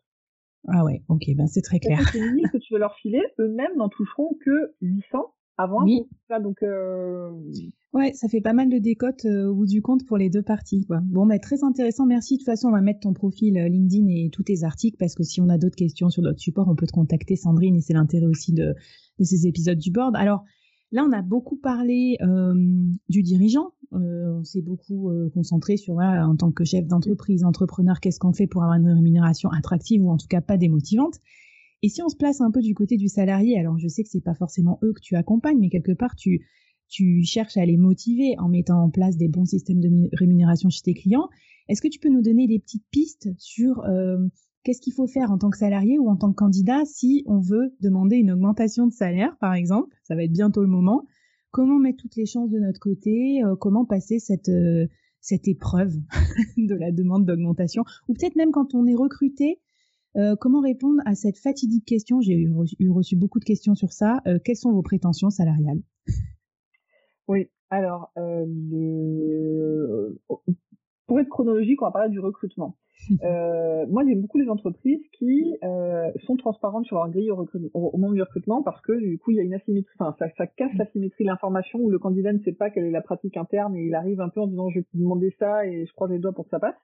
Ah 0.67 0.83
ouais, 0.83 1.03
ok, 1.07 1.23
ben 1.35 1.47
c'est 1.47 1.61
très 1.61 1.79
clair. 1.79 1.99
C'est 2.11 2.19
que 2.19 2.57
tu 2.57 2.73
veux 2.73 2.79
leur 2.79 2.95
filer, 2.95 3.21
eux-mêmes 3.39 3.77
n'en 3.77 3.89
toucheront 3.89 4.37
que 4.43 4.73
800 4.81 5.33
avant. 5.59 5.83
Oui. 5.83 6.03
Ça, 6.29 6.39
donc, 6.39 6.63
euh... 6.63 7.31
Ouais, 7.91 8.13
ça 8.13 8.27
fait 8.27 8.41
pas 8.41 8.53
mal 8.53 8.69
de 8.69 8.77
décotes 8.77 9.25
euh, 9.25 9.47
au 9.47 9.55
bout 9.55 9.65
du 9.65 9.81
compte 9.81 10.05
pour 10.05 10.17
les 10.17 10.29
deux 10.29 10.41
parties. 10.41 10.85
Quoi. 10.85 11.01
Bon, 11.03 11.25
bah, 11.25 11.37
très 11.39 11.63
intéressant. 11.63 12.05
Merci. 12.05 12.35
De 12.35 12.39
toute 12.39 12.45
façon, 12.45 12.69
on 12.69 12.71
va 12.71 12.81
mettre 12.81 13.01
ton 13.01 13.13
profil 13.13 13.57
euh, 13.57 13.67
LinkedIn 13.67 14.07
et 14.07 14.29
tous 14.31 14.43
tes 14.43 14.63
articles 14.63 14.97
parce 14.97 15.15
que 15.15 15.23
si 15.23 15.41
on 15.41 15.49
a 15.49 15.57
d'autres 15.57 15.75
questions 15.75 16.09
sur 16.09 16.23
d'autres 16.23 16.39
supports, 16.39 16.67
on 16.69 16.75
peut 16.75 16.87
te 16.87 16.93
contacter, 16.93 17.35
Sandrine, 17.35 17.75
et 17.75 17.81
c'est 17.81 17.93
l'intérêt 17.93 18.27
aussi 18.27 18.53
de, 18.53 18.73
de, 19.19 19.23
ces 19.23 19.47
épisodes 19.47 19.77
du 19.77 19.91
board. 19.91 20.15
Alors, 20.15 20.43
là, 20.91 21.05
on 21.07 21.11
a 21.11 21.21
beaucoup 21.21 21.57
parlé 21.57 22.17
euh, 22.21 22.53
du 23.09 23.21
dirigeant. 23.21 23.71
Euh, 23.93 24.39
on 24.39 24.43
s'est 24.43 24.61
beaucoup 24.61 25.11
concentré 25.33 25.77
sur, 25.77 25.95
voilà, 25.95 26.27
en 26.27 26.35
tant 26.35 26.51
que 26.51 26.63
chef 26.63 26.87
d'entreprise, 26.87 27.43
entrepreneur, 27.43 27.99
qu'est-ce 27.99 28.19
qu'on 28.19 28.33
fait 28.33 28.47
pour 28.47 28.63
avoir 28.63 28.77
une 28.77 28.89
rémunération 28.89 29.49
attractive 29.49 30.03
ou 30.03 30.09
en 30.09 30.17
tout 30.17 30.27
cas 30.27 30.41
pas 30.41 30.57
démotivante. 30.57 31.15
Et 31.81 31.89
si 31.89 32.01
on 32.01 32.09
se 32.09 32.17
place 32.17 32.41
un 32.41 32.51
peu 32.51 32.61
du 32.61 32.75
côté 32.75 32.97
du 32.97 33.07
salarié, 33.07 33.57
alors 33.57 33.77
je 33.77 33.87
sais 33.87 34.03
que 34.03 34.09
c'est 34.09 34.23
pas 34.23 34.35
forcément 34.35 34.79
eux 34.83 34.93
que 34.93 34.99
tu 35.01 35.15
accompagnes, 35.15 35.59
mais 35.59 35.69
quelque 35.69 35.93
part 35.93 36.15
tu 36.15 36.45
tu 36.89 37.23
cherches 37.23 37.55
à 37.55 37.65
les 37.65 37.77
motiver 37.77 38.35
en 38.39 38.49
mettant 38.49 38.83
en 38.83 38.89
place 38.89 39.15
des 39.15 39.27
bons 39.27 39.45
systèmes 39.45 39.79
de 39.79 40.09
rémunération 40.13 40.69
chez 40.69 40.81
tes 40.81 40.93
clients. 40.95 41.29
Est-ce 41.67 41.81
que 41.81 41.87
tu 41.87 41.99
peux 41.99 42.09
nous 42.09 42.23
donner 42.23 42.47
des 42.47 42.59
petites 42.59 42.85
pistes 42.89 43.29
sur 43.37 43.83
euh, 43.85 44.17
qu'est-ce 44.63 44.81
qu'il 44.81 44.93
faut 44.93 45.07
faire 45.07 45.31
en 45.31 45.37
tant 45.37 45.49
que 45.49 45.57
salarié 45.57 45.99
ou 45.99 46.09
en 46.09 46.15
tant 46.15 46.31
que 46.31 46.35
candidat 46.35 46.83
si 46.85 47.23
on 47.25 47.39
veut 47.39 47.73
demander 47.81 48.17
une 48.17 48.31
augmentation 48.31 48.87
de 48.87 48.93
salaire, 48.93 49.37
par 49.39 49.53
exemple? 49.53 49.95
Ça 50.03 50.15
va 50.15 50.23
être 50.23 50.31
bientôt 50.31 50.61
le 50.61 50.67
moment. 50.67 51.05
Comment 51.51 51.79
mettre 51.79 52.01
toutes 52.01 52.15
les 52.15 52.25
chances 52.25 52.49
de 52.49 52.59
notre 52.59 52.79
côté? 52.79 53.43
Euh, 53.43 53.55
Comment 53.55 53.85
passer 53.85 54.19
cette, 54.19 54.49
euh, 54.49 54.87
cette 55.21 55.47
épreuve 55.47 55.95
de 56.57 56.75
la 56.75 56.91
demande 56.91 57.25
d'augmentation? 57.25 57.83
Ou 58.07 58.13
peut-être 58.13 58.35
même 58.35 58.51
quand 58.51 58.75
on 58.75 58.85
est 58.85 58.95
recruté, 58.95 59.59
comment 60.41 60.59
répondre 60.59 61.01
à 61.05 61.15
cette 61.15 61.37
fatidique 61.37 61.85
question? 61.85 62.19
J'ai 62.19 62.33
eu, 62.33 62.51
reçu 62.89 63.15
beaucoup 63.15 63.39
de 63.39 63.45
questions 63.45 63.73
sur 63.73 63.93
ça. 63.93 64.21
quelles 64.43 64.57
sont 64.57 64.73
vos 64.73 64.81
prétentions 64.81 65.29
salariales? 65.29 65.81
Oui, 67.29 67.47
alors, 67.69 68.11
euh, 68.17 68.45
le... 68.47 70.19
pour 71.09 71.19
être 71.19 71.27
chronologique, 71.27 71.81
on 71.81 71.85
va 71.85 71.91
parler 71.91 72.09
du 72.09 72.19
recrutement. 72.19 72.77
Euh, 73.23 73.87
moi, 73.87 74.03
j'aime 74.05 74.21
beaucoup 74.21 74.37
les 74.37 74.49
entreprises 74.49 75.01
qui 75.13 75.55
euh, 75.63 76.11
sont 76.25 76.35
transparentes 76.35 76.85
sur 76.85 76.97
leur 76.97 77.09
grille 77.09 77.31
au, 77.31 77.47
au, 77.73 77.97
moment 77.97 78.13
du 78.13 78.21
recrutement 78.21 78.61
parce 78.61 78.81
que 78.81 78.91
du 78.91 79.17
coup, 79.17 79.31
il 79.31 79.37
y 79.37 79.39
a 79.39 79.43
une 79.43 79.53
asymétrie, 79.53 79.95
enfin, 79.97 80.13
ça, 80.19 80.27
ça 80.37 80.45
casse 80.47 80.73
l'asymétrie 80.77 81.23
de 81.23 81.29
l'information 81.29 81.79
où 81.79 81.89
le 81.89 81.97
candidat 81.97 82.33
ne 82.33 82.39
sait 82.39 82.51
pas 82.51 82.69
quelle 82.69 82.83
est 82.83 82.91
la 82.91 83.01
pratique 83.01 83.37
interne 83.37 83.75
et 83.77 83.85
il 83.85 83.95
arrive 83.95 84.19
un 84.19 84.27
peu 84.27 84.41
en 84.41 84.47
disant 84.47 84.69
je 84.69 84.79
vais 84.79 84.83
te 84.83 84.97
demander 84.97 85.33
ça 85.39 85.65
et 85.65 85.85
je 85.85 85.93
croise 85.93 86.11
les 86.11 86.19
doigts 86.19 86.33
pour 86.33 86.43
que 86.43 86.51
ça 86.51 86.59
passe. 86.59 86.75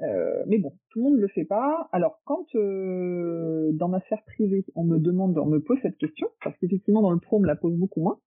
Euh, 0.00 0.42
mais 0.48 0.58
bon, 0.58 0.72
tout 0.90 1.00
le 1.00 1.04
monde 1.04 1.16
ne 1.16 1.20
le 1.20 1.28
fait 1.28 1.44
pas. 1.44 1.88
Alors, 1.92 2.20
quand 2.24 2.46
dans 2.54 3.88
ma 3.88 4.00
sphère 4.00 4.24
privée, 4.24 4.64
on 4.74 4.84
me 4.84 4.98
demande, 4.98 5.38
on 5.38 5.46
me 5.46 5.60
pose 5.60 5.78
cette 5.82 5.98
question, 5.98 6.28
parce 6.42 6.56
qu'effectivement 6.58 7.02
dans 7.02 7.12
le 7.12 7.20
pro, 7.20 7.36
on 7.36 7.40
me 7.40 7.46
la 7.46 7.56
pose 7.56 7.76
beaucoup 7.76 8.00
moins, 8.00 8.18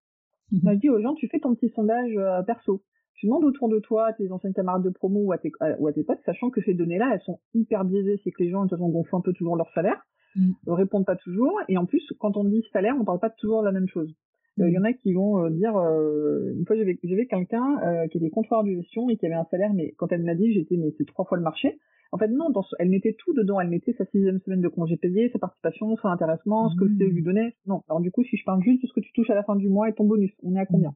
je 0.52 0.74
dis 0.76 0.90
aux 0.90 1.02
gens, 1.02 1.16
tu 1.16 1.28
fais 1.28 1.40
ton 1.40 1.56
petit 1.56 1.70
sondage 1.76 2.14
perso. 2.46 2.84
Tu 3.18 3.26
demandes 3.26 3.46
autour 3.46 3.68
de 3.68 3.80
toi, 3.80 4.08
à 4.08 4.14
tes 4.14 4.32
anciennes 4.32 4.54
camarades 4.54 4.84
de 4.84 4.90
promo 4.90 5.22
ou 5.22 5.32
à 5.32 5.40
tes, 5.40 5.52
ou 5.80 5.88
à 5.88 5.94
tes 5.94 6.04
potes, 6.04 6.20
sachant 6.26 6.52
que 6.52 6.62
ces 6.62 6.76
données-là, 6.76 7.12
elles 7.14 7.22
sont 7.22 7.40
hyper 7.56 7.84
biaisées. 7.84 8.22
C'est 8.24 8.32
que 8.32 8.44
les 8.44 8.50
gens, 8.50 8.64
de 8.64 8.70
toute 8.70 8.78
façon, 8.78 8.90
gonflent 8.90 9.16
un 9.16 9.22
peu 9.22 9.34
toujours 9.34 9.56
leur 9.56 9.72
salaire, 9.74 10.06
mmh. 10.36 10.52
répondent 10.68 11.06
pas 11.06 11.16
toujours. 11.16 11.60
Et 11.68 11.78
en 11.78 11.86
plus, 11.86 12.04
quand 12.20 12.38
on 12.38 12.44
dit 12.44 12.64
salaire, 12.72 12.96
on 13.00 13.06
parle 13.06 13.20
pas 13.20 13.32
toujours 13.32 13.62
de 13.62 13.66
la 13.66 13.72
même 13.72 13.88
chose. 13.88 14.14
Il 14.58 14.64
euh, 14.64 14.70
y 14.70 14.78
mmh. 14.78 14.82
en 14.82 14.84
a 14.84 14.94
qui 14.94 15.14
vont 15.14 15.44
euh, 15.44 15.50
dire, 15.50 15.76
euh, 15.78 16.54
une 16.56 16.66
fois 16.66 16.76
j'avais 16.76 16.96
quelqu'un 16.96 18.08
qui 18.12 18.18
était 18.18 18.30
contrôleur 18.30 18.64
de 18.64 18.72
gestion 18.72 19.10
et 19.10 19.18
qui 19.18 19.26
avait 19.26 19.36
un 19.36 19.46
salaire, 19.46 19.74
mais 19.74 19.94
quand 19.98 20.12
elle 20.12 20.24
m'a 20.24 20.36
dit, 20.36 20.54
j'étais 20.54 20.78
mais 20.78 20.94
c'est 20.98 21.06
trois 21.06 21.26
fois 21.26 21.38
le 21.38 21.44
marché. 21.44 21.80
En 22.12 22.18
fait, 22.18 22.28
non, 22.28 22.50
dans 22.52 22.64
elle 22.80 22.90
mettait 22.90 23.16
tout 23.18 23.34
dedans. 23.34 23.60
Elle 23.60 23.70
mettait 23.70 23.94
sa 23.98 24.06
sixième 24.06 24.40
semaine 24.42 24.62
de 24.62 24.68
congé 24.70 24.96
payé, 24.96 25.30
sa 25.30 25.40
participation, 25.40 25.96
son 25.98 26.08
intéressement, 26.08 26.70
ce 26.70 26.76
que 26.76 26.86
mmh. 26.86 27.04
lui 27.04 27.24
donnait. 27.24 27.56
Non. 27.66 27.82
Alors 27.90 28.00
du 28.00 28.12
coup, 28.12 28.24
si 28.24 28.38
je 28.38 28.46
parle 28.46 28.62
juste 28.62 28.84
de 28.84 28.88
ce 28.88 28.94
que 28.94 29.02
tu 29.02 29.12
touches 29.14 29.30
à 29.30 29.36
la 29.36 29.44
fin 29.44 29.56
du 29.56 29.70
mois 29.70 29.90
et 29.90 29.94
ton 29.94 30.06
bonus, 30.06 30.32
on 30.44 30.56
est 30.56 30.60
à 30.60 30.66
combien? 30.66 30.94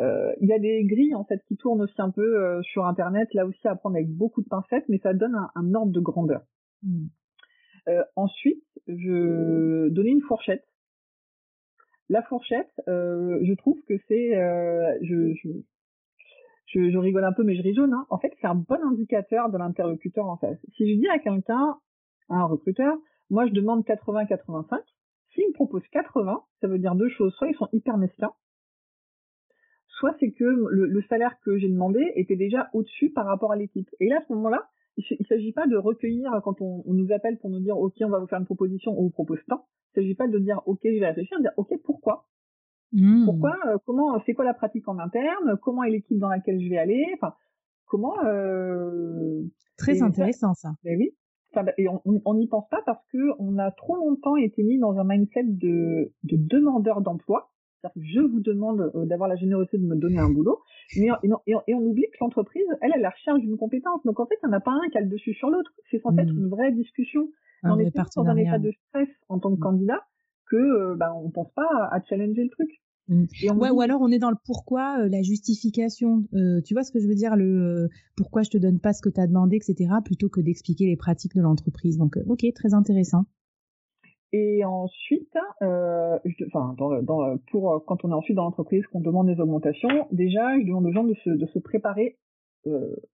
Euh, 0.00 0.32
Il 0.40 0.48
y 0.48 0.52
a 0.52 0.58
des 0.58 0.84
grilles 0.84 1.14
en 1.14 1.24
fait 1.24 1.42
qui 1.46 1.56
tournent 1.56 1.82
aussi 1.82 2.00
un 2.00 2.10
peu 2.10 2.22
euh, 2.22 2.62
sur 2.62 2.86
Internet, 2.86 3.28
là 3.34 3.46
aussi 3.46 3.66
à 3.66 3.74
prendre 3.74 3.96
avec 3.96 4.08
beaucoup 4.08 4.42
de 4.42 4.48
pincettes, 4.48 4.84
mais 4.88 4.98
ça 4.98 5.14
donne 5.14 5.36
un, 5.54 5.74
ordre 5.74 5.92
de 5.92 6.00
grandeur. 6.00 6.42
Mmh. 6.82 7.06
Euh, 7.88 8.02
ensuite, 8.16 8.64
je 8.86 9.88
donnais 9.88 10.10
une 10.10 10.22
fourchette. 10.22 10.64
La 12.10 12.22
fourchette, 12.22 12.70
je 12.86 13.54
trouve 13.54 13.78
que 13.86 13.94
c'est, 14.08 14.30
je, 15.02 15.34
je, 15.34 15.48
je, 16.66 16.90
je, 16.90 16.98
rigole 16.98 17.24
un 17.24 17.32
peu, 17.32 17.44
mais 17.44 17.54
je 17.54 17.62
rigole. 17.62 17.92
Hein. 17.92 18.06
En 18.08 18.18
fait, 18.18 18.32
c'est 18.40 18.46
un 18.46 18.54
bon 18.54 18.82
indicateur 18.82 19.50
de 19.50 19.58
l'interlocuteur 19.58 20.26
en 20.26 20.38
face. 20.38 20.58
Si 20.76 20.90
je 20.90 20.98
dis 20.98 21.08
à 21.08 21.18
quelqu'un, 21.18 21.76
à 22.30 22.36
un 22.36 22.44
recruteur, 22.44 22.96
moi 23.28 23.46
je 23.46 23.52
demande 23.52 23.84
80-85, 23.84 24.80
s'il 25.34 25.48
me 25.48 25.52
propose 25.52 25.82
80, 25.92 26.42
ça 26.60 26.68
veut 26.68 26.78
dire 26.78 26.94
deux 26.94 27.10
choses. 27.10 27.34
Soit 27.34 27.48
ils 27.48 27.56
sont 27.56 27.68
hyper 27.72 27.98
mesquins, 27.98 28.32
soit 29.98 30.14
c'est 30.20 30.30
que 30.30 30.44
le, 30.44 30.86
le, 30.86 31.02
salaire 31.02 31.38
que 31.44 31.58
j'ai 31.58 31.68
demandé 31.68 32.12
était 32.14 32.36
déjà 32.36 32.70
au-dessus 32.72 33.10
par 33.10 33.26
rapport 33.26 33.52
à 33.52 33.56
l'équipe. 33.56 33.88
Et 34.00 34.08
là, 34.08 34.18
à 34.18 34.24
ce 34.26 34.32
moment-là, 34.32 34.68
il 34.96 35.04
ne 35.20 35.24
s'agit 35.26 35.52
pas 35.52 35.66
de 35.66 35.76
recueillir 35.76 36.30
quand 36.44 36.60
on, 36.60 36.82
on, 36.86 36.94
nous 36.94 37.12
appelle 37.12 37.38
pour 37.38 37.50
nous 37.50 37.60
dire 37.60 37.76
OK, 37.78 37.94
on 38.00 38.08
va 38.08 38.18
vous 38.18 38.26
faire 38.26 38.38
une 38.38 38.46
proposition, 38.46 38.92
on 38.98 39.02
vous 39.02 39.10
propose 39.10 39.40
tant. 39.48 39.66
Il 39.94 40.00
ne 40.00 40.02
s'agit 40.02 40.14
pas 40.14 40.28
de 40.28 40.38
dire 40.38 40.62
OK, 40.66 40.80
je 40.84 40.98
vais 40.98 41.06
réfléchir, 41.06 41.38
de 41.38 41.42
dire 41.42 41.52
OK, 41.56 41.72
pourquoi? 41.84 42.26
Mmh. 42.92 43.24
Pourquoi 43.26 43.56
euh, 43.66 43.78
Comment 43.86 44.20
C'est 44.24 44.34
quoi 44.34 44.44
la 44.44 44.54
pratique 44.54 44.88
en 44.88 44.98
interne? 44.98 45.58
Comment 45.62 45.82
est 45.84 45.90
l'équipe 45.90 46.18
dans 46.18 46.28
laquelle 46.28 46.60
je 46.60 46.68
vais 46.68 46.78
aller? 46.78 47.04
Enfin, 47.14 47.34
comment 47.86 48.14
euh, 48.24 49.42
Très 49.76 50.02
intéressant 50.02 50.54
ça. 50.54 50.70
Ben 50.84 50.96
oui. 50.98 51.10
Enfin, 51.52 51.66
et 51.78 51.86
on 51.88 52.34
n'y 52.34 52.46
pense 52.46 52.68
pas 52.68 52.82
parce 52.84 53.04
que 53.06 53.18
on 53.38 53.58
a 53.58 53.70
trop 53.70 53.96
longtemps 53.96 54.36
été 54.36 54.62
mis 54.62 54.78
dans 54.78 54.98
un 54.98 55.04
mindset 55.04 55.44
de, 55.44 56.12
de 56.24 56.36
demandeur 56.36 57.00
d'emploi. 57.00 57.50
C'est-à-dire 57.80 57.94
que 57.94 58.08
je 58.08 58.20
vous 58.20 58.40
demande 58.40 58.90
euh, 58.94 59.06
d'avoir 59.06 59.28
la 59.28 59.36
générosité 59.36 59.78
de 59.78 59.86
me 59.86 59.96
donner 59.96 60.18
un 60.18 60.30
boulot, 60.30 60.60
mais 60.96 61.08
et, 61.22 61.52
et, 61.66 61.74
on 61.74 61.82
oublie 61.82 62.06
que 62.12 62.16
l'entreprise, 62.20 62.66
elle, 62.80 62.92
elle 62.94 63.02
la 63.02 63.10
recherche 63.10 63.40
d'une 63.40 63.56
compétence. 63.56 64.00
Donc 64.04 64.18
en 64.20 64.26
fait, 64.26 64.36
il 64.42 64.48
n'y 64.48 64.54
en 64.54 64.56
a 64.56 64.60
pas 64.60 64.72
un 64.72 64.88
qui 64.90 64.98
a 64.98 65.00
le 65.00 65.08
dessus 65.08 65.34
sur 65.34 65.50
l'autre. 65.50 65.72
C'est 65.90 66.00
censé 66.00 66.20
être 66.20 66.32
mmh. 66.32 66.38
une 66.38 66.48
vraie 66.48 66.72
discussion. 66.72 67.28
on 67.62 67.78
est 67.78 67.94
dans 67.94 68.24
un 68.26 68.36
état 68.36 68.58
de 68.58 68.72
stress 68.88 69.08
en 69.28 69.38
tant 69.38 69.50
que 69.50 69.56
mmh. 69.56 69.60
candidat 69.60 70.02
que 70.50 70.94
bah, 70.96 71.14
on 71.14 71.30
pense 71.30 71.50
pas 71.54 71.68
à, 71.90 72.00
challenger 72.08 72.44
le 72.44 72.50
truc. 72.50 72.68
Mm. 73.08 73.24
ouais, 73.58 73.70
ou 73.70 73.80
alors 73.80 74.00
on 74.02 74.10
est 74.10 74.18
dans 74.18 74.30
le 74.30 74.36
pourquoi, 74.44 75.00
euh, 75.00 75.08
la 75.08 75.22
justification. 75.22 76.24
Euh, 76.34 76.60
tu 76.62 76.74
vois 76.74 76.82
ce 76.82 76.92
que 76.92 76.98
je 76.98 77.06
veux 77.06 77.14
dire, 77.14 77.36
le 77.36 77.88
pourquoi 78.16 78.42
je 78.42 78.50
te 78.50 78.58
donne 78.58 78.80
pas 78.80 78.92
ce 78.92 79.02
que 79.02 79.08
tu 79.08 79.20
as 79.20 79.26
demandé, 79.26 79.56
etc., 79.56 79.90
plutôt 80.04 80.28
que 80.28 80.40
d'expliquer 80.40 80.86
les 80.86 80.96
pratiques 80.96 81.34
de 81.34 81.42
l'entreprise. 81.42 81.96
Donc, 81.96 82.18
ok, 82.26 82.44
très 82.54 82.74
intéressant. 82.74 83.24
Et 84.32 84.64
ensuite, 84.64 85.34
je, 85.60 86.44
enfin, 86.46 86.74
dans, 86.76 87.02
dans, 87.02 87.38
pour 87.50 87.84
quand 87.86 88.04
on 88.04 88.10
est 88.10 88.14
ensuite 88.14 88.36
dans 88.36 88.44
l'entreprise, 88.44 88.86
qu'on 88.88 89.00
demande 89.00 89.26
des 89.26 89.40
augmentations, 89.40 90.06
déjà, 90.12 90.58
je 90.60 90.66
demande 90.66 90.86
aux 90.86 90.92
gens 90.92 91.04
de 91.04 91.14
se, 91.14 91.30
de 91.30 91.46
se 91.46 91.58
préparer 91.58 92.18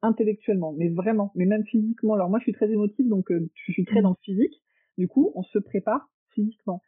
intellectuellement, 0.03 0.73
mais 0.77 0.89
vraiment, 0.89 1.31
mais 1.37 1.45
même 1.45 1.65
physiquement. 1.65 2.15
Alors 2.15 2.29
moi, 2.29 2.41
je 2.41 2.45
suis 2.45 2.53
très 2.53 2.71
émotive, 2.71 3.09
donc 3.09 3.31
je 3.31 3.73
suis 3.73 3.85
très 3.85 4.01
mm. 4.01 4.03
dans 4.03 4.11
le 4.11 4.17
physique. 4.23 4.63
Du 4.99 5.07
coup, 5.07 5.31
on 5.37 5.43
se 5.45 5.59
prépare 5.59 6.09
physiquement 6.35 6.81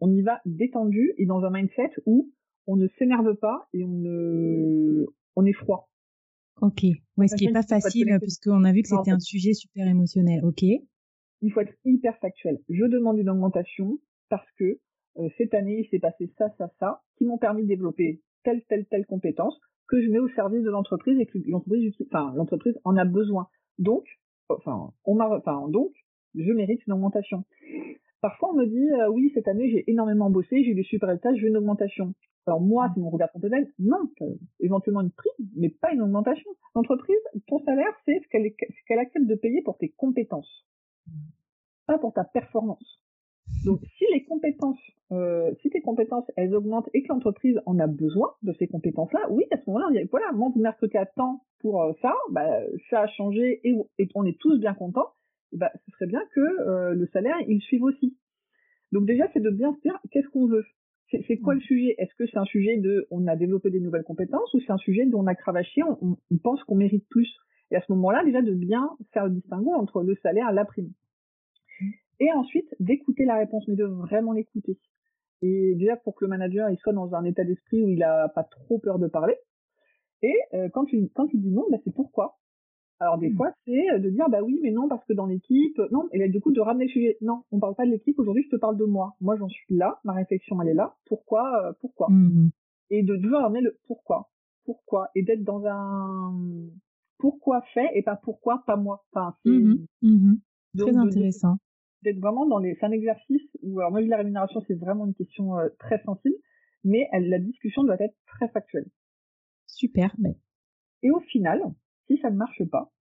on, 0.00 0.12
y 0.12 0.22
va 0.22 0.40
détendu 0.46 1.12
et 1.18 1.26
dans 1.26 1.44
un 1.44 1.50
mindset 1.50 1.90
où 2.06 2.30
on 2.66 2.76
ne 2.76 2.88
s'énerve 2.98 3.34
pas 3.36 3.68
et 3.72 3.84
on 3.84 3.88
ne, 3.88 5.06
on 5.36 5.44
est 5.44 5.52
froid. 5.52 5.90
Ok. 6.60 6.84
Ouais, 7.16 7.28
ce 7.28 7.36
qui 7.36 7.46
est 7.46 7.52
pas 7.52 7.62
facile 7.62 8.16
puisqu'on 8.20 8.64
a 8.64 8.72
vu 8.72 8.82
que 8.82 8.88
c'était 8.88 9.10
un 9.10 9.20
sujet 9.20 9.52
super 9.52 9.86
émotionnel. 9.86 10.44
Ok. 10.44 10.64
Il 11.44 11.52
faut 11.52 11.60
être 11.60 11.74
hyper 11.84 12.16
factuel. 12.18 12.58
Je 12.70 12.84
demande 12.86 13.18
une 13.18 13.28
augmentation 13.28 13.98
parce 14.30 14.50
que 14.58 14.78
euh, 15.18 15.28
cette 15.36 15.52
année 15.52 15.80
il 15.80 15.88
s'est 15.90 15.98
passé 15.98 16.32
ça, 16.38 16.48
ça, 16.56 16.70
ça, 16.80 17.02
qui 17.16 17.26
m'ont 17.26 17.38
permis 17.38 17.62
de 17.62 17.68
développer 17.68 18.22
telle, 18.44 18.62
telle, 18.64 18.86
telle 18.86 19.04
compétence 19.04 19.60
que 19.88 20.00
je 20.00 20.08
mets 20.08 20.18
au 20.18 20.28
service 20.30 20.62
de 20.62 20.70
l'entreprise 20.70 21.20
et 21.20 21.26
que 21.26 21.38
l'entreprise, 21.46 21.94
enfin, 22.06 22.32
l'entreprise 22.34 22.78
en 22.84 22.96
a 22.96 23.04
besoin. 23.04 23.48
Donc, 23.78 24.04
enfin, 24.48 24.92
on 25.04 25.14
m'a, 25.14 25.28
enfin, 25.28 25.68
donc, 25.68 25.92
je 26.34 26.50
mérite 26.52 26.84
une 26.86 26.94
augmentation. 26.94 27.44
Parfois, 28.22 28.52
on 28.52 28.54
me 28.54 28.66
dit, 28.66 28.90
euh, 28.90 29.10
oui, 29.10 29.30
cette 29.34 29.48
année, 29.48 29.70
j'ai 29.70 29.84
énormément 29.90 30.30
bossé, 30.30 30.64
j'ai 30.64 30.70
eu 30.70 30.74
des 30.74 30.82
super 30.82 31.10
résultats, 31.10 31.34
je 31.34 31.42
veux 31.42 31.48
une 31.48 31.58
augmentation. 31.58 32.14
Alors 32.46 32.60
moi, 32.60 32.90
c'est 32.94 33.00
mon 33.00 33.10
regard 33.10 33.30
personnel, 33.32 33.70
non, 33.78 34.08
euh, 34.20 34.34
éventuellement 34.60 35.00
une 35.00 35.10
prime, 35.10 35.48
mais 35.56 35.70
pas 35.70 35.92
une 35.92 36.02
augmentation. 36.02 36.50
L'entreprise, 36.74 37.20
ton 37.46 37.58
salaire, 37.64 37.92
c'est 38.04 38.20
ce 38.22 38.28
qu'elle 38.28 38.50
qu'elle 38.86 38.98
accepte 38.98 39.26
de 39.26 39.34
payer 39.34 39.62
pour 39.62 39.78
tes 39.78 39.90
compétences, 39.90 40.66
pas 41.86 41.98
pour 41.98 42.12
ta 42.12 42.24
performance. 42.24 43.02
Donc, 43.64 43.80
si 43.98 44.04
les 44.12 44.24
compétences, 44.24 44.80
euh, 45.12 45.52
si 45.60 45.70
tes 45.70 45.80
compétences, 45.80 46.30
elles 46.36 46.54
augmentent 46.54 46.88
et 46.94 47.02
que 47.02 47.08
l'entreprise 47.08 47.60
en 47.66 47.78
a 47.78 47.86
besoin 47.86 48.34
de 48.42 48.52
ces 48.58 48.66
compétences-là, 48.66 49.28
oui, 49.30 49.44
à 49.50 49.58
ce 49.58 49.70
moment-là, 49.70 49.88
voilà, 50.10 50.32
moi, 50.32 50.50
vous 50.54 50.60
m'avez 50.60 50.98
à 50.98 51.06
temps 51.06 51.44
pour 51.60 51.94
ça, 52.02 52.14
bah, 52.30 52.60
ça 52.90 53.02
a 53.02 53.06
changé 53.08 53.60
et, 53.64 53.74
et 53.98 54.08
on 54.14 54.24
est 54.24 54.38
tous 54.38 54.58
bien 54.58 54.74
contents 54.74 55.12
bah, 55.54 55.70
ce 55.86 55.92
serait 55.92 56.06
bien 56.06 56.22
que 56.34 56.40
euh, 56.40 56.94
le 56.94 57.06
salaire, 57.12 57.36
il 57.48 57.60
suive 57.62 57.84
aussi. 57.84 58.16
Donc 58.92 59.06
déjà, 59.06 59.28
c'est 59.32 59.40
de 59.40 59.50
bien 59.50 59.74
se 59.74 59.80
dire 59.80 59.98
qu'est-ce 60.10 60.28
qu'on 60.28 60.46
veut? 60.46 60.64
C'est 61.28 61.36
quoi 61.36 61.54
le 61.54 61.60
sujet? 61.60 61.94
Est-ce 61.98 62.14
que 62.16 62.26
c'est 62.26 62.38
un 62.38 62.44
sujet 62.44 62.76
de 62.76 63.06
on 63.10 63.26
a 63.28 63.36
développé 63.36 63.70
des 63.70 63.78
nouvelles 63.78 64.02
compétences 64.04 64.52
ou 64.54 64.60
c'est 64.60 64.72
un 64.72 64.78
sujet 64.78 65.06
dont 65.06 65.20
on 65.20 65.26
a 65.28 65.34
cravaché, 65.34 65.82
on, 65.84 66.16
on 66.30 66.38
pense 66.38 66.62
qu'on 66.64 66.74
mérite 66.74 67.06
plus? 67.08 67.28
Et 67.74 67.76
à 67.76 67.80
ce 67.80 67.90
moment-là, 67.90 68.22
déjà 68.24 68.40
de 68.40 68.54
bien 68.54 68.88
faire 69.12 69.24
le 69.24 69.32
distinguo 69.32 69.72
entre 69.72 70.04
le 70.04 70.14
salaire 70.22 70.48
et 70.48 70.54
la 70.54 70.64
prime. 70.64 70.92
Et 72.20 72.30
ensuite, 72.30 72.72
d'écouter 72.78 73.24
la 73.24 73.34
réponse, 73.34 73.66
mais 73.66 73.74
de 73.74 73.84
vraiment 73.84 74.30
l'écouter. 74.32 74.78
Et 75.42 75.74
déjà 75.74 75.96
pour 75.96 76.14
que 76.14 76.24
le 76.24 76.28
manager 76.28 76.70
il 76.70 76.78
soit 76.78 76.92
dans 76.92 77.16
un 77.16 77.24
état 77.24 77.42
d'esprit 77.42 77.82
où 77.82 77.88
il 77.88 78.04
a 78.04 78.28
pas 78.28 78.44
trop 78.44 78.78
peur 78.78 79.00
de 79.00 79.08
parler. 79.08 79.34
Et 80.22 80.36
euh, 80.54 80.68
quand 80.72 80.84
tu 80.84 81.10
quand 81.16 81.26
il 81.34 81.42
dit 81.42 81.50
non, 81.50 81.64
bah, 81.68 81.78
c'est 81.82 81.92
pourquoi? 81.92 82.38
Alors 83.00 83.18
des 83.18 83.30
mmh. 83.30 83.36
fois 83.36 83.50
c'est 83.64 83.98
de 83.98 84.08
dire 84.08 84.28
bah 84.30 84.40
oui 84.40 84.60
mais 84.62 84.70
non 84.70 84.86
parce 84.88 85.04
que 85.04 85.12
dans 85.12 85.26
l'équipe 85.26 85.78
non 85.90 86.08
et 86.12 86.28
du 86.28 86.40
coup 86.40 86.52
de 86.52 86.60
ramener 86.60 86.84
le 86.84 86.90
sujet 86.90 87.18
non 87.20 87.42
on 87.50 87.58
parle 87.58 87.74
pas 87.74 87.84
de 87.84 87.90
l'équipe 87.90 88.16
aujourd'hui 88.20 88.44
je 88.44 88.50
te 88.50 88.60
parle 88.60 88.76
de 88.76 88.84
moi 88.84 89.16
moi 89.20 89.34
j'en 89.36 89.48
suis 89.48 89.74
là 89.74 89.98
ma 90.04 90.12
réflexion 90.12 90.62
elle 90.62 90.68
est 90.68 90.74
là 90.74 90.94
pourquoi 91.06 91.66
euh, 91.66 91.72
pourquoi? 91.80 92.06
Mmh 92.08 92.50
et 92.90 93.02
de 93.02 93.16
toujours 93.16 93.40
ramener 93.40 93.62
le 93.62 93.76
pourquoi 93.88 94.30
pourquoi? 94.64 95.10
Et 95.14 95.22
d'être 95.22 95.44
dans 95.44 95.66
un 95.66 96.32
pourquoi 97.24 97.62
fait 97.72 97.88
et 97.94 98.02
pas 98.02 98.16
pourquoi 98.16 98.62
pas 98.66 98.76
moi 98.76 99.04
enfin 99.12 99.34
c'est 99.44 99.50
mmh 99.50 100.36
très 100.76 100.96
intéressant 100.96 101.56
d'être 102.02 102.18
vraiment 102.18 102.46
dans 102.46 102.58
les 102.58 102.74
c'est 102.74 102.86
un 102.86 102.90
exercice 102.90 103.48
où 103.62 103.78
alors 103.80 103.92
moi 103.92 104.02
la 104.02 104.18
rémunération 104.18 104.60
c'est 104.66 104.74
vraiment 104.74 105.06
une 105.06 105.14
question 105.14 105.58
euh, 105.58 105.68
très 105.78 106.02
sensible 106.02 106.36
mais 106.82 107.08
elle, 107.12 107.30
la 107.30 107.38
discussion 107.38 107.84
doit 107.84 107.96
être 108.00 108.16
très 108.26 108.48
factuelle 108.48 108.86
super 109.66 110.14
mais 110.18 110.36
et 111.02 111.10
au 111.10 111.20
final 111.20 111.62
si 112.06 112.18
ça 112.18 112.30
ne 112.30 112.36
marche 112.36 112.62
pas, 112.70 112.92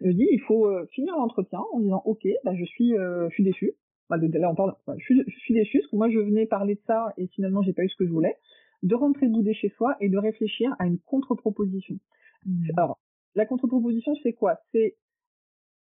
je 0.00 0.10
dis 0.10 0.26
il 0.30 0.40
faut 0.40 0.66
euh, 0.66 0.86
finir 0.92 1.14
l'entretien 1.16 1.60
en 1.72 1.80
disant 1.80 2.02
ok, 2.04 2.26
bah, 2.44 2.54
je 2.54 2.64
suis, 2.64 2.96
euh, 2.96 3.28
je 3.28 3.34
suis 3.34 3.44
déçu. 3.44 3.72
Bah, 4.10 4.18
de, 4.18 4.26
là 4.38 4.50
on 4.50 4.54
parle, 4.54 4.74
je, 4.98 5.04
suis, 5.04 5.22
je 5.26 5.38
suis 5.38 5.54
déçu 5.54 5.78
parce 5.78 5.90
que 5.90 5.96
moi 5.96 6.10
je 6.10 6.18
venais 6.18 6.46
parler 6.46 6.74
de 6.74 6.80
ça 6.86 7.12
et 7.16 7.26
finalement 7.28 7.62
j'ai 7.62 7.72
pas 7.72 7.82
eu 7.82 7.88
ce 7.88 7.96
que 7.96 8.06
je 8.06 8.10
voulais. 8.10 8.36
De 8.82 8.94
rentrer 8.94 9.28
bouder 9.28 9.54
chez 9.54 9.70
soi 9.70 9.96
et 10.00 10.10
de 10.10 10.18
réfléchir 10.18 10.74
à 10.78 10.86
une 10.86 10.98
contre-proposition. 10.98 11.98
Mmh. 12.44 12.68
Alors 12.76 12.98
la 13.34 13.46
contre-proposition 13.46 14.14
c'est 14.22 14.32
quoi? 14.32 14.58
C'est 14.72 14.96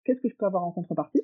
qu'est-ce 0.03 0.21
que 0.21 0.29
je 0.29 0.35
peux 0.35 0.45
avoir 0.45 0.63
en 0.63 0.71
contrepartie? 0.71 1.21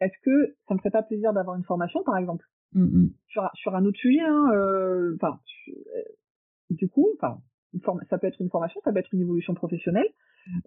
Est-ce 0.00 0.18
que 0.22 0.56
ça 0.68 0.74
me 0.74 0.78
ferait 0.78 0.90
pas 0.90 1.02
plaisir 1.02 1.32
d'avoir 1.32 1.56
une 1.56 1.64
formation 1.64 2.02
par 2.04 2.16
exemple? 2.16 2.44
Mmh 2.72 3.06
sur, 3.28 3.48
sur, 3.54 3.76
un 3.76 3.84
autre 3.84 3.98
sujet 3.98 4.20
hein, 4.20 4.50
euh, 4.52 5.16
Enfin, 5.20 5.38
du 6.70 6.88
coup, 6.88 7.08
enfin 7.16 7.40
ça 8.08 8.18
peut 8.18 8.26
être 8.26 8.40
une 8.40 8.50
formation, 8.50 8.80
ça 8.84 8.92
peut 8.92 8.98
être 8.98 9.12
une 9.12 9.20
évolution 9.20 9.54
professionnelle, 9.54 10.08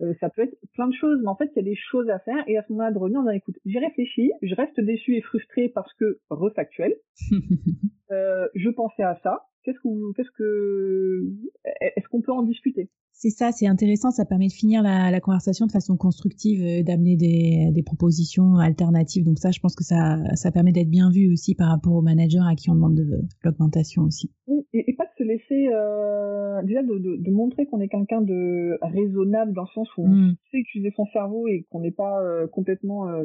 euh, 0.01 0.13
ça 0.19 0.29
peut 0.29 0.43
être 0.43 0.57
plein 0.73 0.87
de 0.87 0.93
choses, 0.93 1.19
mais 1.21 1.29
en 1.29 1.35
fait, 1.35 1.49
il 1.55 1.57
y 1.57 1.59
a 1.59 1.63
des 1.63 1.75
choses 1.75 2.09
à 2.09 2.19
faire, 2.19 2.43
et 2.47 2.57
à 2.57 2.63
ce 2.63 2.71
moment-là, 2.73 2.91
de 2.91 2.97
revenir 2.97 3.19
en 3.19 3.23
disant, 3.23 3.35
écoute, 3.35 3.57
j'ai 3.65 3.79
réfléchi, 3.79 4.31
je 4.41 4.55
reste 4.55 4.79
déçu 4.79 5.15
et 5.15 5.21
frustré 5.21 5.69
parce 5.69 5.93
que 5.93 6.19
refactuel, 6.29 6.95
euh, 8.11 8.47
je 8.55 8.69
pensais 8.69 9.03
à 9.03 9.19
ça, 9.23 9.45
qu'est-ce 9.67 9.79
que, 9.79 10.13
qu'est-ce 10.15 10.31
que, 10.37 11.33
est-ce 11.81 12.07
qu'on 12.07 12.21
peut 12.21 12.31
en 12.31 12.43
discuter? 12.43 12.89
C'est 13.11 13.31
ça, 13.31 13.51
c'est 13.51 13.65
intéressant, 13.65 14.11
ça 14.11 14.25
permet 14.25 14.47
de 14.47 14.53
finir 14.53 14.83
la, 14.83 15.09
la 15.09 15.19
conversation 15.19 15.65
de 15.65 15.71
façon 15.71 15.97
constructive, 15.97 16.61
euh, 16.61 16.83
d'amener 16.83 17.17
des, 17.17 17.71
des, 17.71 17.81
propositions 17.81 18.57
alternatives. 18.57 19.25
Donc 19.25 19.39
ça, 19.39 19.49
je 19.49 19.59
pense 19.59 19.75
que 19.75 19.83
ça, 19.83 20.17
ça 20.35 20.51
permet 20.51 20.71
d'être 20.71 20.89
bien 20.89 21.09
vu 21.09 21.33
aussi 21.33 21.55
par 21.55 21.69
rapport 21.69 21.93
aux 21.93 22.03
managers 22.03 22.45
à 22.47 22.55
qui 22.55 22.69
on 22.69 22.75
demande 22.75 22.95
de, 22.95 23.21
l'augmentation 23.43 24.03
aussi. 24.03 24.31
Oui, 24.45 24.67
et, 24.73 24.93
pas 24.93 25.05
de 25.05 25.09
se 25.17 25.23
laisser, 25.23 25.67
euh, 25.73 26.61
déjà 26.63 26.83
de, 26.83 26.99
de, 26.99 27.17
de 27.17 27.31
montrer 27.31 27.65
qu'on 27.65 27.81
est 27.81 27.89
quelqu'un 27.89 28.21
de 28.21 28.77
raisonnable 28.83 29.53
dans 29.53 29.63
le 29.63 29.73
sens 29.73 29.89
où 29.97 30.03
on 30.03 30.09
mm. 30.09 30.35
sait 30.51 30.59
utiliser 30.59 30.93
son 30.95 31.07
cerveau 31.07 31.47
et 31.47 31.65
qu'on 31.71 31.81
n'est 31.81 31.91
pas 31.91 32.21
euh, 32.21 32.45
complètement 32.45 33.09
euh, 33.09 33.23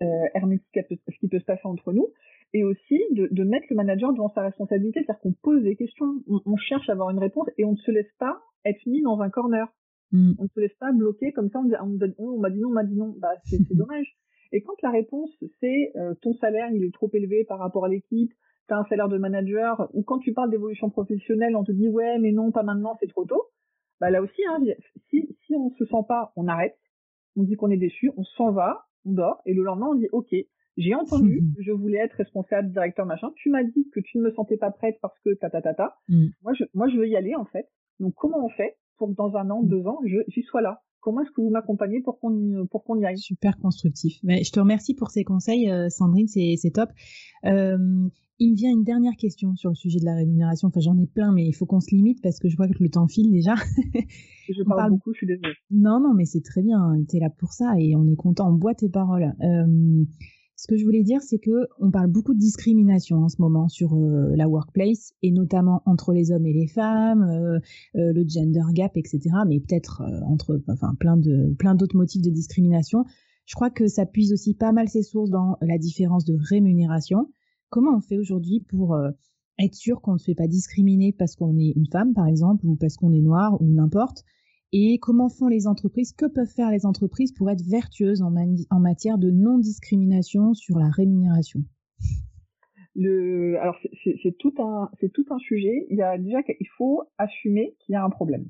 euh, 0.00 0.06
hermétique 0.34 0.78
à 0.78 0.82
ce 0.88 1.18
qui 1.18 1.28
peut 1.28 1.38
se 1.38 1.44
passer 1.44 1.66
entre 1.66 1.92
nous 1.92 2.08
et 2.52 2.64
aussi 2.64 3.00
de, 3.12 3.28
de, 3.30 3.44
mettre 3.44 3.66
le 3.70 3.76
manager 3.76 4.12
devant 4.12 4.30
sa 4.30 4.42
responsabilité, 4.42 5.00
c'est-à-dire 5.00 5.20
qu'on 5.20 5.32
pose 5.32 5.62
des 5.62 5.76
questions, 5.76 6.22
on, 6.28 6.40
on, 6.44 6.56
cherche 6.56 6.88
à 6.88 6.92
avoir 6.92 7.10
une 7.10 7.18
réponse 7.18 7.48
et 7.58 7.64
on 7.64 7.72
ne 7.72 7.76
se 7.76 7.90
laisse 7.90 8.12
pas 8.18 8.40
être 8.64 8.84
mis 8.86 9.02
dans 9.02 9.20
un 9.20 9.30
corner. 9.30 9.68
Mm. 10.12 10.32
On 10.38 10.42
ne 10.44 10.48
se 10.48 10.60
laisse 10.60 10.74
pas 10.80 10.92
bloquer 10.92 11.32
comme 11.32 11.50
ça, 11.50 11.60
on, 11.60 11.98
on, 12.18 12.38
m'a 12.38 12.50
dit 12.50 12.60
non, 12.60 12.68
on 12.68 12.72
m'a 12.72 12.84
dit 12.84 12.96
non, 12.96 13.14
bah 13.18 13.30
c'est 13.44 13.58
dommage. 13.74 14.16
Et 14.52 14.62
quand 14.62 14.74
la 14.82 14.90
réponse 14.90 15.30
c'est 15.60 15.92
euh, 15.96 16.14
ton 16.22 16.34
salaire 16.34 16.70
il 16.72 16.84
est 16.84 16.92
trop 16.92 17.10
élevé 17.12 17.44
par 17.44 17.58
rapport 17.58 17.84
à 17.84 17.88
l'équipe, 17.88 18.32
tu 18.66 18.74
as 18.74 18.78
un 18.78 18.84
salaire 18.86 19.08
de 19.08 19.18
manager, 19.18 19.88
ou 19.94 20.02
quand 20.02 20.18
tu 20.18 20.32
parles 20.32 20.50
d'évolution 20.50 20.90
professionnelle, 20.90 21.54
on 21.54 21.64
te 21.64 21.72
dit 21.72 21.88
ouais 21.88 22.18
mais 22.18 22.32
non 22.32 22.50
pas 22.50 22.64
maintenant, 22.64 22.96
c'est 23.00 23.08
trop 23.08 23.24
tôt. 23.24 23.44
Bah 24.00 24.10
là 24.10 24.22
aussi, 24.22 24.42
hein, 24.48 24.58
si 25.10 25.36
si 25.46 25.54
on 25.54 25.70
se 25.70 25.84
sent 25.84 26.04
pas, 26.08 26.32
on 26.34 26.48
arrête, 26.48 26.76
on 27.36 27.44
dit 27.44 27.54
qu'on 27.54 27.70
est 27.70 27.76
déçu, 27.76 28.10
on 28.16 28.24
s'en 28.24 28.50
va, 28.50 28.86
on 29.04 29.12
dort, 29.12 29.40
et 29.46 29.54
le 29.54 29.62
lendemain 29.62 29.90
on 29.92 29.94
dit 29.94 30.08
ok, 30.10 30.34
j'ai 30.76 30.94
entendu, 30.94 31.42
je 31.60 31.72
voulais 31.72 31.98
être 31.98 32.14
responsable, 32.14 32.70
directeur, 32.70 33.06
machin. 33.06 33.30
Tu 33.36 33.50
m'as 33.50 33.64
dit 33.64 33.88
que 33.92 34.00
tu 34.00 34.18
ne 34.18 34.24
me 34.24 34.30
sentais 34.32 34.56
pas 34.56 34.70
prête 34.70 34.98
parce 35.02 35.18
que 35.24 35.34
ta 35.34 35.50
ta 35.50 35.62
ta 35.62 35.74
ta. 35.74 35.96
Mm. 36.08 36.26
Moi, 36.42 36.52
je, 36.54 36.64
moi, 36.74 36.88
je 36.88 36.96
veux 36.96 37.08
y 37.08 37.16
aller 37.16 37.34
en 37.34 37.44
fait. 37.44 37.66
Donc, 37.98 38.14
comment 38.16 38.44
on 38.44 38.48
fait 38.50 38.76
pour 38.96 39.08
que 39.08 39.14
dans 39.14 39.36
un 39.36 39.50
an, 39.50 39.62
mm. 39.62 39.68
deux 39.68 39.86
ans, 39.86 39.98
j'y 40.04 40.42
sois 40.42 40.62
là? 40.62 40.82
Comment 41.00 41.22
est-ce 41.22 41.30
que 41.30 41.40
vous 41.40 41.50
m'accompagnez 41.50 42.00
pour 42.02 42.18
qu'on 42.20 42.34
y, 42.34 42.66
pour 42.68 42.84
qu'on 42.84 42.98
y 42.98 43.06
aille? 43.06 43.18
Super 43.18 43.56
constructif. 43.58 44.18
Mais 44.22 44.44
je 44.44 44.52
te 44.52 44.60
remercie 44.60 44.94
pour 44.94 45.10
ces 45.10 45.24
conseils, 45.24 45.70
euh, 45.70 45.88
Sandrine, 45.88 46.28
c'est, 46.28 46.56
c'est 46.58 46.72
top. 46.72 46.90
Euh, 47.46 48.08
il 48.40 48.52
me 48.52 48.56
vient 48.56 48.70
une 48.70 48.84
dernière 48.84 49.16
question 49.16 49.54
sur 49.54 49.68
le 49.68 49.74
sujet 49.74 50.00
de 50.00 50.04
la 50.06 50.14
rémunération. 50.14 50.68
Enfin, 50.68 50.80
j'en 50.80 50.98
ai 50.98 51.06
plein, 51.06 51.30
mais 51.30 51.46
il 51.46 51.52
faut 51.52 51.66
qu'on 51.66 51.80
se 51.80 51.94
limite 51.94 52.22
parce 52.22 52.38
que 52.38 52.48
je 52.48 52.56
vois 52.56 52.68
que 52.68 52.82
le 52.82 52.88
temps 52.88 53.06
file 53.06 53.30
déjà. 53.30 53.54
je 54.48 54.62
parle, 54.62 54.90
beaucoup, 54.90 55.12
je 55.12 55.18
suis 55.18 55.26
désolée. 55.26 55.54
Non, 55.70 56.00
non, 56.00 56.14
mais 56.14 56.24
c'est 56.24 56.40
très 56.40 56.62
bien. 56.62 56.96
Tu 57.08 57.18
es 57.18 57.20
là 57.20 57.28
pour 57.28 57.52
ça 57.52 57.74
et 57.78 57.94
on 57.96 58.06
est 58.10 58.16
content. 58.16 58.48
On 58.48 58.54
boit 58.54 58.74
tes 58.74 58.88
paroles. 58.88 59.34
Euh, 59.42 60.04
ce 60.60 60.66
que 60.66 60.76
je 60.76 60.84
voulais 60.84 61.02
dire, 61.02 61.22
c'est 61.22 61.38
que 61.38 61.68
on 61.78 61.90
parle 61.90 62.08
beaucoup 62.08 62.34
de 62.34 62.38
discrimination 62.38 63.16
en 63.24 63.30
ce 63.30 63.40
moment 63.40 63.68
sur 63.68 63.94
euh, 63.94 64.36
la 64.36 64.46
workplace 64.46 65.14
et 65.22 65.32
notamment 65.32 65.80
entre 65.86 66.12
les 66.12 66.32
hommes 66.32 66.44
et 66.44 66.52
les 66.52 66.66
femmes, 66.66 67.22
euh, 67.22 67.60
euh, 67.96 68.12
le 68.12 68.28
gender 68.28 68.64
gap, 68.74 68.94
etc. 68.98 69.20
Mais 69.48 69.58
peut-être 69.58 70.02
entre, 70.26 70.60
enfin, 70.68 70.94
plein 71.00 71.16
de 71.16 71.54
plein 71.58 71.74
d'autres 71.74 71.96
motifs 71.96 72.20
de 72.20 72.28
discrimination. 72.28 73.06
Je 73.46 73.54
crois 73.54 73.70
que 73.70 73.86
ça 73.86 74.04
puise 74.04 74.34
aussi 74.34 74.52
pas 74.52 74.72
mal 74.72 74.90
ses 74.90 75.02
sources 75.02 75.30
dans 75.30 75.56
la 75.62 75.78
différence 75.78 76.26
de 76.26 76.36
rémunération. 76.38 77.30
Comment 77.70 77.96
on 77.96 78.00
fait 78.02 78.18
aujourd'hui 78.18 78.60
pour 78.60 78.98
être 79.58 79.74
sûr 79.74 80.02
qu'on 80.02 80.12
ne 80.12 80.18
se 80.18 80.26
fait 80.26 80.34
pas 80.34 80.46
discriminer 80.46 81.12
parce 81.12 81.36
qu'on 81.36 81.56
est 81.56 81.72
une 81.74 81.86
femme, 81.86 82.12
par 82.12 82.26
exemple, 82.26 82.66
ou 82.66 82.76
parce 82.76 82.96
qu'on 82.96 83.12
est 83.12 83.22
noir, 83.22 83.60
ou 83.62 83.66
n'importe, 83.66 84.24
et 84.72 84.98
comment 84.98 85.28
font 85.28 85.48
les 85.48 85.66
entreprises, 85.66 86.12
que 86.12 86.26
peuvent 86.26 86.46
faire 86.46 86.70
les 86.70 86.86
entreprises 86.86 87.32
pour 87.32 87.50
être 87.50 87.62
vertueuses 87.62 88.22
en, 88.22 88.30
matière 88.80 89.18
de 89.18 89.30
non-discrimination 89.30 90.54
sur 90.54 90.78
la 90.78 90.88
rémunération? 90.88 91.60
Alors 93.60 93.76
c'est 94.04 94.36
tout 94.38 94.54
un 94.58 94.90
c'est 95.00 95.12
tout 95.12 95.24
un 95.30 95.38
sujet. 95.38 95.86
Il 95.90 95.96
y 95.96 96.02
a 96.02 96.18
déjà 96.18 96.42
qu'il 96.42 96.68
faut 96.76 97.04
assumer 97.18 97.74
qu'il 97.80 97.94
y 97.94 97.96
a 97.96 98.04
un 98.04 98.10
problème 98.10 98.46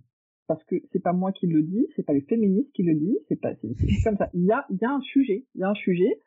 parce 0.47 0.65
que 0.65 0.77
c'est 0.93 1.03
pas 1.03 1.13
moi 1.13 1.31
qui 1.31 1.47
le 1.47 1.63
dis, 1.63 1.87
c'est 1.95 2.05
pas 2.05 2.13
les 2.13 2.23
féministes 2.23 2.73
qui 2.73 2.83
le 2.83 2.95
disent, 2.95 3.21
c'est 3.29 3.41
pas 3.41 3.55
c'est 3.55 4.03
comme 4.03 4.17
ça. 4.17 4.31
Il 4.35 4.45
y 4.45 4.51
a 4.51 4.67
il 4.71 4.79
y 4.81 4.85
a 4.85 4.91
un 4.91 5.01
sujet, 5.01 5.45
il 5.55 5.61
y 5.61 5.65
a 5.65 5.69
un 5.69 5.75
sujet. 5.75 6.21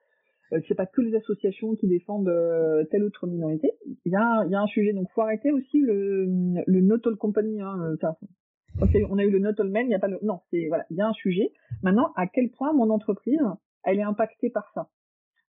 Euh, 0.54 0.60
c'est 0.68 0.76
pas 0.76 0.86
que 0.86 1.02
les 1.02 1.16
associations 1.16 1.76
qui 1.76 1.88
défendent 1.88 2.30
euh, 2.30 2.86
telle 2.92 3.04
autre 3.04 3.28
minorité. 3.28 3.72
Il 4.06 4.12
y 4.12 4.16
a 4.16 4.44
il 4.46 4.52
y 4.52 4.56
a 4.56 4.62
un 4.62 4.68
sujet 4.68 4.94
donc 4.94 5.10
faut 5.14 5.22
arrêter 5.22 5.52
aussi 5.52 5.80
le 5.80 6.28
le 6.66 6.94
all 7.06 7.18
company. 7.18 7.62
Hein, 7.62 7.96
on 8.82 9.18
a 9.18 9.24
eu 9.24 9.30
le 9.30 9.40
not 9.40 9.54
all 9.60 9.70
men, 9.70 9.86
il 9.86 9.90
n'y 9.90 9.96
a 9.96 10.00
pas 10.00 10.08
le, 10.08 10.20
non, 10.24 10.40
c'est, 10.52 10.68
voilà, 10.68 10.86
il 10.90 10.98
y 10.98 11.02
a 11.02 11.08
un 11.08 11.14
sujet. 11.14 11.52
Maintenant, 11.82 12.12
à 12.16 12.28
quel 12.28 12.50
point 12.50 12.74
mon 12.74 12.90
entreprise, 12.90 13.42
elle 13.84 14.00
est 14.00 14.04
impactée 14.04 14.50
par 14.50 14.72
ça? 14.74 14.90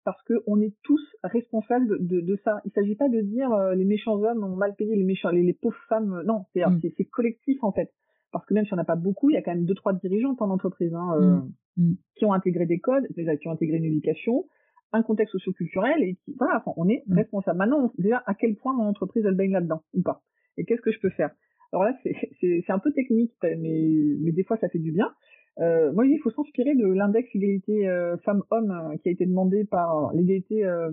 Parce 0.04 0.22
que 0.24 0.34
on 0.46 0.60
est 0.60 0.74
tous 0.82 1.00
responsables 1.22 2.06
de, 2.06 2.20
de, 2.20 2.36
ça. 2.44 2.60
Il 2.66 2.72
s'agit 2.72 2.94
pas 2.94 3.08
de 3.08 3.22
dire 3.22 3.50
euh, 3.52 3.74
les 3.74 3.86
méchants 3.86 4.22
hommes 4.22 4.44
ont 4.44 4.54
mal 4.54 4.74
payé 4.74 4.94
les 4.96 5.04
méchants, 5.04 5.30
les, 5.30 5.54
pauvres 5.54 5.80
femmes. 5.88 6.12
Euh, 6.12 6.22
non, 6.24 6.44
mm. 6.54 6.78
c'est, 6.82 6.92
c'est, 6.96 7.04
collectif 7.04 7.62
en 7.64 7.72
fait. 7.72 7.90
Parce 8.30 8.44
que 8.44 8.52
même 8.52 8.66
si 8.66 8.74
on 8.74 8.76
n'a 8.76 8.84
pas 8.84 8.96
beaucoup, 8.96 9.30
il 9.30 9.34
y 9.34 9.36
a 9.36 9.42
quand 9.42 9.54
même 9.54 9.64
deux 9.64 9.74
trois 9.74 9.94
dirigeantes 9.94 10.42
en 10.42 10.50
entreprise 10.50 10.92
hein, 10.94 11.16
euh, 11.16 11.36
mm. 11.36 11.52
Mm. 11.76 11.96
qui 12.16 12.24
ont 12.26 12.34
intégré 12.34 12.66
des 12.66 12.80
codes, 12.80 13.06
qui 13.14 13.48
ont 13.48 13.52
intégré 13.52 13.78
une 13.78 13.84
éducation, 13.84 14.44
un 14.92 15.02
contexte 15.02 15.32
socio-culturel 15.32 16.02
et 16.02 16.16
qui, 16.16 16.34
voilà, 16.38 16.58
enfin, 16.58 16.72
on 16.76 16.88
est 16.88 17.02
responsable. 17.10 17.58
Maintenant, 17.58 17.90
déjà, 17.96 18.22
à 18.26 18.34
quel 18.34 18.56
point 18.56 18.74
mon 18.74 18.84
entreprise 18.84 19.24
elle 19.24 19.36
baigne 19.36 19.52
là-dedans 19.52 19.82
ou 19.94 20.02
pas? 20.02 20.22
Et 20.58 20.64
qu'est-ce 20.64 20.82
que 20.82 20.92
je 20.92 21.00
peux 21.00 21.10
faire? 21.10 21.30
Alors 21.74 21.84
là, 21.84 21.98
c'est 22.40 22.70
un 22.70 22.78
peu 22.78 22.92
technique, 22.92 23.32
mais, 23.42 23.56
mais 23.56 24.32
des 24.32 24.44
fois, 24.44 24.56
ça 24.58 24.68
fait 24.68 24.78
du 24.78 24.92
bien. 24.92 25.12
Euh, 25.60 25.92
moi, 25.92 26.06
il 26.06 26.18
faut 26.20 26.30
s'inspirer 26.30 26.74
de 26.74 26.86
l'index 26.86 27.28
égalité 27.34 27.88
euh, 27.88 28.16
femmes-hommes 28.18 28.70
euh, 28.70 28.96
qui 28.98 29.08
a 29.08 29.12
été 29.12 29.26
demandé 29.26 29.64
par 29.64 30.12
l'égalité, 30.12 30.64
euh, 30.64 30.90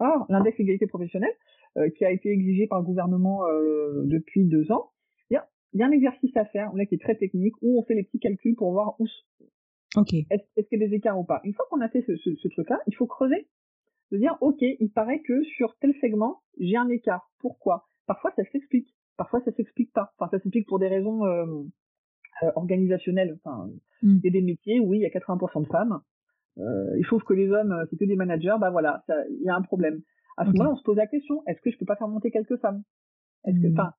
ah, 0.00 0.26
l'index 0.28 0.58
égalité 0.60 0.86
professionnelle, 0.86 1.34
qui 1.94 2.06
a 2.06 2.10
été 2.10 2.30
exigé 2.30 2.66
par 2.66 2.78
le 2.78 2.86
gouvernement 2.86 3.42
depuis 4.04 4.46
deux 4.46 4.72
ans. 4.72 4.92
Il 5.28 5.34
y, 5.34 5.36
a, 5.36 5.46
il 5.74 5.80
y 5.80 5.82
a 5.82 5.86
un 5.86 5.90
exercice 5.90 6.34
à 6.34 6.46
faire, 6.46 6.72
là, 6.74 6.86
qui 6.86 6.94
est 6.94 7.02
très 7.02 7.16
technique, 7.16 7.54
où 7.60 7.78
on 7.78 7.84
fait 7.84 7.94
les 7.94 8.04
petits 8.04 8.18
calculs 8.18 8.56
pour 8.56 8.72
voir 8.72 8.96
où 8.98 9.06
okay. 9.94 10.26
est-ce 10.30 10.66
qu'il 10.68 10.80
y 10.80 10.82
a 10.82 10.88
des 10.88 10.94
écarts 10.94 11.18
ou 11.20 11.24
pas. 11.24 11.42
Une 11.44 11.52
fois 11.52 11.66
qu'on 11.68 11.82
a 11.82 11.90
fait 11.90 12.02
ce, 12.06 12.16
ce, 12.16 12.34
ce 12.34 12.48
truc-là, 12.48 12.78
il 12.86 12.94
faut 12.94 13.04
creuser, 13.04 13.46
de 14.10 14.16
dire, 14.16 14.38
ok, 14.40 14.62
il 14.62 14.90
paraît 14.90 15.20
que 15.20 15.42
sur 15.42 15.76
tel 15.76 15.92
segment, 16.00 16.40
j'ai 16.58 16.76
un 16.76 16.88
écart. 16.88 17.30
Pourquoi? 17.40 17.86
Parfois, 18.06 18.32
ça 18.36 18.42
s'explique. 18.52 18.95
Parfois, 19.16 19.40
ça 19.40 19.52
s'explique 19.52 19.92
pas. 19.92 20.12
Enfin, 20.18 20.30
ça 20.30 20.38
s'explique 20.38 20.66
pour 20.66 20.78
des 20.78 20.88
raisons 20.88 21.24
euh, 21.24 21.46
euh, 22.42 22.50
organisationnelles. 22.56 23.38
Enfin, 23.42 23.68
mm. 24.02 24.18
il 24.18 24.24
y 24.24 24.28
a 24.28 24.30
des 24.30 24.42
métiers 24.42 24.80
où 24.80 24.88
oui, 24.90 24.98
il 24.98 25.02
y 25.02 25.06
a 25.06 25.08
80% 25.08 25.62
de 25.62 25.66
femmes. 25.68 26.00
Euh, 26.58 26.96
il 26.98 27.04
faut 27.04 27.18
que 27.18 27.34
les 27.34 27.50
hommes, 27.50 27.74
c'est 27.90 27.96
que 27.96 28.04
des 28.04 28.16
managers. 28.16 28.56
Bah 28.60 28.70
voilà, 28.70 29.04
il 29.30 29.42
y 29.42 29.48
a 29.48 29.54
un 29.54 29.62
problème. 29.62 30.00
À 30.36 30.44
ce 30.44 30.50
moment-là, 30.50 30.72
on 30.72 30.76
se 30.76 30.82
pose 30.82 30.96
la 30.96 31.06
question 31.06 31.42
est-ce 31.46 31.60
que 31.62 31.70
je 31.70 31.78
peux 31.78 31.86
pas 31.86 31.96
faire 31.96 32.08
monter 32.08 32.30
quelques 32.30 32.56
femmes? 32.58 32.82
Est-ce 33.44 33.60
que, 33.60 33.68
mm. 33.68 33.72
enfin, 33.72 33.92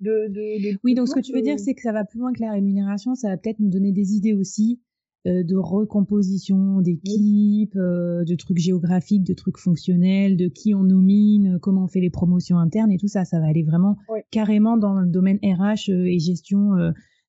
de, 0.00 0.28
de, 0.28 0.78
oui, 0.82 0.94
donc 0.94 1.08
ce 1.08 1.14
que 1.14 1.20
tu 1.20 1.32
veux 1.32 1.42
dire, 1.42 1.58
c'est 1.58 1.74
que 1.74 1.82
ça 1.82 1.92
va 1.92 2.04
plus 2.04 2.18
loin 2.18 2.32
que 2.32 2.40
la 2.40 2.52
rémunération. 2.52 3.14
Ça 3.14 3.28
va 3.28 3.36
peut-être 3.36 3.58
nous 3.58 3.70
donner 3.70 3.92
des 3.92 4.14
idées 4.14 4.34
aussi 4.34 4.80
de 5.26 5.56
recomposition 5.56 6.80
d'équipe, 6.80 7.76
euh, 7.76 8.24
de 8.24 8.34
trucs 8.36 8.58
géographiques, 8.58 9.24
de 9.24 9.34
trucs 9.34 9.58
fonctionnels, 9.58 10.36
de 10.36 10.48
qui 10.48 10.74
on 10.74 10.82
nomine, 10.82 11.58
comment 11.60 11.84
on 11.84 11.88
fait 11.88 12.00
les 12.00 12.10
promotions 12.10 12.58
internes 12.58 12.90
et 12.90 12.96
tout 12.96 13.08
ça. 13.08 13.24
Ça 13.24 13.38
va 13.38 13.46
aller 13.46 13.62
vraiment 13.62 13.96
carrément 14.30 14.76
dans 14.76 14.94
le 14.94 15.06
domaine 15.06 15.38
RH 15.42 15.90
euh, 15.90 16.04
et 16.06 16.18
gestion 16.18 16.70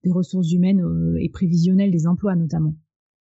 des 0.04 0.12
ressources 0.12 0.52
humaines 0.52 0.84
et 1.20 1.30
prévisionnelles 1.30 1.92
des 1.92 2.08
emplois 2.08 2.36
notamment. 2.36 2.74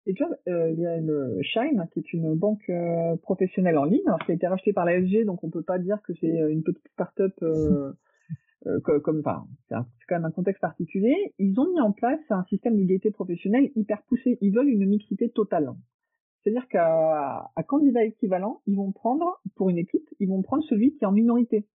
Et 0.06 0.12
tu 0.12 0.24
vois, 0.24 0.36
il 0.46 0.78
y 0.78 0.86
a 0.86 1.00
le 1.00 1.38
Shine, 1.42 1.86
qui 1.92 2.00
est 2.00 2.12
une 2.12 2.34
banque 2.34 2.70
professionnelle 3.22 3.78
en 3.78 3.84
ligne, 3.84 4.02
qui 4.26 4.32
a 4.32 4.34
été 4.34 4.46
rachetée 4.46 4.72
par 4.72 4.84
la 4.84 5.00
SG, 5.00 5.24
donc 5.24 5.42
on 5.44 5.50
peut 5.50 5.62
pas 5.62 5.78
dire 5.78 5.98
que 6.06 6.12
c'est 6.20 6.26
une 6.50 6.62
petite 6.62 6.86
start-up 6.92 7.32
euh, 7.42 7.92
comme, 8.82 9.20
enfin, 9.20 9.46
c'est 9.68 10.06
quand 10.08 10.16
même 10.16 10.24
un 10.24 10.30
contexte 10.30 10.60
particulier, 10.60 11.34
ils 11.38 11.58
ont 11.60 11.70
mis 11.70 11.80
en 11.80 11.92
place 11.92 12.20
un 12.30 12.44
système 12.44 12.76
d'égalité 12.76 13.10
professionnelle 13.10 13.70
hyper 13.76 14.02
poussé. 14.02 14.38
Ils 14.40 14.54
veulent 14.54 14.68
une 14.68 14.86
mixité 14.86 15.28
totale. 15.30 15.70
C'est-à-dire 16.44 16.68
qu'à 16.68 17.50
à 17.56 17.62
candidat 17.62 18.04
équivalent, 18.04 18.60
ils 18.66 18.76
vont 18.76 18.92
prendre, 18.92 19.40
pour 19.56 19.70
une 19.70 19.78
équipe, 19.78 20.08
ils 20.20 20.28
vont 20.28 20.42
prendre 20.42 20.62
celui 20.64 20.94
qui 20.94 21.04
est 21.04 21.06
en 21.06 21.12
minorité. 21.12 21.66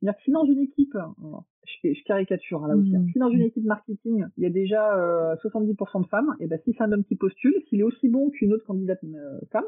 C'est-à-dire 0.00 0.18
que 0.18 0.24
si 0.24 0.30
dans 0.32 0.44
une 0.44 0.60
équipe, 0.60 0.96
je, 1.64 1.92
je 1.92 2.04
caricature 2.04 2.64
hein, 2.64 2.68
là 2.68 2.76
aussi, 2.76 2.94
hein, 2.94 3.00
mmh. 3.00 3.12
si 3.12 3.18
dans 3.18 3.30
une 3.30 3.42
équipe 3.42 3.64
marketing, 3.64 4.26
il 4.36 4.42
y 4.42 4.46
a 4.46 4.50
déjà 4.50 4.96
euh, 4.98 5.36
70% 5.36 6.02
de 6.02 6.06
femmes, 6.08 6.36
et 6.40 6.46
ben 6.46 6.58
si 6.64 6.74
c'est 6.76 6.82
un 6.82 6.92
homme 6.92 7.04
qui 7.04 7.16
postule, 7.16 7.54
s'il 7.68 7.80
est 7.80 7.84
aussi 7.84 8.08
bon 8.08 8.30
qu'une 8.30 8.52
autre 8.52 8.64
candidate 8.66 9.02
euh, 9.04 9.38
femme, 9.52 9.64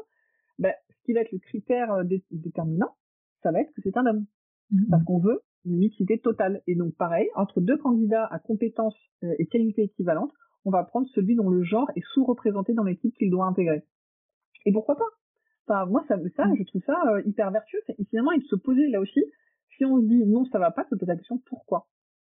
ben, 0.59 0.73
ce 0.89 1.05
qui 1.05 1.13
va 1.13 1.21
être 1.21 1.31
le 1.31 1.39
critère 1.39 1.93
euh, 1.93 2.03
déterminant, 2.31 2.95
ça 3.41 3.51
va 3.51 3.61
être 3.61 3.73
que 3.73 3.81
c'est 3.81 3.97
un 3.97 4.05
homme. 4.05 4.25
Mmh. 4.71 4.89
Parce 4.91 5.03
qu'on 5.03 5.19
veut 5.19 5.41
une 5.65 5.77
mixité 5.77 6.19
totale. 6.19 6.61
Et 6.67 6.75
donc 6.75 6.95
pareil, 6.95 7.29
entre 7.35 7.61
deux 7.61 7.77
candidats 7.77 8.25
à 8.25 8.39
compétences 8.39 8.97
euh, 9.23 9.33
et 9.39 9.47
qualités 9.47 9.83
équivalentes, 9.83 10.31
on 10.65 10.71
va 10.71 10.83
prendre 10.83 11.07
celui 11.09 11.35
dont 11.35 11.49
le 11.49 11.63
genre 11.63 11.89
est 11.95 12.03
sous-représenté 12.13 12.73
dans 12.73 12.83
l'équipe 12.83 13.15
qu'il 13.15 13.29
doit 13.29 13.45
intégrer. 13.45 13.83
Et 14.65 14.71
pourquoi 14.71 14.95
pas? 14.95 15.05
Enfin, 15.67 15.85
moi, 15.85 16.03
ça, 16.07 16.17
ça, 16.35 16.45
je 16.57 16.63
trouve 16.63 16.81
ça 16.85 16.99
euh, 17.07 17.21
hyper 17.25 17.51
vertueux. 17.51 17.79
Et 17.97 18.05
finalement, 18.05 18.31
il 18.31 18.43
se 18.43 18.55
poser 18.55 18.87
là 18.89 18.99
aussi, 18.99 19.21
si 19.77 19.85
on 19.85 20.01
se 20.01 20.05
dit 20.05 20.25
non, 20.25 20.45
ça 20.45 20.59
va 20.59 20.71
pas, 20.71 20.83
se 20.85 20.95
poser 20.95 21.05
la 21.05 21.15
question 21.15 21.41
pourquoi? 21.45 21.87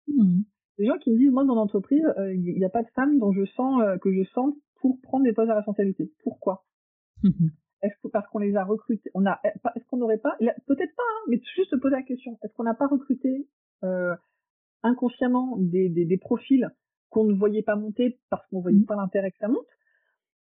Mmh. 0.07 0.41
Les 0.79 0.85
gens 0.85 0.97
qui 0.97 1.11
me 1.11 1.17
disent, 1.17 1.31
moi, 1.31 1.45
dans 1.45 1.55
l'entreprise, 1.55 2.05
euh, 2.17 2.33
il 2.33 2.57
n'y 2.57 2.65
a 2.65 2.69
pas 2.69 2.83
de 2.83 2.89
femme 2.95 3.17
dont 3.17 3.31
je 3.31 3.45
sens 3.45 3.81
que 4.01 4.13
je 4.13 4.23
sens 4.31 4.53
pour 4.81 4.99
prendre 5.01 5.23
des 5.23 5.33
postes 5.33 5.49
à 5.49 5.55
responsabilité. 5.55 6.11
Pourquoi? 6.23 6.65
Mmh. 7.23 7.47
Est-ce 7.81 7.93
que 8.01 8.07
parce 8.07 8.27
qu'on 8.29 8.39
les 8.39 8.55
a 8.55 8.63
recrutés, 8.63 9.09
on 9.13 9.25
a, 9.25 9.39
est-ce 9.43 9.85
qu'on 9.87 9.97
n'aurait 9.97 10.17
pas, 10.17 10.35
peut-être 10.39 10.95
pas, 10.95 11.03
hein, 11.03 11.25
mais 11.29 11.39
juste 11.55 11.69
se 11.69 11.75
poser 11.75 11.95
la 11.95 12.01
question, 12.01 12.37
est-ce 12.43 12.53
qu'on 12.53 12.63
n'a 12.63 12.73
pas 12.73 12.87
recruté 12.87 13.47
euh, 13.83 14.15
inconsciemment 14.83 15.57
des, 15.57 15.89
des, 15.89 16.05
des 16.05 16.17
profils 16.17 16.69
qu'on 17.09 17.25
ne 17.25 17.33
voyait 17.33 17.61
pas 17.61 17.75
monter 17.75 18.19
parce 18.29 18.45
qu'on 18.47 18.61
voyait 18.61 18.79
mmh. 18.79 18.85
pas 18.85 18.95
l'intérêt 18.95 19.31
que 19.31 19.37
ça 19.37 19.47
monte? 19.47 19.67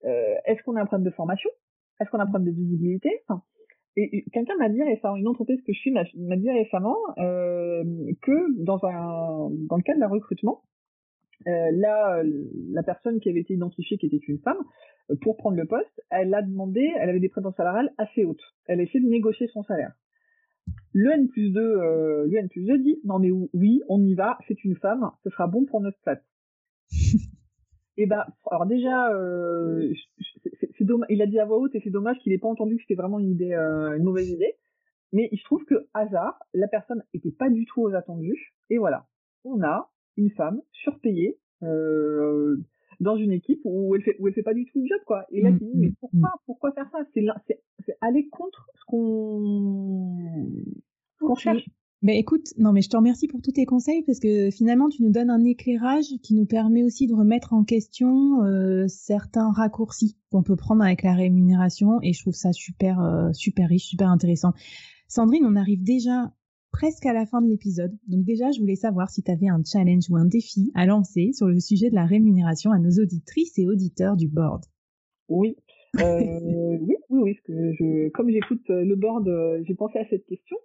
Euh, 0.05 0.35
Est-ce 0.45 0.63
qu'on 0.63 0.75
a 0.75 0.81
un 0.81 0.85
problème 0.85 1.05
de 1.05 1.13
formation? 1.13 1.49
Est-ce 1.99 2.09
qu'on 2.09 2.19
a 2.19 2.23
un 2.23 2.27
problème 2.27 2.53
de 2.53 2.57
visibilité? 2.57 3.21
Enfin, 3.27 3.43
et, 3.97 4.25
quelqu'un 4.31 4.55
m'a 4.57 4.69
dit 4.69 4.83
récemment, 4.83 5.15
une 5.15 5.27
entreprise 5.27 5.61
que 5.61 5.73
je 5.73 5.79
suis 5.79 5.91
m'a 5.91 6.03
dit 6.35 6.51
récemment 6.51 6.97
euh, 7.17 7.83
que 8.21 8.63
dans 8.63 8.79
un 8.85 9.49
dans 9.67 9.77
le 9.77 9.83
cadre 9.83 9.99
d'un 10.01 10.07
recrutement, 10.07 10.63
euh, 11.47 11.71
là, 11.71 12.21
la 12.71 12.83
personne 12.83 13.19
qui 13.19 13.29
avait 13.29 13.41
été 13.41 13.53
identifiée, 13.53 13.97
qui 13.97 14.07
était 14.07 14.17
une 14.17 14.39
femme, 14.39 14.57
pour 15.21 15.37
prendre 15.37 15.57
le 15.57 15.65
poste, 15.65 16.01
elle 16.09 16.33
a 16.33 16.41
demandé, 16.41 16.91
elle 16.99 17.09
avait 17.09 17.19
des 17.19 17.29
prétentions 17.29 17.57
salariales 17.57 17.93
assez 17.97 18.23
hautes. 18.23 18.41
Elle 18.65 18.79
a 18.79 18.83
essayé 18.83 19.03
de 19.03 19.09
négocier 19.09 19.47
son 19.47 19.63
salaire. 19.63 19.93
Le 20.93 21.11
N 21.11 21.27
plus 21.27 21.51
2, 21.51 21.59
euh, 21.59 22.27
le 22.27 22.37
N 22.37 22.49
plus 22.49 22.65
2 22.65 22.79
dit, 22.79 22.99
non 23.03 23.19
mais 23.19 23.29
oui, 23.31 23.81
on 23.87 24.01
y 24.01 24.15
va, 24.15 24.37
c'est 24.47 24.63
une 24.63 24.75
femme, 24.75 25.11
ce 25.23 25.29
sera 25.29 25.47
bon 25.47 25.65
pour 25.65 25.81
notre 25.81 25.99
place. 25.99 26.23
et 26.91 26.95
eh 27.97 28.05
bah, 28.05 28.25
ben, 28.27 28.33
alors 28.49 28.65
déjà, 28.65 29.13
euh, 29.13 29.93
c'est 30.77 30.85
dommage, 30.85 31.07
il 31.09 31.21
a 31.21 31.27
dit 31.27 31.39
à 31.39 31.45
voix 31.45 31.57
haute 31.57 31.75
et 31.75 31.81
c'est 31.83 31.91
dommage 31.91 32.17
qu'il 32.19 32.33
ait 32.33 32.39
pas 32.39 32.47
entendu 32.47 32.77
que 32.77 32.81
c'était 32.81 32.95
vraiment 32.95 33.19
une 33.19 33.31
idée, 33.31 33.53
euh, 33.53 33.95
une 33.95 34.03
mauvaise 34.03 34.29
idée. 34.29 34.55
Mais 35.13 35.29
il 35.31 35.37
se 35.37 35.43
trouve 35.43 35.63
que 35.65 35.87
hasard, 35.93 36.39
la 36.53 36.67
personne 36.67 37.03
était 37.13 37.31
pas 37.31 37.49
du 37.49 37.65
tout 37.65 37.81
aux 37.81 37.93
attendus. 37.93 38.53
Et 38.69 38.77
voilà, 38.77 39.05
on 39.43 39.61
a 39.61 39.89
une 40.17 40.31
femme 40.31 40.61
surpayée 40.71 41.37
euh, 41.63 42.57
dans 42.99 43.15
une 43.15 43.31
équipe 43.31 43.61
où 43.63 43.95
elle 43.95 44.01
fait 44.01 44.15
où 44.19 44.27
elle 44.27 44.33
fait 44.33 44.43
pas 44.43 44.53
du 44.53 44.65
tout 44.65 44.81
le 44.81 44.87
job 44.87 44.99
quoi. 45.05 45.25
Et 45.31 45.41
là 45.41 45.51
mmh, 45.51 45.59
tu 45.59 45.65
dis 45.65 45.77
mais 45.77 45.87
mmh, 45.87 45.95
pourquoi 45.99 46.29
mmh. 46.29 46.39
pourquoi 46.45 46.71
faire 46.73 46.89
ça? 46.91 46.99
C'est 47.13 47.25
c'est 47.85 47.97
aller 48.01 48.27
contre 48.29 48.67
ce 48.75 48.83
qu'on 48.87 50.41
qu'on 51.19 51.35
cherche. 51.35 51.69
Mais 52.01 52.19
écoute, 52.19 52.53
non 52.57 52.71
mais 52.71 52.81
je 52.81 52.89
te 52.89 52.97
remercie 52.97 53.27
pour 53.27 53.41
tous 53.41 53.53
tes 53.53 53.65
conseils 53.65 54.03
parce 54.03 54.19
que 54.19 54.51
finalement 54.51 54.89
tu 54.89 55.01
nous 55.01 55.11
donnes 55.11 55.29
un 55.29 55.43
éclairage 55.43 56.05
qui 56.21 56.35
nous 56.35 56.45
permet 56.45 56.83
aussi 56.83 57.07
de 57.07 57.15
remettre 57.15 57.53
en 57.53 57.63
question 57.63 58.43
euh, 58.43 58.85
certains 58.87 59.51
raccourcis 59.51 60.17
qu'on 60.29 60.43
peut 60.43 60.55
prendre 60.55 60.83
avec 60.83 61.01
la 61.03 61.13
rémunération 61.13 61.99
et 62.03 62.13
je 62.13 62.21
trouve 62.21 62.35
ça 62.35 62.53
super 62.53 63.01
euh, 63.01 63.31
super 63.33 63.69
riche, 63.69 63.85
super 63.85 64.09
intéressant. 64.09 64.53
Sandrine, 65.07 65.45
on 65.45 65.55
arrive 65.55 65.83
déjà 65.83 66.31
presque 66.75 67.05
à 67.05 67.13
la 67.13 67.25
fin 67.25 67.41
de 67.41 67.47
l'épisode. 67.47 67.97
Donc 68.09 68.25
déjà, 68.25 68.51
je 68.51 68.59
voulais 68.59 68.75
savoir 68.75 69.09
si 69.09 69.23
tu 69.23 69.31
avais 69.31 69.47
un 69.47 69.61
challenge 69.63 70.09
ou 70.09 70.17
un 70.17 70.25
défi 70.25 70.73
à 70.75 70.85
lancer 70.85 71.31
sur 71.31 71.47
le 71.47 71.61
sujet 71.61 71.89
de 71.89 71.95
la 71.95 72.05
rémunération 72.05 72.71
à 72.71 72.79
nos 72.79 73.01
auditrices 73.01 73.57
et 73.57 73.65
auditeurs 73.65 74.17
du 74.17 74.27
board. 74.27 74.65
Oui. 75.29 75.55
Euh, 76.01 76.19
oui, 76.81 76.97
oui, 77.09 77.21
oui, 77.21 77.33
parce 77.33 77.47
que 77.47 77.71
je, 77.79 78.09
comme 78.09 78.29
j'écoute 78.29 78.69
euh, 78.69 78.83
le 78.83 78.97
board, 78.97 79.25
euh, 79.29 79.63
j'ai 79.63 79.73
pensé 79.73 79.99
à 79.99 80.05
cette 80.09 80.25
question. 80.25 80.57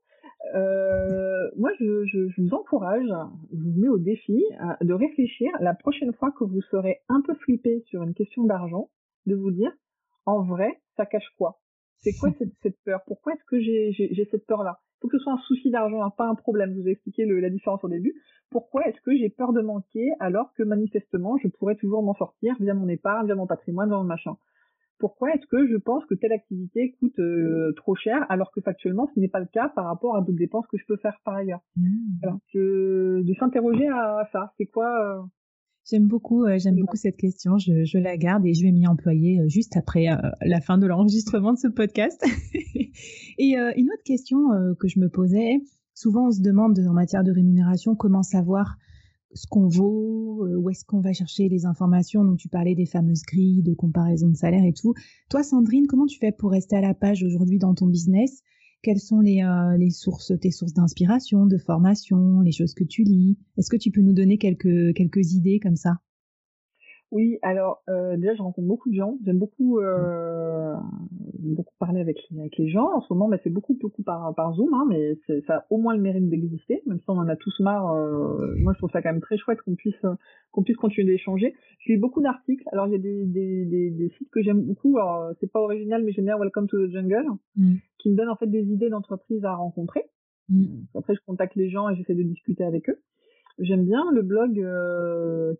moi, 1.56 1.70
je, 1.78 2.04
je, 2.06 2.42
vous 2.42 2.54
encourage, 2.54 3.06
je 3.52 3.62
vous 3.62 3.80
mets 3.80 3.88
au 3.88 3.98
défi 3.98 4.42
de 4.80 4.92
réfléchir 4.92 5.48
la 5.60 5.74
prochaine 5.74 6.12
fois 6.14 6.32
que 6.36 6.42
vous 6.42 6.60
serez 6.72 7.02
un 7.08 7.22
peu 7.24 7.34
flippé 7.36 7.84
sur 7.86 8.02
une 8.02 8.14
question 8.14 8.42
d'argent, 8.42 8.90
de 9.26 9.36
vous 9.36 9.52
dire, 9.52 9.70
en 10.26 10.42
vrai, 10.42 10.80
ça 10.96 11.06
cache 11.06 11.30
quoi? 11.38 11.60
C'est 11.98 12.14
quoi 12.18 12.30
cette, 12.38 12.54
cette 12.64 12.78
peur? 12.84 13.00
Pourquoi 13.06 13.34
est-ce 13.34 13.44
que 13.44 13.60
j'ai 13.60 14.28
cette 14.28 14.46
peur-là? 14.46 14.80
Faut 15.00 15.08
que 15.08 15.18
ce 15.18 15.22
soit 15.22 15.32
un 15.32 15.38
souci 15.46 15.70
d'argent, 15.70 16.02
hein, 16.02 16.10
pas 16.16 16.26
un 16.26 16.34
problème. 16.34 16.72
Je 16.74 16.80
vous 16.80 16.88
ai 16.88 16.92
expliqué 16.92 17.24
le, 17.24 17.40
la 17.40 17.50
différence 17.50 17.82
au 17.84 17.88
début. 17.88 18.14
Pourquoi 18.50 18.86
est-ce 18.86 19.00
que 19.02 19.16
j'ai 19.16 19.28
peur 19.28 19.52
de 19.52 19.60
manquer 19.60 20.10
alors 20.18 20.52
que 20.54 20.62
manifestement 20.62 21.36
je 21.42 21.48
pourrais 21.48 21.76
toujours 21.76 22.02
m'en 22.02 22.14
sortir 22.14 22.54
via 22.60 22.74
mon 22.74 22.88
épargne, 22.88 23.26
via 23.26 23.34
mon 23.34 23.46
patrimoine, 23.46 23.88
via 23.88 23.98
mon 23.98 24.04
machin? 24.04 24.36
Pourquoi 24.98 25.30
est-ce 25.30 25.46
que 25.46 25.66
je 25.66 25.76
pense 25.76 26.04
que 26.04 26.14
telle 26.14 26.32
activité 26.32 26.94
coûte 27.00 27.18
euh, 27.18 27.72
trop 27.76 27.94
cher 27.94 28.26
alors 28.28 28.52
que 28.52 28.60
factuellement 28.60 29.08
ce 29.14 29.18
n'est 29.18 29.28
pas 29.28 29.40
le 29.40 29.46
cas 29.46 29.70
par 29.70 29.86
rapport 29.86 30.14
à 30.14 30.20
d'autres 30.20 30.38
dépenses 30.38 30.66
que 30.66 30.76
je 30.76 30.84
peux 30.84 30.98
faire 30.98 31.18
par 31.24 31.34
ailleurs? 31.34 31.60
Mmh. 31.76 31.82
Alors, 32.22 32.38
de 32.54 33.34
s'interroger 33.38 33.88
à, 33.88 34.28
ça. 34.30 34.52
C'est 34.58 34.66
quoi 34.66 34.88
euh, 34.88 35.22
J'aime 35.88 36.06
beaucoup, 36.06 36.44
euh, 36.44 36.58
j'aime 36.58 36.76
beaucoup 36.76 36.96
cette 36.96 37.16
question. 37.16 37.58
Je, 37.58 37.84
je, 37.84 37.98
la 37.98 38.16
garde 38.16 38.46
et 38.46 38.54
je 38.54 38.62
vais 38.62 38.72
m'y 38.72 38.86
employer 38.86 39.40
euh, 39.40 39.48
juste 39.48 39.76
après 39.76 40.08
euh, 40.08 40.16
la 40.42 40.60
fin 40.60 40.78
de 40.78 40.86
l'enregistrement 40.86 41.52
de 41.52 41.58
ce 41.58 41.68
podcast. 41.68 42.22
et 43.38 43.54
une 43.76 43.86
autre 43.86 44.02
question 44.04 44.38
que 44.78 44.86
je 44.86 45.00
me 45.00 45.08
posais, 45.08 45.60
souvent 45.94 46.28
on 46.28 46.30
se 46.30 46.42
demande 46.42 46.78
en 46.78 46.92
matière 46.92 47.24
de 47.24 47.32
rémunération 47.32 47.94
comment 47.94 48.22
savoir 48.22 48.76
ce 49.32 49.46
qu'on 49.48 49.68
vaut, 49.68 50.46
où 50.46 50.68
est-ce 50.68 50.84
qu'on 50.84 51.00
va 51.00 51.14
chercher 51.14 51.48
les 51.48 51.64
informations. 51.64 52.22
Donc 52.22 52.36
tu 52.36 52.48
parlais 52.48 52.74
des 52.74 52.84
fameuses 52.84 53.22
grilles 53.22 53.62
de 53.62 53.72
comparaison 53.72 54.28
de 54.28 54.36
salaire 54.36 54.64
et 54.64 54.74
tout. 54.74 54.92
Toi, 55.30 55.42
Sandrine, 55.42 55.86
comment 55.86 56.06
tu 56.06 56.18
fais 56.18 56.32
pour 56.32 56.50
rester 56.50 56.76
à 56.76 56.82
la 56.82 56.92
page 56.92 57.22
aujourd'hui 57.22 57.58
dans 57.58 57.74
ton 57.74 57.86
business? 57.86 58.42
Quelles 58.82 59.00
sont 59.00 59.20
les, 59.20 59.42
euh, 59.42 59.76
les 59.76 59.90
sources, 59.90 60.32
tes 60.40 60.50
sources 60.50 60.72
d'inspiration, 60.72 61.46
de 61.46 61.58
formation, 61.58 62.40
les 62.40 62.52
choses 62.52 62.74
que 62.74 62.84
tu 62.84 63.02
lis? 63.02 63.38
Est-ce 63.58 63.70
que 63.70 63.76
tu 63.76 63.90
peux 63.90 64.00
nous 64.00 64.12
donner 64.12 64.38
quelques, 64.38 64.94
quelques 64.94 65.32
idées 65.32 65.60
comme 65.60 65.76
ça? 65.76 66.00
Oui, 67.12 67.38
alors 67.42 67.82
euh, 67.88 68.16
déjà 68.16 68.34
je 68.34 68.42
rencontre 68.42 68.68
beaucoup 68.68 68.88
de 68.88 68.94
gens. 68.94 69.18
J'aime 69.24 69.38
beaucoup, 69.38 69.80
euh, 69.80 70.74
beaucoup 71.40 71.74
parler 71.80 72.00
avec 72.00 72.18
les, 72.30 72.38
avec 72.38 72.56
les 72.56 72.68
gens. 72.68 72.88
En 72.94 73.00
ce 73.00 73.12
moment, 73.12 73.28
bah, 73.28 73.38
c'est 73.42 73.50
beaucoup 73.50 73.76
beaucoup 73.80 74.02
par, 74.04 74.32
par 74.36 74.54
Zoom, 74.54 74.72
hein, 74.74 74.86
mais 74.88 75.18
ça 75.46 75.56
a 75.56 75.66
au 75.70 75.78
moins 75.78 75.96
le 75.96 76.00
mérite 76.00 76.28
d'exister, 76.28 76.82
même 76.86 77.00
si 77.00 77.04
on 77.08 77.14
en 77.14 77.26
a 77.26 77.34
tous 77.34 77.58
marre. 77.60 77.92
Euh, 77.92 78.54
moi, 78.58 78.72
je 78.74 78.78
trouve 78.78 78.90
ça 78.92 79.02
quand 79.02 79.12
même 79.12 79.20
très 79.20 79.38
chouette 79.38 79.60
qu'on 79.62 79.74
puisse 79.74 80.06
qu'on 80.52 80.62
puisse 80.62 80.76
continuer 80.76 81.12
d'échanger. 81.12 81.54
Je 81.80 81.92
lis 81.92 81.98
beaucoup 81.98 82.22
d'articles. 82.22 82.64
Alors 82.72 82.86
il 82.86 82.92
y 82.92 82.96
a 82.96 82.98
des, 82.98 83.26
des, 83.26 83.64
des, 83.64 83.90
des 83.90 84.08
sites 84.10 84.30
que 84.30 84.42
j'aime 84.42 84.62
beaucoup. 84.62 84.96
Alors 84.96 85.32
c'est 85.40 85.50
pas 85.50 85.60
original, 85.60 86.04
mais 86.04 86.12
j'aime 86.12 86.26
bien 86.26 86.38
Welcome 86.38 86.68
to 86.68 86.86
the 86.86 86.90
Jungle, 86.90 87.26
mm. 87.56 87.74
qui 87.98 88.10
me 88.10 88.16
donne 88.16 88.28
en 88.28 88.36
fait 88.36 88.46
des 88.46 88.62
idées 88.62 88.88
d'entreprises 88.88 89.44
à 89.44 89.54
rencontrer. 89.54 90.04
Mm. 90.48 90.82
Après, 90.94 91.14
je 91.16 91.20
contacte 91.26 91.56
les 91.56 91.70
gens 91.70 91.88
et 91.88 91.96
j'essaie 91.96 92.14
de 92.14 92.22
discuter 92.22 92.62
avec 92.62 92.88
eux. 92.88 93.00
J'aime 93.58 93.84
bien 93.84 94.04
le 94.12 94.22
blog 94.22 94.54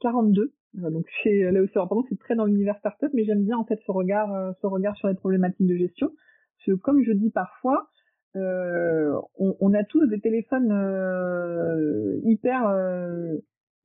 42 0.00 0.42
euh, 0.42 0.52
donc 0.74 1.06
c'est 1.22 1.50
là 1.50 1.60
aussi, 1.62 1.72
pardon, 1.74 2.04
c'est 2.08 2.18
très 2.18 2.34
dans 2.34 2.44
l'univers 2.44 2.78
startup, 2.78 3.10
mais 3.12 3.24
j'aime 3.24 3.44
bien 3.44 3.58
en 3.58 3.64
fait 3.64 3.80
ce 3.84 3.90
regard, 3.90 4.32
euh, 4.34 4.52
ce 4.60 4.66
regard 4.66 4.96
sur 4.96 5.08
les 5.08 5.14
problématiques 5.14 5.66
de 5.66 5.76
gestion. 5.76 6.08
Parce 6.08 6.66
que 6.66 6.82
comme 6.82 7.02
je 7.02 7.12
dis 7.12 7.30
parfois, 7.30 7.88
euh, 8.36 9.18
on, 9.38 9.74
a 9.74 9.82
tous 9.82 10.06
des 10.06 10.20
téléphones 10.20 10.70
euh, 10.70 12.20
hyper 12.24 12.68
euh, 12.68 13.36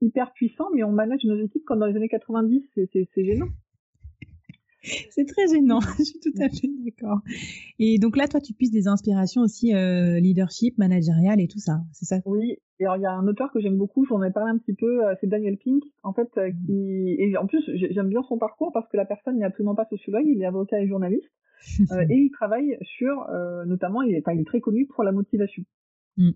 hyper 0.01 0.31
puissants, 0.33 0.69
mais 0.75 0.83
on 0.83 0.91
manage 0.91 1.23
nos 1.23 1.37
équipes 1.37 1.63
comme 1.65 1.79
dans 1.79 1.87
les 1.87 1.95
années 1.95 2.09
90. 2.09 2.63
C'est 2.75 3.25
gênant. 3.25 3.47
c'est 5.09 5.25
très 5.25 5.47
gênant, 5.47 5.79
je 5.97 6.03
suis 6.03 6.19
tout 6.19 6.33
à 6.39 6.49
fait 6.49 6.69
d'accord. 6.85 7.19
Et 7.79 7.97
donc 7.97 8.17
là, 8.17 8.27
toi, 8.27 8.39
tu 8.39 8.53
puisses 8.53 8.71
des 8.71 8.87
inspirations 8.87 9.41
aussi 9.41 9.73
euh, 9.73 10.19
leadership, 10.19 10.77
managérial 10.77 11.39
et 11.39 11.47
tout 11.47 11.59
ça, 11.59 11.81
c'est 11.91 12.05
ça? 12.05 12.17
Oui, 12.25 12.57
et 12.79 12.85
alors 12.85 12.97
il 12.97 13.01
y 13.01 13.05
a 13.05 13.11
un 13.11 13.27
auteur 13.27 13.51
que 13.51 13.59
j'aime 13.59 13.77
beaucoup, 13.77 14.05
j'en 14.05 14.21
ai 14.23 14.31
parlé 14.31 14.51
un 14.51 14.57
petit 14.57 14.75
peu, 14.75 15.05
euh, 15.05 15.15
c'est 15.19 15.27
Daniel 15.27 15.57
Pink, 15.57 15.83
en 16.03 16.13
fait, 16.13 16.29
euh, 16.37 16.49
mmh. 16.49 16.65
qui 16.65 17.15
et 17.19 17.37
en 17.37 17.47
plus 17.47 17.63
j'aime 17.91 18.09
bien 18.09 18.21
son 18.23 18.37
parcours 18.37 18.71
parce 18.73 18.87
que 18.89 18.97
la 18.97 19.05
personne 19.05 19.37
n'est 19.37 19.45
absolument 19.45 19.75
pas 19.75 19.85
sociologue, 19.85 20.25
il 20.25 20.41
est 20.41 20.45
avocat 20.45 20.79
et 20.79 20.87
journaliste, 20.87 21.31
et 22.09 22.15
il 22.15 22.29
travaille 22.31 22.77
sur, 22.83 23.27
notamment, 23.65 24.01
il 24.01 24.15
est, 24.15 24.23
il 24.33 24.41
est 24.41 24.45
très 24.47 24.59
connu 24.59 24.85
pour 24.87 25.03
la 25.03 25.11
motivation. 25.11 25.63
Mmh. 26.17 26.31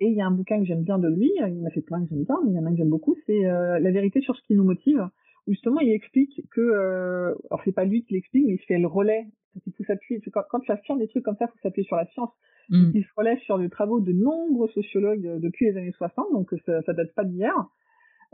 Et 0.00 0.06
il 0.06 0.14
y 0.16 0.20
a 0.20 0.26
un 0.26 0.32
bouquin 0.32 0.58
que 0.58 0.64
j'aime 0.64 0.82
bien 0.82 0.98
de 0.98 1.06
lui, 1.06 1.30
il 1.36 1.62
m'a 1.62 1.70
fait 1.70 1.82
plein 1.82 2.02
que 2.02 2.08
j'aime 2.10 2.24
bien, 2.24 2.36
mais 2.44 2.50
il 2.50 2.56
y 2.56 2.58
en 2.58 2.66
a 2.66 2.68
un 2.68 2.72
que 2.72 2.78
j'aime 2.78 2.88
beaucoup, 2.88 3.14
c'est 3.26 3.42
La 3.42 3.90
vérité 3.92 4.20
sur 4.20 4.34
ce 4.34 4.42
qui 4.46 4.54
nous 4.54 4.64
motive 4.64 5.08
justement 5.46 5.80
il 5.80 5.90
explique 5.90 6.42
que, 6.50 6.60
euh, 6.60 7.34
alors 7.50 7.62
c'est 7.64 7.72
pas 7.72 7.84
lui 7.84 8.04
qui 8.04 8.14
l'explique, 8.14 8.46
mais 8.46 8.54
il 8.54 8.60
fait 8.60 8.78
le 8.78 8.86
relais. 8.86 9.26
Il 9.66 9.72
faut 9.74 9.84
s'appuyer. 9.84 10.20
Quand, 10.32 10.42
quand 10.48 10.60
tu 10.60 10.72
affirmes 10.72 10.98
des 10.98 11.08
trucs 11.08 11.24
comme 11.24 11.36
ça, 11.36 11.44
il 11.44 11.48
faut 11.48 11.58
s'appuyer 11.62 11.86
sur 11.86 11.96
la 11.96 12.06
science. 12.06 12.30
Mm. 12.70 12.92
Il 12.94 13.04
se 13.04 13.10
relève 13.16 13.38
sur 13.40 13.58
les 13.58 13.68
travaux 13.68 14.00
de 14.00 14.12
nombreux 14.12 14.68
sociologues 14.68 15.26
euh, 15.26 15.38
depuis 15.38 15.66
les 15.66 15.76
années 15.76 15.92
60, 15.92 16.32
donc 16.32 16.50
ça, 16.64 16.80
ça 16.82 16.92
date 16.92 17.12
pas 17.14 17.24
d'hier. 17.24 17.54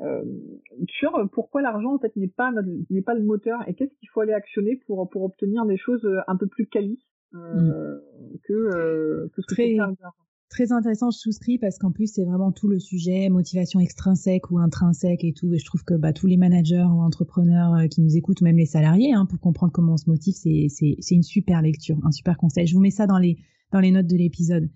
Euh, 0.00 0.22
sur 0.86 1.28
pourquoi 1.32 1.60
l'argent 1.60 1.94
en 1.94 1.98
fait 1.98 2.14
n'est 2.14 2.28
pas 2.28 2.52
n'est 2.88 3.02
pas 3.02 3.14
le 3.14 3.24
moteur 3.24 3.68
et 3.68 3.74
qu'est-ce 3.74 3.92
qu'il 3.98 4.08
faut 4.10 4.20
aller 4.20 4.32
actionner 4.32 4.76
pour 4.86 5.08
pour 5.10 5.24
obtenir 5.24 5.66
des 5.66 5.76
choses 5.76 6.04
euh, 6.04 6.20
un 6.28 6.36
peu 6.36 6.46
plus 6.46 6.68
quali 6.68 7.04
euh, 7.34 7.96
mm. 7.96 8.38
que, 8.44 8.52
euh, 8.52 9.28
que 9.34 9.42
ce 9.42 9.46
que 9.46 9.54
Très 9.54 9.76
intéressant, 10.70 11.10
je 11.10 11.18
souscris 11.18 11.58
parce 11.58 11.78
qu'en 11.78 11.92
plus 11.92 12.12
c'est 12.12 12.24
vraiment 12.24 12.52
tout 12.52 12.68
le 12.68 12.78
sujet 12.78 13.28
motivation 13.28 13.80
extrinsèque 13.80 14.50
ou 14.50 14.58
intrinsèque 14.58 15.24
et 15.24 15.32
tout. 15.32 15.52
Et 15.52 15.58
je 15.58 15.64
trouve 15.64 15.84
que 15.84 15.94
bah, 15.94 16.12
tous 16.12 16.26
les 16.26 16.36
managers 16.36 16.86
ou 16.90 17.00
entrepreneurs 17.00 17.74
euh, 17.74 17.86
qui 17.86 18.00
nous 18.00 18.16
écoutent, 18.16 18.40
même 18.40 18.56
les 18.56 18.66
salariés, 18.66 19.12
hein, 19.12 19.26
pour 19.26 19.40
comprendre 19.40 19.72
comment 19.72 19.94
on 19.94 19.96
se 19.96 20.08
motive, 20.08 20.34
c'est 20.34 21.14
une 21.14 21.22
super 21.22 21.62
lecture, 21.62 21.98
un 22.04 22.12
super 22.12 22.36
conseil. 22.36 22.66
Je 22.66 22.74
vous 22.74 22.80
mets 22.80 22.90
ça 22.90 23.06
dans 23.06 23.18
les 23.18 23.38
dans 23.72 23.80
les 23.80 23.90
notes 23.90 24.06
de 24.06 24.16
l'épisode. 24.16 24.70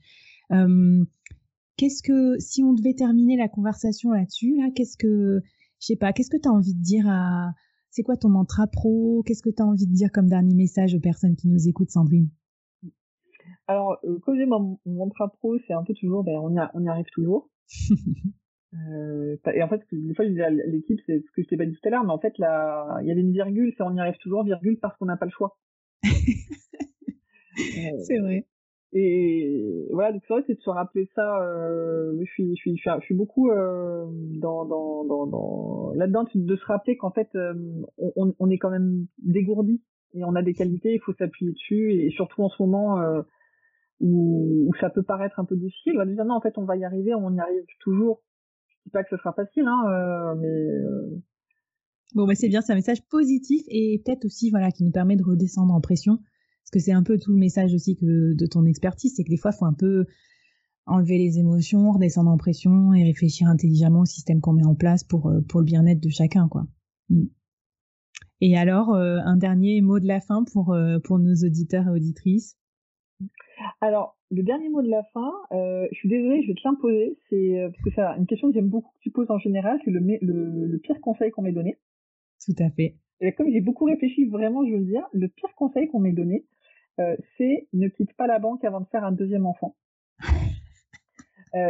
Qu'est-ce 1.78 2.02
que 2.02 2.38
si 2.38 2.62
on 2.62 2.74
devait 2.74 2.94
terminer 2.94 3.36
la 3.36 3.48
conversation 3.48 4.12
là-dessus 4.12 4.56
là, 4.56 4.68
qu'est-ce 4.74 4.96
que 4.96 5.40
je 5.80 5.86
sais 5.86 5.96
pas, 5.96 6.12
qu'est-ce 6.12 6.30
que 6.30 6.36
tu 6.36 6.48
as 6.48 6.52
envie 6.52 6.74
de 6.74 6.82
dire 6.82 7.08
à 7.08 7.52
c'est 7.90 8.02
quoi 8.02 8.16
ton 8.16 8.28
mantra 8.30 8.66
pro? 8.66 9.22
Qu'est-ce 9.26 9.42
que 9.42 9.50
tu 9.50 9.62
as 9.62 9.66
envie 9.66 9.86
de 9.86 9.92
dire 9.92 10.10
comme 10.12 10.28
dernier 10.28 10.54
message 10.54 10.94
aux 10.94 11.00
personnes 11.00 11.36
qui 11.36 11.48
nous 11.48 11.68
écoutent, 11.68 11.90
Sandrine? 11.90 12.30
Alors, 13.72 13.98
euh, 14.04 14.18
j'ai 14.36 14.46
mon, 14.46 14.78
mantra 14.86 15.28
pro, 15.28 15.58
c'est 15.66 15.72
un 15.72 15.82
peu 15.82 15.94
toujours, 15.94 16.22
ben, 16.24 16.38
on 16.38 16.54
y, 16.54 16.60
on 16.74 16.84
y 16.84 16.88
arrive 16.88 17.06
toujours. 17.12 17.50
euh, 18.74 19.36
et 19.52 19.62
en 19.62 19.68
fait, 19.68 19.82
des 19.90 20.14
fois, 20.14 20.26
je 20.26 20.30
dis 20.30 20.42
à 20.42 20.50
l'équipe, 20.50 21.00
c'est 21.06 21.20
ce 21.20 21.32
que 21.32 21.42
je 21.42 21.48
t'ai 21.48 21.56
pas 21.56 21.66
dit 21.66 21.72
tout 21.72 21.88
à 21.88 21.90
l'heure, 21.90 22.04
mais 22.04 22.12
en 22.12 22.18
fait, 22.18 22.36
là, 22.38 22.98
il 23.00 23.08
y 23.08 23.10
avait 23.10 23.22
une 23.22 23.32
virgule, 23.32 23.72
c'est 23.76 23.82
on 23.82 23.94
y 23.94 24.00
arrive 24.00 24.18
toujours, 24.18 24.44
virgule, 24.44 24.78
parce 24.78 24.96
qu'on 24.98 25.06
n'a 25.06 25.16
pas 25.16 25.26
le 25.26 25.32
choix. 25.32 25.56
c'est 26.02 28.18
vrai. 28.18 28.46
Et 28.94 29.88
voilà, 29.90 30.12
donc 30.12 30.22
c'est 30.28 30.34
vrai, 30.34 30.42
c'est 30.46 30.54
de 30.54 30.60
se 30.60 30.68
rappeler 30.68 31.08
ça. 31.14 31.42
Euh, 31.42 32.14
je 32.20 32.26
suis, 32.26 32.54
je 32.56 32.60
suis, 32.60 32.76
je 32.76 33.00
suis, 33.00 33.14
beaucoup 33.14 33.50
euh, 33.50 34.04
dans, 34.38 34.66
dans, 34.66 35.04
dans, 35.04 35.26
dans 35.26 35.92
là-dedans, 35.94 36.26
de 36.34 36.56
se 36.56 36.64
rappeler 36.66 36.98
qu'en 36.98 37.10
fait, 37.10 37.28
euh, 37.34 37.54
on, 37.96 38.34
on 38.38 38.50
est 38.50 38.58
quand 38.58 38.70
même 38.70 39.06
dégourdi 39.18 39.82
et 40.12 40.24
on 40.24 40.34
a 40.34 40.42
des 40.42 40.52
qualités, 40.52 40.92
il 40.92 41.00
faut 41.00 41.14
s'appuyer 41.14 41.52
dessus. 41.52 41.90
Et 41.90 42.10
surtout 42.10 42.42
en 42.42 42.50
ce 42.50 42.62
moment, 42.62 43.00
où, 44.02 44.70
ça 44.80 44.90
peut 44.90 45.02
paraître 45.02 45.38
un 45.38 45.44
peu 45.44 45.56
difficile. 45.56 45.94
Bah, 45.96 46.04
en 46.28 46.40
fait, 46.40 46.58
on 46.58 46.64
va 46.64 46.76
y 46.76 46.84
arriver, 46.84 47.14
on 47.14 47.32
y 47.34 47.40
arrive 47.40 47.64
toujours. 47.80 48.22
Je 48.70 48.76
dis 48.84 48.90
pas 48.90 49.04
que 49.04 49.10
ce 49.10 49.16
sera 49.16 49.32
facile, 49.32 49.64
hein, 49.66 49.84
euh, 49.88 50.34
mais 50.40 50.48
euh, 50.48 51.22
bon, 52.14 52.26
bah 52.26 52.34
c'est 52.34 52.48
bien, 52.48 52.60
c'est 52.60 52.72
un 52.72 52.76
message 52.76 53.06
positif 53.08 53.62
et 53.68 54.02
peut-être 54.04 54.24
aussi, 54.24 54.50
voilà, 54.50 54.72
qui 54.72 54.82
nous 54.82 54.90
permet 54.90 55.14
de 55.14 55.22
redescendre 55.22 55.72
en 55.72 55.80
pression, 55.80 56.16
parce 56.16 56.70
que 56.72 56.80
c'est 56.80 56.92
un 56.92 57.04
peu 57.04 57.16
tout 57.16 57.30
le 57.30 57.38
message 57.38 57.72
aussi 57.74 57.96
de 58.00 58.46
ton 58.46 58.64
expertise, 58.64 59.14
c'est 59.16 59.22
que 59.22 59.30
des 59.30 59.36
fois, 59.36 59.52
il 59.54 59.58
faut 59.58 59.66
un 59.66 59.72
peu 59.72 60.04
enlever 60.86 61.16
les 61.16 61.38
émotions, 61.38 61.92
redescendre 61.92 62.30
en 62.32 62.38
pression 62.38 62.92
et 62.92 63.04
réfléchir 63.04 63.46
intelligemment 63.46 64.00
au 64.00 64.04
système 64.04 64.40
qu'on 64.40 64.52
met 64.52 64.66
en 64.66 64.74
place 64.74 65.04
pour 65.04 65.28
euh, 65.28 65.40
pour 65.48 65.60
le 65.60 65.64
bien-être 65.64 66.00
de 66.00 66.08
chacun, 66.08 66.48
quoi. 66.48 66.66
Mm. 67.08 67.26
Et 68.40 68.58
alors, 68.58 68.92
un 68.96 69.36
dernier 69.36 69.80
mot 69.82 70.00
de 70.00 70.08
la 70.08 70.20
fin 70.20 70.42
pour 70.42 70.76
pour 71.04 71.20
nos 71.20 71.34
auditeurs 71.46 71.86
et 71.86 71.90
auditrices? 71.90 72.56
Alors, 73.80 74.16
le 74.30 74.42
dernier 74.42 74.68
mot 74.68 74.82
de 74.82 74.88
la 74.88 75.02
fin, 75.12 75.32
euh, 75.52 75.86
je 75.90 75.96
suis 75.96 76.08
désolée, 76.08 76.42
je 76.42 76.48
vais 76.48 76.54
te 76.54 76.62
l'imposer, 76.64 77.18
c'est 77.28 77.60
euh, 77.60 77.70
parce 77.70 77.82
que 77.82 77.90
c'est 77.94 78.02
une 78.18 78.26
question 78.26 78.48
que 78.48 78.54
j'aime 78.54 78.68
beaucoup 78.68 78.90
que 78.90 79.00
tu 79.00 79.10
poses 79.10 79.30
en 79.30 79.38
général, 79.38 79.78
c'est 79.84 79.90
le, 79.90 80.00
le, 80.00 80.66
le, 80.66 80.78
pire 80.78 81.00
conseil 81.00 81.30
qu'on 81.30 81.42
m'ait 81.42 81.52
donné. 81.52 81.78
Tout 82.44 82.54
à 82.58 82.70
fait. 82.70 82.96
Et 83.20 83.32
comme 83.32 83.50
j'ai 83.50 83.60
beaucoup 83.60 83.84
réfléchi, 83.84 84.24
vraiment, 84.24 84.64
je 84.64 84.72
veux 84.72 84.78
le 84.78 84.84
dire, 84.86 85.06
le 85.12 85.28
pire 85.28 85.54
conseil 85.54 85.88
qu'on 85.88 86.00
m'ait 86.00 86.12
donné, 86.12 86.46
euh, 87.00 87.16
c'est 87.36 87.68
ne 87.72 87.88
quitte 87.88 88.14
pas 88.14 88.26
la 88.26 88.38
banque 88.38 88.64
avant 88.64 88.80
de 88.80 88.86
faire 88.86 89.04
un 89.04 89.12
deuxième 89.12 89.46
enfant. 89.46 89.76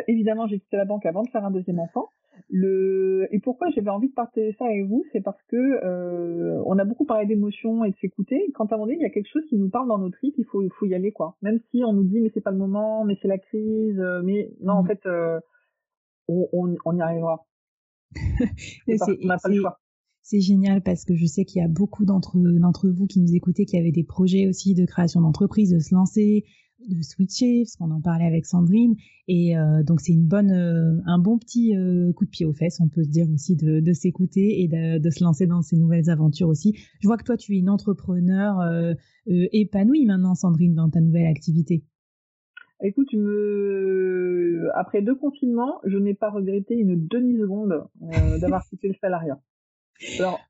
Évidemment, 0.06 0.46
j'ai 0.46 0.60
quitté 0.60 0.76
la 0.76 0.84
banque 0.84 1.04
avant 1.06 1.24
de 1.24 1.30
faire 1.30 1.44
un 1.44 1.50
deuxième 1.50 1.80
enfant. 1.80 2.08
Le 2.48 3.28
et 3.30 3.38
pourquoi 3.40 3.68
j'avais 3.70 3.90
envie 3.90 4.08
de 4.08 4.14
partager 4.14 4.54
ça 4.58 4.66
avec 4.66 4.86
vous, 4.86 5.04
c'est 5.12 5.20
parce 5.20 5.42
que 5.48 5.56
euh, 5.56 6.62
on 6.66 6.78
a 6.78 6.84
beaucoup 6.84 7.04
parlé 7.04 7.26
d'émotions 7.26 7.84
et 7.84 7.90
de 7.90 7.96
s'écouter. 7.96 8.50
Quand 8.54 8.70
à 8.70 8.74
un 8.74 8.78
moment 8.78 8.86
donné, 8.86 8.98
il 8.98 9.02
y 9.02 9.06
a 9.06 9.10
quelque 9.10 9.30
chose 9.32 9.44
qui 9.48 9.56
nous 9.56 9.70
parle 9.70 9.88
dans 9.88 9.98
notre 9.98 10.18
tripes, 10.18 10.34
il 10.38 10.44
faut 10.44 10.62
il 10.62 10.70
faut 10.70 10.86
y 10.86 10.94
aller 10.94 11.12
quoi. 11.12 11.36
Même 11.42 11.60
si 11.70 11.82
on 11.84 11.92
nous 11.92 12.04
dit 12.04 12.20
mais 12.20 12.30
c'est 12.34 12.40
pas 12.40 12.50
le 12.50 12.58
moment, 12.58 13.04
mais 13.04 13.16
c'est 13.22 13.28
la 13.28 13.38
crise, 13.38 13.98
euh, 13.98 14.22
mais 14.22 14.52
non 14.60 14.74
en 14.74 14.82
mmh. 14.82 14.86
fait 14.86 15.06
euh, 15.06 15.40
on, 16.28 16.48
on, 16.52 16.76
on, 16.84 16.96
y 16.96 17.00
arrivera. 17.00 17.46
on 18.88 19.26
n'a 19.26 19.38
pas 19.38 19.48
le 19.48 19.60
choix. 19.60 19.78
C'est 20.22 20.40
génial 20.40 20.82
parce 20.82 21.04
que 21.04 21.16
je 21.16 21.26
sais 21.26 21.44
qu'il 21.44 21.60
y 21.60 21.64
a 21.64 21.68
beaucoup 21.68 22.04
d'entre 22.04 22.36
vous 22.88 23.06
qui 23.06 23.20
nous 23.20 23.34
écoutez 23.34 23.64
qui 23.64 23.76
avaient 23.76 23.92
des 23.92 24.04
projets 24.04 24.46
aussi 24.46 24.74
de 24.74 24.84
création 24.84 25.20
d'entreprise, 25.20 25.70
de 25.70 25.80
se 25.80 25.94
lancer, 25.94 26.44
de 26.88 27.02
switcher, 27.02 27.62
parce 27.62 27.76
qu'on 27.76 27.90
en 27.90 28.00
parlait 28.00 28.26
avec 28.26 28.46
Sandrine. 28.46 28.96
Et 29.28 29.56
euh, 29.56 29.82
donc 29.82 30.00
c'est 30.00 30.12
une 30.12 30.26
bonne, 30.26 30.50
euh, 30.50 31.00
un 31.06 31.18
bon 31.18 31.38
petit 31.38 31.76
euh, 31.76 32.12
coup 32.12 32.24
de 32.24 32.30
pied 32.30 32.46
aux 32.46 32.52
fesses, 32.52 32.80
on 32.80 32.88
peut 32.88 33.02
se 33.02 33.08
dire 33.08 33.26
aussi, 33.30 33.56
de, 33.56 33.92
s'écouter 33.92 34.62
et 34.62 34.68
de, 34.68 35.10
se 35.10 35.22
lancer 35.22 35.46
dans 35.46 35.62
ces 35.62 35.76
nouvelles 35.76 36.10
aventures 36.10 36.48
aussi. 36.48 36.76
Je 37.00 37.06
vois 37.06 37.16
que 37.16 37.24
toi, 37.24 37.36
tu 37.36 37.54
es 37.54 37.58
une 37.58 37.70
entrepreneur 37.70 38.94
épanouie 39.26 40.06
maintenant, 40.06 40.34
Sandrine, 40.34 40.74
dans 40.74 40.88
ta 40.88 41.00
nouvelle 41.00 41.26
activité. 41.26 41.84
Écoute, 42.82 43.14
après 44.74 45.02
deux 45.02 45.14
confinements, 45.14 45.80
je 45.84 45.98
n'ai 45.98 46.14
pas 46.14 46.30
regretté 46.30 46.74
une 46.74 47.06
demi-seconde 47.06 47.84
d'avoir 48.40 48.64
quitté 48.66 48.88
le 48.88 48.94
salariat. 49.00 49.38
Alors, 50.18 50.40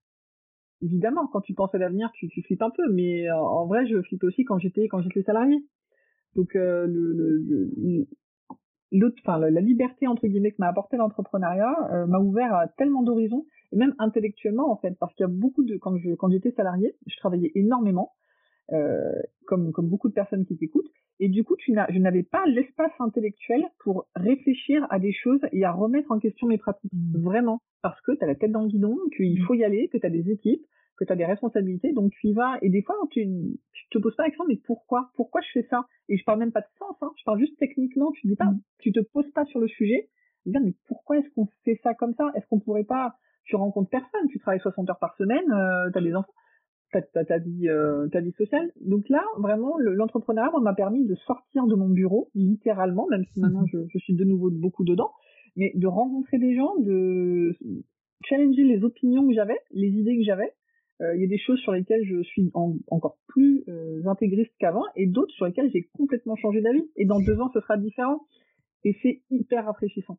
évidemment, 0.81 1.27
quand 1.27 1.41
tu 1.41 1.53
penses 1.53 1.75
à 1.75 1.79
l'avenir, 1.79 2.11
tu, 2.15 2.29
tu 2.29 2.43
flippes 2.43 2.63
un 2.63 2.71
peu, 2.71 2.91
mais 2.91 3.31
en 3.31 3.67
vrai, 3.67 3.87
je 3.87 4.01
flippe 4.03 4.25
aussi 4.25 4.45
quand 4.45 4.59
j'étais 4.59 4.89
quand 4.89 5.03
j'étais 5.03 5.23
salarié. 5.23 5.59
Donc 6.35 6.57
euh, 6.57 6.87
le, 6.87 8.07
l'autre, 8.93 9.17
enfin 9.25 9.39
la 9.39 9.61
liberté 9.61 10.07
entre 10.07 10.27
guillemets 10.27 10.53
que 10.53 10.57
m'a 10.59 10.69
apporté 10.69 10.97
l'entrepreneuriat 10.97 11.75
euh, 11.93 12.07
m'a 12.07 12.19
ouvert 12.19 12.55
à 12.55 12.69
tellement 12.69 13.03
d'horizons 13.03 13.47
et 13.73 13.77
même 13.77 13.95
intellectuellement 13.99 14.71
en 14.71 14.77
fait 14.77 14.95
parce 15.01 15.15
qu'il 15.15 15.25
y 15.25 15.29
a 15.29 15.33
beaucoup 15.33 15.65
de 15.65 15.77
quand 15.77 15.97
je 15.97 16.15
quand 16.15 16.31
j'étais 16.31 16.53
salarié 16.53 16.95
je 17.07 17.17
travaillais 17.17 17.53
énormément 17.55 18.13
euh, 18.73 19.13
comme 19.47 19.73
comme 19.73 19.89
beaucoup 19.89 20.09
de 20.09 20.15
personnes 20.15 20.45
qui 20.45 20.57
t'écoutent 20.57 20.91
et 21.21 21.29
du 21.29 21.43
coup 21.43 21.57
tu 21.57 21.73
n'as 21.73 21.91
je 21.91 21.99
n'avais 21.99 22.23
pas 22.23 22.45
l'espace 22.47 22.93
intellectuel 22.99 23.65
pour 23.81 24.07
réfléchir 24.15 24.87
à 24.91 24.99
des 24.99 25.13
choses 25.13 25.41
et 25.53 25.65
à 25.65 25.73
remettre 25.73 26.13
en 26.13 26.19
question 26.19 26.47
mes 26.47 26.59
pratiques 26.59 26.93
mmh. 26.93 27.23
vraiment 27.23 27.61
parce 27.83 28.01
que 28.03 28.13
tu 28.13 28.23
as 28.23 28.27
la 28.27 28.35
tête 28.35 28.53
dans 28.53 28.63
le 28.63 28.69
guidon 28.69 28.97
qu'il 29.17 29.41
mmh. 29.41 29.45
faut 29.47 29.55
y 29.55 29.65
aller 29.65 29.89
que 29.89 29.99
tu 29.99 30.07
as 30.07 30.11
des 30.11 30.31
équipes 30.31 30.65
que 30.97 31.05
tu 31.05 31.13
as 31.13 31.17
des 31.17 31.25
responsabilités, 31.25 31.93
donc 31.93 32.13
tu 32.13 32.29
y 32.29 32.33
vas, 32.33 32.59
et 32.63 32.69
des 32.69 32.83
fois, 32.83 32.97
tu, 33.11 33.25
tu 33.73 33.89
te 33.91 33.99
poses 33.99 34.15
pas 34.17 34.25
la 34.25 34.29
question, 34.31 34.45
mais 34.47 34.57
pourquoi? 34.57 35.11
Pourquoi 35.17 35.41
je 35.41 35.49
fais 35.53 35.67
ça? 35.71 35.87
Et 36.09 36.17
je 36.17 36.25
parle 36.25 36.39
même 36.39 36.53
pas 36.53 36.61
de 36.61 36.67
sens, 36.79 36.97
hein, 37.01 37.11
je 37.19 37.25
parle 37.25 37.39
juste 37.39 37.59
techniquement, 37.59 38.11
tu 38.13 38.27
dis 38.27 38.37
pas, 38.37 38.47
mm. 38.47 38.61
tu 38.79 38.93
te 38.93 39.01
poses 39.01 39.31
pas 39.33 39.45
sur 39.47 39.61
le 39.61 39.69
sujet, 39.69 40.09
bien, 40.47 40.61
mais 40.61 40.75
pourquoi 40.87 41.19
est-ce 41.19 41.29
qu'on 41.35 41.49
fait 41.65 41.81
ça 41.83 41.95
comme 41.95 42.15
ça? 42.15 42.31
Est-ce 42.35 42.47
qu'on 42.49 42.61
pourrait 42.61 42.85
pas, 42.85 43.15
tu 43.45 43.57
rencontres 43.57 43.91
personne, 43.91 44.29
tu 44.31 44.39
travailles 44.39 44.61
60 44.61 44.91
heures 44.91 44.99
par 44.99 45.17
semaine, 45.17 45.51
euh, 45.53 45.91
tu 45.91 45.99
as 45.99 46.03
des 46.03 46.15
enfants, 46.15 46.33
tu 46.93 46.99
as, 46.99 47.25
ta 47.25 47.39
vie, 47.39 47.69
euh, 47.69 48.09
ta 48.09 48.21
vie 48.21 48.33
sociale. 48.33 48.71
Donc 48.81 49.09
là, 49.09 49.25
vraiment, 49.39 49.79
l'entrepreneuriat 49.79 50.53
m'a 50.61 50.75
permis 50.75 51.07
de 51.07 51.15
sortir 51.15 51.67
de 51.67 51.75
mon 51.75 51.89
bureau, 51.89 52.31
littéralement, 52.35 53.07
même 53.09 53.25
si 53.33 53.41
maintenant 53.41 53.65
je, 53.67 53.79
je 53.89 53.99
suis 53.99 54.15
de 54.15 54.25
nouveau 54.25 54.51
beaucoup 54.51 54.85
dedans, 54.85 55.13
mais 55.57 55.73
de 55.75 55.87
rencontrer 55.87 56.39
des 56.39 56.55
gens, 56.55 56.77
de 56.79 57.57
challenger 58.25 58.65
les 58.65 58.85
opinions 58.85 59.27
que 59.29 59.35
j'avais, 59.35 59.59
les 59.71 59.89
idées 59.89 60.17
que 60.17 60.25
j'avais, 60.25 60.53
il 61.15 61.21
y 61.21 61.25
a 61.25 61.29
des 61.29 61.39
choses 61.39 61.59
sur 61.61 61.73
lesquelles 61.73 62.05
je 62.05 62.23
suis 62.23 62.51
encore 62.55 63.19
plus 63.27 63.65
euh, 63.69 64.07
intégriste 64.07 64.53
qu'avant 64.59 64.85
et 64.97 65.07
d'autres 65.07 65.33
sur 65.35 65.47
lesquelles 65.47 65.71
j'ai 65.73 65.89
complètement 65.97 66.37
changé 66.37 66.61
d'avis. 66.61 66.85
Et 66.97 67.05
dans 67.05 67.21
deux 67.21 67.41
ans, 67.41 67.51
ce 67.53 67.61
sera 67.61 67.77
différent. 67.77 68.27
Et 68.85 68.97
c'est 69.03 69.23
hyper 69.31 69.65
rafraîchissant. 69.65 70.19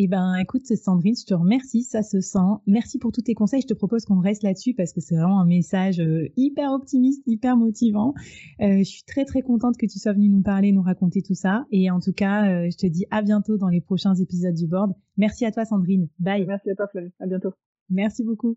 Eh 0.00 0.06
ben, 0.06 0.36
écoute, 0.36 0.64
Sandrine, 0.64 1.16
je 1.16 1.26
te 1.26 1.34
remercie, 1.34 1.82
ça 1.82 2.04
se 2.04 2.20
sent. 2.20 2.38
Merci 2.68 3.00
pour 3.00 3.10
tous 3.10 3.22
tes 3.22 3.34
conseils. 3.34 3.62
Je 3.62 3.66
te 3.66 3.74
propose 3.74 4.04
qu'on 4.04 4.20
reste 4.20 4.44
là-dessus 4.44 4.72
parce 4.72 4.92
que 4.92 5.00
c'est 5.00 5.16
vraiment 5.16 5.40
un 5.40 5.46
message 5.46 5.98
euh, 5.98 6.28
hyper 6.36 6.70
optimiste, 6.72 7.24
hyper 7.26 7.56
motivant. 7.56 8.14
je 8.60 8.84
suis 8.84 9.02
très 9.02 9.24
très 9.24 9.42
contente 9.42 9.76
que 9.76 9.86
tu 9.86 9.98
sois 9.98 10.12
venue 10.12 10.28
nous 10.28 10.42
parler, 10.42 10.70
nous 10.70 10.82
raconter 10.82 11.22
tout 11.22 11.34
ça. 11.34 11.66
Et 11.72 11.90
en 11.90 11.98
tout 11.98 12.12
cas, 12.12 12.70
je 12.70 12.76
te 12.76 12.86
dis 12.86 13.06
à 13.10 13.22
bientôt 13.22 13.56
dans 13.56 13.68
les 13.68 13.80
prochains 13.80 14.14
épisodes 14.14 14.54
du 14.54 14.68
board. 14.68 14.92
Merci 15.16 15.44
à 15.44 15.50
toi, 15.50 15.64
Sandrine. 15.64 16.08
Bye. 16.20 16.46
Merci 16.46 16.70
à 16.70 16.76
toi, 16.76 16.86
Flavie. 16.86 17.10
À 17.18 17.26
bientôt. 17.26 17.50
Merci 17.90 18.22
beaucoup. 18.22 18.56